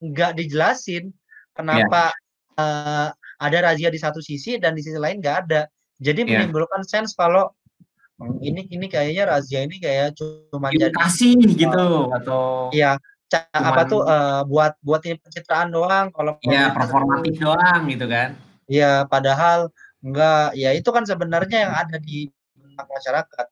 nggak 0.05 0.37
dijelasin 0.37 1.09
kenapa 1.57 2.13
eh, 2.55 3.09
ada 3.41 3.57
razia 3.59 3.91
di 3.91 3.99
satu 3.99 4.23
sisi 4.23 4.55
dan 4.61 4.77
di 4.77 4.85
sisi 4.85 4.95
lain 4.95 5.19
nggak 5.19 5.37
ada. 5.49 5.67
Jadi 5.99 6.23
Iya. 6.23 6.45
menimbulkan 6.45 6.85
sense 6.87 7.11
kalau 7.17 7.49
"Hmm, 8.15 8.39
ini 8.39 8.63
ini 8.71 8.87
kayaknya 8.87 9.27
razia 9.27 9.59
ini 9.65 9.75
kayak 9.81 10.15
cuma 10.15 10.71
jadi 10.71 10.87
edukasi 10.87 11.35
gitu 11.35 12.07
atau 12.15 12.71
Iya, 12.71 12.95
ca 13.27 13.43
apa 13.51 13.83
Cuman- 13.83 13.91
tuh, 13.91 14.01
eee, 14.07 14.39
buat 14.47 14.73
buat 14.79 15.01
ini 15.03 15.15
pencitraan 15.19 15.67
doang 15.73 16.07
kalau 16.15 16.39
ya 16.47 16.71
performatif 16.71 17.35
doang 17.43 17.81
gitu 17.91 18.05
kan. 18.07 18.39
Iya, 18.65 19.05
padahal 19.05 19.69
enggak, 20.01 20.57
ya 20.57 20.73
itu 20.73 20.89
kan 20.89 21.05
sebenarnya 21.05 21.57
yang 21.69 21.73
ada 21.77 21.97
di 22.01 22.29
benak 22.57 22.87
masyarakat. 22.89 23.45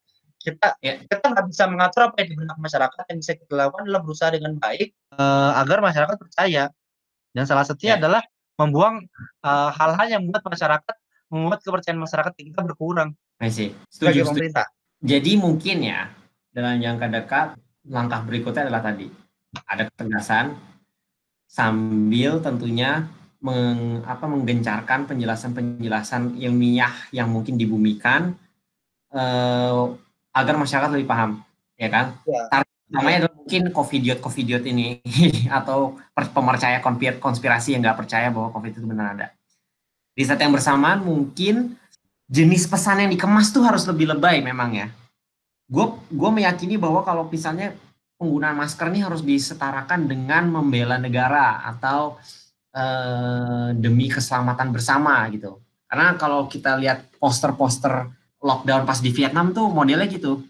Kita 0.43 0.68
Ya. 0.84 0.99
kita 0.99 1.24
nggak 1.24 1.45
bisa 1.53 1.64
mengatur 1.72 2.01
apa 2.11 2.16
yang 2.26 2.30
di 2.36 2.38
benak 2.43 2.57
masyarakat, 2.59 3.03
yang 3.14 3.20
bisa 3.22 3.34
kita 3.38 3.53
lakukan 3.55 3.88
adalah 3.88 4.01
berusaha 4.03 4.30
dengan 4.34 4.53
baik, 4.59 4.89
eee, 4.91 5.51
agar 5.61 5.78
masyarakat 5.80 6.18
percaya. 6.20 6.64
Dan 7.34 7.43
salah 7.47 7.64
satunya 7.66 7.95
Ya. 7.95 7.99
adalah 8.01 8.22
membuang, 8.59 9.05
eee, 9.45 9.70
hal-hal 9.78 10.07
yang 10.09 10.22
membuat 10.28 10.43
masyarakat 10.49 10.95
membuat 11.34 11.59
kepercayaan 11.66 11.97
masyarakat 11.97 12.34
kita 12.38 12.61
berkurang 12.61 13.18
sebagai 13.41 13.74
Setuju, 13.89 14.22
setuju. 14.22 14.30
pemerintah. 14.30 14.68
Jadi 15.01 15.32
mungkin 15.41 15.78
ya 15.82 16.01
dalam 16.53 16.78
jangka 16.78 17.07
dekat 17.09 17.47
langkah 17.89 18.22
berikutnya 18.22 18.70
adalah 18.70 18.84
tadi 18.86 19.09
ada 19.66 19.89
ketegasan 19.89 20.53
sambil 21.49 22.38
tentunya 22.45 23.09
meng, 23.44 24.02
apa, 24.08 24.26
menggencarkan 24.26 25.06
penjelasan-penjelasan 25.06 26.39
ilmiah 26.39 26.96
yang 27.12 27.28
mungkin 27.28 27.60
dibumikan 27.60 28.39
eh, 29.12 29.84
agar 30.34 30.56
masyarakat 30.56 30.89
lebih 30.96 31.08
paham, 31.08 31.44
ya 31.76 31.91
kan? 31.91 32.06
Ya. 32.24 32.48
Target 32.50 32.74
utamanya 32.94 33.18
adalah 33.26 33.36
mungkin 33.41 33.62
covidiot 33.74 34.20
covidiot 34.22 34.64
ini 34.70 35.02
atau 35.58 35.98
pemercaya 36.14 36.78
konspir- 36.78 37.18
konspirasi 37.18 37.74
yang 37.74 37.82
nggak 37.82 38.06
percaya 38.06 38.30
bahwa 38.30 38.54
covid 38.54 38.72
itu 38.78 38.86
benar 38.86 39.18
ada. 39.18 39.28
Di 40.14 40.22
saat 40.22 40.39
yang 40.39 40.54
bersamaan 40.54 41.02
mungkin 41.02 41.74
jenis 42.30 42.70
pesan 42.70 43.02
yang 43.02 43.12
dikemas 43.12 43.50
tuh 43.50 43.66
harus 43.66 43.84
lebih 43.89 44.14
lebay 44.14 44.46
memang 44.46 44.78
ya. 44.78 44.88
Gue 45.66 45.98
gue 46.14 46.30
meyakini 46.30 46.78
bahwa 46.78 47.02
kalau 47.02 47.26
misalnya 47.26 47.74
penggunaan 48.22 48.56
masker 48.62 48.94
ini 48.94 49.02
harus 49.02 49.26
disetarakan 49.26 50.06
dengan 50.06 50.48
membela 50.54 51.02
negara 51.02 51.66
atau 51.66 52.22
eh, 52.74 53.69
demi 53.78 54.09
keselamatan 54.09 54.74
bersama 54.74 55.24
gitu. 55.30 55.61
Karena 55.88 56.17
kalau 56.17 56.49
kita 56.49 56.74
lihat 56.82 57.05
poster-poster 57.21 58.09
lockdown 58.41 58.84
pas 58.84 58.97
di 58.97 59.13
Vietnam 59.13 59.53
tuh 59.53 59.69
modelnya 59.69 60.09
gitu. 60.09 60.41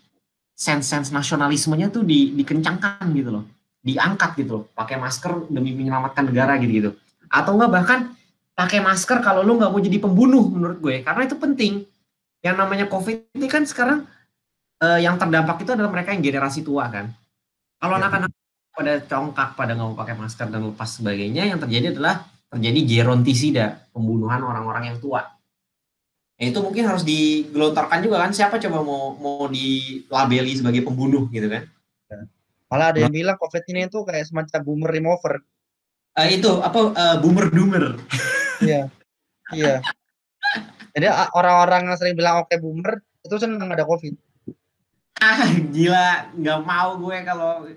Sense-sense 0.55 1.11
nasionalismenya 1.11 1.91
tuh 1.91 2.07
di, 2.07 2.32
dikencangkan 2.34 3.03
gitu 3.11 3.30
loh. 3.30 3.43
Diangkat 3.84 4.39
gitu 4.39 4.51
loh. 4.55 4.63
Pakai 4.71 4.95
masker 4.95 5.51
demi 5.51 5.76
menyelamatkan 5.76 6.32
negara 6.32 6.55
gitu-gitu. 6.57 6.95
Atau 7.28 7.59
enggak 7.59 7.71
bahkan 7.74 7.99
pakai 8.55 8.80
masker 8.80 9.19
kalau 9.19 9.41
lu 9.43 9.59
nggak 9.59 9.71
mau 9.74 9.82
jadi 9.82 9.97
pembunuh 9.99 10.47
menurut 10.47 10.80
gue. 10.80 10.95
Karena 11.03 11.28
itu 11.28 11.36
penting. 11.36 11.84
Yang 12.43 12.55
namanya 12.59 12.86
COVID 12.88 13.36
ini 13.36 13.47
kan 13.51 13.67
sekarang 13.67 14.07
eh, 14.80 14.99
yang 15.03 15.19
terdampak 15.19 15.63
itu 15.63 15.76
adalah 15.76 15.91
mereka 15.91 16.15
yang 16.15 16.24
generasi 16.24 16.63
tua 16.63 16.88
kan. 16.88 17.11
Kalau 17.84 17.99
Ya. 17.99 18.07
anak-anak 18.07 18.32
pada 18.74 18.99
congkak, 19.05 19.53
pada 19.53 19.78
nggak 19.78 19.88
mau 19.88 19.97
pakai 19.97 20.17
masker 20.17 20.49
dan 20.49 20.74
lepas 20.74 20.89
sebagainya, 20.97 21.45
yang 21.45 21.61
terjadi 21.61 21.93
adalah 21.93 22.26
terjadi 22.49 22.80
gerontisida, 22.82 23.86
pembunuhan 23.93 24.41
orang-orang 24.41 24.93
yang 24.93 24.97
tua. 24.97 25.30
Ya, 26.41 26.49
itu 26.49 26.59
mungkin 26.65 26.89
harus 26.89 27.05
digelontorkan 27.05 28.01
juga 28.01 28.26
kan, 28.26 28.34
siapa 28.34 28.57
coba 28.57 28.82
mau 28.82 29.13
mau 29.21 29.45
dilabeli 29.45 30.57
sebagai 30.57 30.82
pembunuh 30.82 31.30
gitu 31.30 31.45
kan. 31.45 31.69
Malah 32.74 32.89
ada 32.89 33.05
yang 33.05 33.13
bilang 33.13 33.38
COVID 33.38 33.63
ini 33.69 33.86
tuh 33.86 34.01
kayak 34.01 34.26
semacam 34.26 34.59
boomer 34.65 34.89
remover. 34.89 35.45
Eh, 36.17 36.41
itu 36.41 36.49
apa 36.57 36.80
eh, 36.97 37.15
boomer 37.21 37.47
doomer. 37.53 37.86
Iya. 38.63 38.88
Iya. 39.51 39.84
Jadi 40.95 41.07
orang-orang 41.36 41.91
yang 41.91 41.99
sering 41.99 42.15
bilang 42.15 42.47
oke 42.47 42.55
boomer 42.63 43.03
itu 43.28 43.36
senang 43.36 43.67
ada 43.67 43.84
COVID. 43.84 44.15
Ah 45.19 45.51
gila, 45.51 46.32
nggak 46.32 46.59
mau 46.63 46.95
gue 46.95 47.17
kalau 47.28 47.67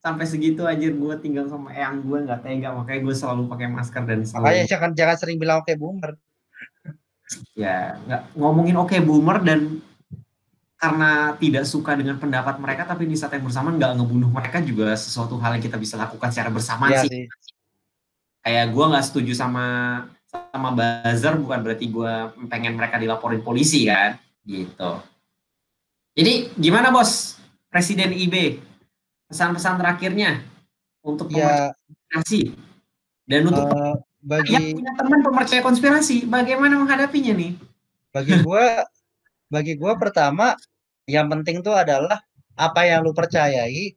sampai 0.00 0.24
segitu 0.24 0.64
aja 0.64 0.88
gue 0.88 1.14
tinggal 1.20 1.44
sama 1.46 1.70
eyang 1.70 2.00
gue 2.00 2.18
nggak 2.24 2.40
tega. 2.40 2.72
Makanya 2.72 3.00
gue 3.04 3.14
selalu 3.14 3.42
pakai 3.46 3.68
masker 3.68 4.02
dan 4.04 4.18
Makanya 4.24 4.64
selalu 4.64 4.70
jangan 4.72 4.90
jangan 4.96 5.16
sering 5.20 5.36
bilang 5.38 5.60
oke 5.60 5.72
boomer. 5.76 6.16
ya 7.54 7.94
nggak 8.10 8.34
ngomongin 8.34 8.74
oke 8.74 8.96
boomer 9.06 9.38
dan 9.38 9.78
karena 10.74 11.36
tidak 11.38 11.62
suka 11.62 11.94
dengan 11.94 12.18
pendapat 12.18 12.58
mereka 12.58 12.82
tapi 12.82 13.06
di 13.06 13.14
saat 13.14 13.36
yang 13.38 13.46
bersamaan 13.46 13.78
nggak 13.78 14.00
ngebunuh 14.00 14.26
mereka 14.32 14.58
juga 14.58 14.96
sesuatu 14.98 15.38
hal 15.38 15.54
yang 15.54 15.62
kita 15.62 15.78
bisa 15.78 15.94
lakukan 15.94 16.32
secara 16.34 16.50
bersamaan 16.50 16.90
Iya 16.90 17.06
sih. 17.06 17.10
sih. 17.12 17.24
kayak 18.42 18.72
gue 18.74 18.82
nggak 18.82 19.04
setuju 19.06 19.32
sama 19.36 19.66
sama 20.50 20.74
buzzer 20.74 21.38
bukan 21.38 21.60
berarti 21.62 21.86
gue 21.86 22.12
pengen 22.50 22.74
mereka 22.74 22.98
dilaporin 22.98 23.44
polisi 23.44 23.86
kan? 23.86 24.18
Gitu. 24.42 24.90
Jadi 26.18 26.32
gimana 26.58 26.90
bos? 26.90 27.38
Presiden 27.70 28.10
IB 28.10 28.58
pesan-pesan 29.30 29.78
terakhirnya 29.78 30.42
untuk 31.06 31.30
Ya. 31.30 31.70
konspirasi 31.70 32.58
dan 33.30 33.46
untuk 33.46 33.64
eh, 33.70 33.94
bagi 34.20 34.52
yang 34.52 34.66
punya 34.74 34.92
teman 34.98 35.20
pemercaya 35.22 35.62
konspirasi 35.62 36.26
bagaimana 36.26 36.76
menghadapinya 36.82 37.32
nih? 37.38 37.54
Bagi 38.10 38.34
gua 38.44 38.84
bagi 39.46 39.78
gua 39.78 39.94
pertama 39.94 40.58
yang 41.06 41.30
penting 41.30 41.62
tuh 41.62 41.78
adalah 41.78 42.18
apa 42.58 42.80
yang 42.84 43.06
lu 43.06 43.14
percayai 43.14 43.94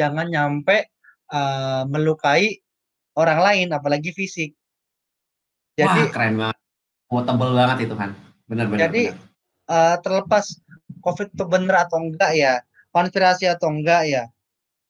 jangan 0.00 0.26
nyampe 0.26 0.88
eh, 1.28 1.82
melukai 1.86 2.56
orang 3.20 3.38
lain 3.44 3.68
apalagi 3.76 4.16
fisik. 4.16 4.56
Jadi 5.76 6.08
wah 6.08 6.10
keren 6.10 6.34
banget. 6.40 6.58
Quotable 7.08 7.52
banget 7.56 7.78
itu 7.88 7.94
kan 7.96 8.12
benar-benar 8.48 8.88
Jadi, 8.88 9.12
eh, 9.68 9.96
terlepas 10.00 10.44
COVID 11.04 11.36
itu 11.36 11.44
bener 11.44 11.76
atau 11.84 12.00
enggak 12.00 12.32
ya, 12.32 12.64
konspirasi 12.90 13.44
atau 13.48 13.68
enggak 13.70 14.08
ya, 14.08 14.24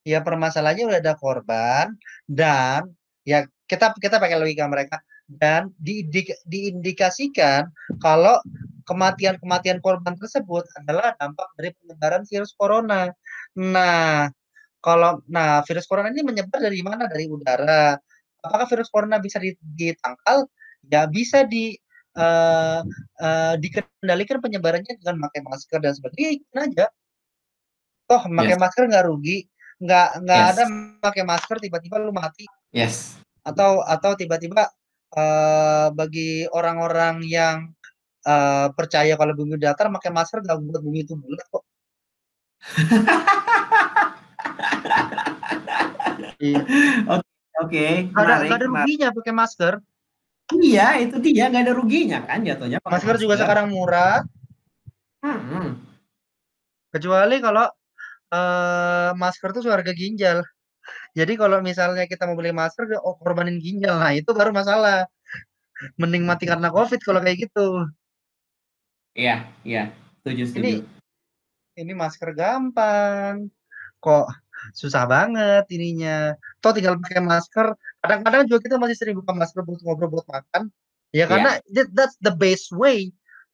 ya 0.09 0.25
permasalahannya 0.25 0.89
udah 0.89 1.01
ada 1.05 1.15
korban 1.21 1.93
dan 2.25 2.89
ya 3.29 3.45
kita 3.69 3.93
kita 4.01 4.17
pakai 4.17 4.41
logika 4.41 4.65
mereka 4.65 5.05
dan 5.29 5.69
diindik- 5.77 6.41
diindikasikan 6.49 7.69
kalau 8.01 8.41
kematian-kematian 8.89 9.85
korban 9.85 10.17
tersebut 10.17 10.65
adalah 10.81 11.13
dampak 11.21 11.45
dari 11.61 11.77
penyebaran 11.77 12.25
virus 12.25 12.57
corona. 12.57 13.13
Nah, 13.61 14.33
kalau 14.81 15.21
nah 15.29 15.61
virus 15.69 15.85
corona 15.85 16.09
ini 16.09 16.25
menyebar 16.25 16.57
dari 16.57 16.81
mana? 16.81 17.05
Dari 17.05 17.29
udara. 17.29 18.01
Apakah 18.41 18.65
virus 18.73 18.89
corona 18.89 19.21
bisa 19.21 19.37
di- 19.37 19.61
ditangkal? 19.61 20.49
Ya 20.89 21.05
bisa 21.05 21.45
di 21.45 21.77
eh, 22.19 22.81
eh, 23.21 23.55
dikendalikan 23.63 24.41
penyebarannya 24.43 24.97
dengan 24.99 25.29
pakai 25.29 25.45
masker 25.45 25.79
dan 25.85 25.93
sebagainya 25.93 26.41
aja. 26.57 26.87
Toh 28.09 28.23
pakai 28.25 28.57
Yes. 28.57 28.63
masker 28.65 28.89
nggak 28.89 29.07
rugi, 29.07 29.45
nggak 29.79 30.09
nggak 30.27 30.41
Yes. 30.43 30.51
ada 30.55 30.65
pakai 30.99 31.23
masker 31.23 31.57
tiba-tiba 31.63 32.03
lu 32.03 32.11
mati 32.11 32.43
yes 32.75 33.15
atau 33.47 33.81
atau 33.81 34.13
tiba-tiba 34.15 34.67
eh, 35.15 35.89
bagi 35.95 36.45
orang-orang 36.51 37.23
yang 37.23 37.71
eh, 38.23 38.67
percaya 38.75 39.15
kalau 39.15 39.33
bumi 39.33 39.57
datar 39.57 39.87
pakai 39.89 40.11
masker 40.11 40.43
nggak 40.43 40.59
buat 40.61 40.81
bumi 40.83 40.99
itu 41.07 41.15
bulat 41.15 41.47
kok. 41.49 41.65
Iya. 46.39 46.63
oke 47.59 47.87
Nggak 48.15 48.23
ada, 48.23 48.35
menarik, 48.39 48.51
ada 48.55 48.67
ruginya 48.67 49.09
pakai 49.15 49.33
masker. 49.35 49.75
iya 50.57 50.97
itu 50.97 51.17
dia 51.21 51.51
nggak 51.53 51.63
ada 51.69 51.75
ruginya 51.77 52.19
kan 52.25 52.41
jatuhnya 52.41 52.79
pakai 52.81 52.95
Masker 53.05 53.17
juga 53.21 53.35
sekarang 53.37 53.69
murah. 53.69 54.25
Hmm. 55.21 55.77
Kecuali 56.89 57.37
kalau 57.43 57.69
eh 58.35 59.11
masker 59.17 59.49
tuh 59.57 59.63
harga 59.73 59.93
ginjal. 59.97 60.45
Jadi 61.19 61.33
kalau 61.37 61.59
misalnya 61.61 62.05
kita 62.09 62.25
mau 62.29 62.37
beli 62.39 62.53
masker, 62.53 62.89
oh 63.05 63.17
korbanin 63.21 63.59
ginjal. 63.61 63.97
Nah, 64.01 64.13
itu 64.17 64.31
baru 64.33 64.51
masalah. 64.55 65.05
Mending 66.01 66.25
mati 66.27 66.45
karena 66.49 66.69
Covid 66.75 67.01
kalau 67.07 67.21
kayak 67.23 67.49
gitu. 67.49 67.87
iya 69.19 69.51
iya 69.67 69.91
setuju 70.23 70.43
setuju 70.47 70.63
Ini 70.63 70.73
ini 71.79 71.93
masker 71.95 72.35
gampang. 72.35 73.47
Kok 74.03 74.27
susah 74.75 75.07
banget 75.07 75.65
ininya. 75.71 76.35
Toh 76.63 76.75
tinggal 76.75 76.99
pakai 76.99 77.23
masker. 77.23 77.67
Kadang-kadang 78.03 78.47
juga 78.51 78.61
kita 78.67 78.77
masih 78.79 78.97
sering 78.99 79.15
buka 79.19 79.35
masker 79.35 79.63
buat 79.63 79.81
ngobrol 79.83 80.11
buat 80.19 80.27
makan. 80.27 80.71
Ya 81.15 81.25
karena 81.31 81.59
that- 81.75 81.93
that's 81.95 82.17
the 82.23 82.35
best 82.35 82.71
way 82.75 83.11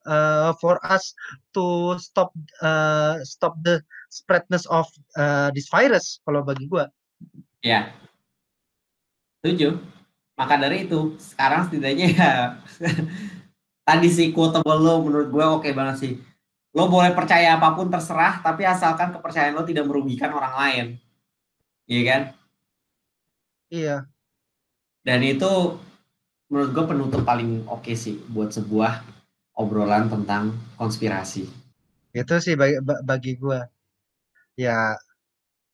uh, 0.08 0.52
for 0.60 0.80
us 0.84 1.12
to 1.52 1.96
stop 2.00 2.32
uh, 2.64 3.20
stop 3.24 3.56
the 3.64 3.80
spreadness 4.14 4.64
of 4.70 4.86
uh, 5.18 5.50
this 5.50 5.66
virus 5.66 6.22
kalau 6.22 6.46
bagi 6.46 6.70
gua. 6.70 6.86
ya 7.64 7.90
setuju 9.42 9.76
maka 10.38 10.54
dari 10.58 10.86
itu 10.86 11.18
sekarang 11.18 11.66
setidaknya 11.66 12.06
ya 12.14 12.30
tadi 13.88 14.08
sih 14.08 14.30
quotable 14.30 14.78
lo 14.78 15.02
menurut 15.02 15.28
gue 15.34 15.44
oke 15.44 15.68
banget 15.74 15.96
sih 16.00 16.12
lo 16.74 16.86
boleh 16.90 17.10
percaya 17.12 17.58
apa 17.58 17.74
pun 17.74 17.90
terserah 17.90 18.40
tapi 18.42 18.62
asalkan 18.66 19.10
kepercayaan 19.14 19.54
lo 19.54 19.66
tidak 19.66 19.84
merugikan 19.88 20.30
orang 20.30 20.54
lain 20.54 20.86
iya 21.90 22.02
kan 22.06 22.22
Iya. 23.74 24.06
Dan 25.02 25.20
itu 25.26 25.50
menurut 26.46 26.70
gue 26.70 26.84
penutup 26.86 27.22
paling 27.26 27.66
oke 27.66 27.90
sih 27.98 28.22
buat 28.30 28.54
sebuah 28.54 29.02
obrolan 29.58 30.06
tentang 30.06 30.54
konspirasi. 30.78 31.48
Itu 32.14 32.38
sih 32.38 32.54
bagi, 32.54 32.78
ba- 32.78 33.02
bagi 33.02 33.34
gua. 33.34 33.66
Ya 34.54 34.94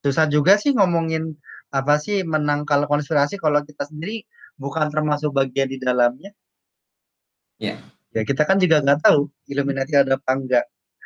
susah 0.00 0.24
juga 0.32 0.56
sih 0.56 0.72
ngomongin 0.72 1.36
apa 1.70 2.00
sih 2.00 2.24
menangkal 2.24 2.88
konspirasi 2.88 3.36
kalau 3.38 3.60
kita 3.62 3.86
sendiri 3.86 4.24
bukan 4.58 4.88
termasuk 4.90 5.30
bagian 5.32 5.68
di 5.70 5.78
dalamnya. 5.78 6.32
Ya. 7.60 7.78
Ya 8.10 8.22
kita 8.26 8.42
kan 8.42 8.58
juga 8.58 8.82
nggak 8.82 9.06
tahu 9.06 9.30
Illuminati 9.46 9.94
ada 9.94 10.18
apa 10.18 10.32
enggak. 10.34 10.64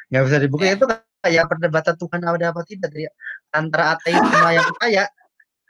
Nggak 0.09 0.23
bisa 0.25 0.37
dibuka 0.41 0.65
Ya. 0.65 0.75
itu 0.79 0.87
kayak 1.25 1.45
perdebatan 1.49 1.95
Tuhan 2.01 2.21
ada 2.25 2.47
apa 2.53 2.61
tidak 2.65 2.93
ya. 2.95 3.11
antara 3.53 3.99
ateis 3.99 4.19
sama 4.19 4.51
yang 4.57 4.67
percaya. 4.73 5.05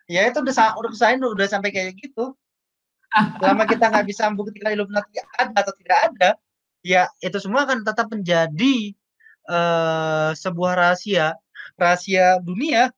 Ya 0.05 0.21
itu 0.29 0.39
udah 0.45 0.55
udah 0.79 0.91
usahain 0.93 1.21
udah 1.21 1.47
sampai 1.49 1.73
kayak 1.73 1.97
gitu. 1.99 2.37
Selama 3.41 3.65
kita 3.65 3.89
nggak 3.89 4.07
bisa 4.11 4.27
membuktikan 4.31 4.75
Illuminati 4.75 5.23
ada 5.39 5.55
atau 5.55 5.75
tidak 5.79 5.99
ada, 6.11 6.31
ya 6.83 7.07
itu 7.23 7.39
semua 7.39 7.63
akan 7.63 7.87
tetap 7.87 8.11
menjadi 8.11 8.91
eh, 9.49 10.31
sebuah 10.35 10.73
rahasia, 10.75 11.39
rahasia 11.75 12.39
dunia 12.41 12.91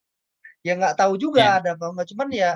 yang 0.62 0.82
nggak 0.82 0.98
tahu 0.98 1.14
juga 1.16 1.40
Ya. 1.40 1.52
ada 1.62 1.70
apa 1.78 1.84
enggak. 1.90 2.06
Cuman 2.12 2.28
ya, 2.30 2.50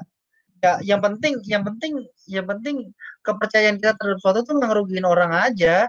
ya 0.61 0.73
yang 0.83 1.01
penting, 1.01 1.39
yang 1.47 1.63
penting, 1.65 1.93
yang 2.27 2.47
penting 2.47 2.77
kepercayaan 3.23 3.79
kita 3.79 3.95
terhadap 3.97 4.19
sesuatu 4.19 4.41
tuh 4.45 4.57
ngerugiin 4.61 5.07
orang 5.07 5.31
aja. 5.33 5.89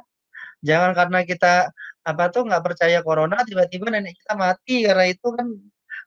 Jangan 0.61 0.93
karena 0.93 1.25
kita 1.25 1.73
apa 2.01 2.23
tuh 2.29 2.45
nggak 2.45 2.63
percaya 2.65 3.01
corona 3.01 3.41
tiba-tiba 3.45 3.89
nenek 3.89 4.17
kita 4.21 4.33
mati 4.37 4.85
karena 4.85 5.05
itu 5.09 5.27
kan 5.33 5.47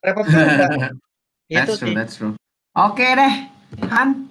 repot 0.01 0.25
juga. 0.27 0.67
itu 1.51 1.59
That's 1.61 1.77
true, 1.77 1.89
sih. 1.91 1.95
that's 1.95 2.15
true. 2.17 2.35
Oke 2.75 3.05
deh, 3.05 3.35
Han. 3.91 4.31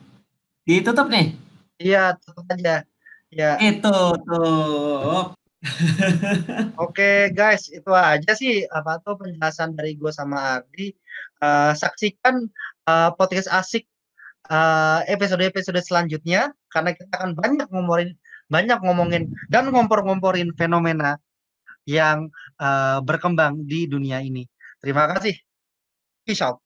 Ditutup 0.63 1.11
nih. 1.11 1.35
Iya, 1.79 2.15
tutup 2.19 2.47
aja. 2.47 2.87
Ya, 3.27 3.51
Itu 3.59 3.91
tuh. 4.23 5.35
Oke 5.35 5.42
guys, 7.32 7.72
itu 7.72 7.91
aja 7.95 8.32
sih 8.36 8.68
apa 8.68 8.99
tuh 8.99 9.16
penjelasan 9.16 9.74
dari 9.80 9.95
gue 9.95 10.11
sama 10.11 10.59
Ardi. 10.59 10.91
Eh, 11.43 11.74
saksikan 11.76 12.47
eh, 12.88 13.09
podcast 13.16 13.47
asik 13.47 13.88
eh, 14.51 14.99
episode-episode 15.07 15.80
selanjutnya 15.84 16.51
karena 16.72 16.91
kita 16.95 17.11
akan 17.16 17.32
banyak 17.36 17.68
ngomongin 17.72 18.16
banyak 18.51 18.80
ngomongin 18.84 19.24
dan 19.47 19.72
ngompor-ngomporin 19.72 20.51
fenomena 20.59 21.16
yang 21.88 22.28
eh, 22.59 22.99
berkembang 23.03 23.64
di 23.64 23.88
dunia 23.88 24.20
ini. 24.20 24.43
Terima 24.84 25.07
kasih. 25.16 25.36
Peace 26.28 26.43
out. 26.43 26.59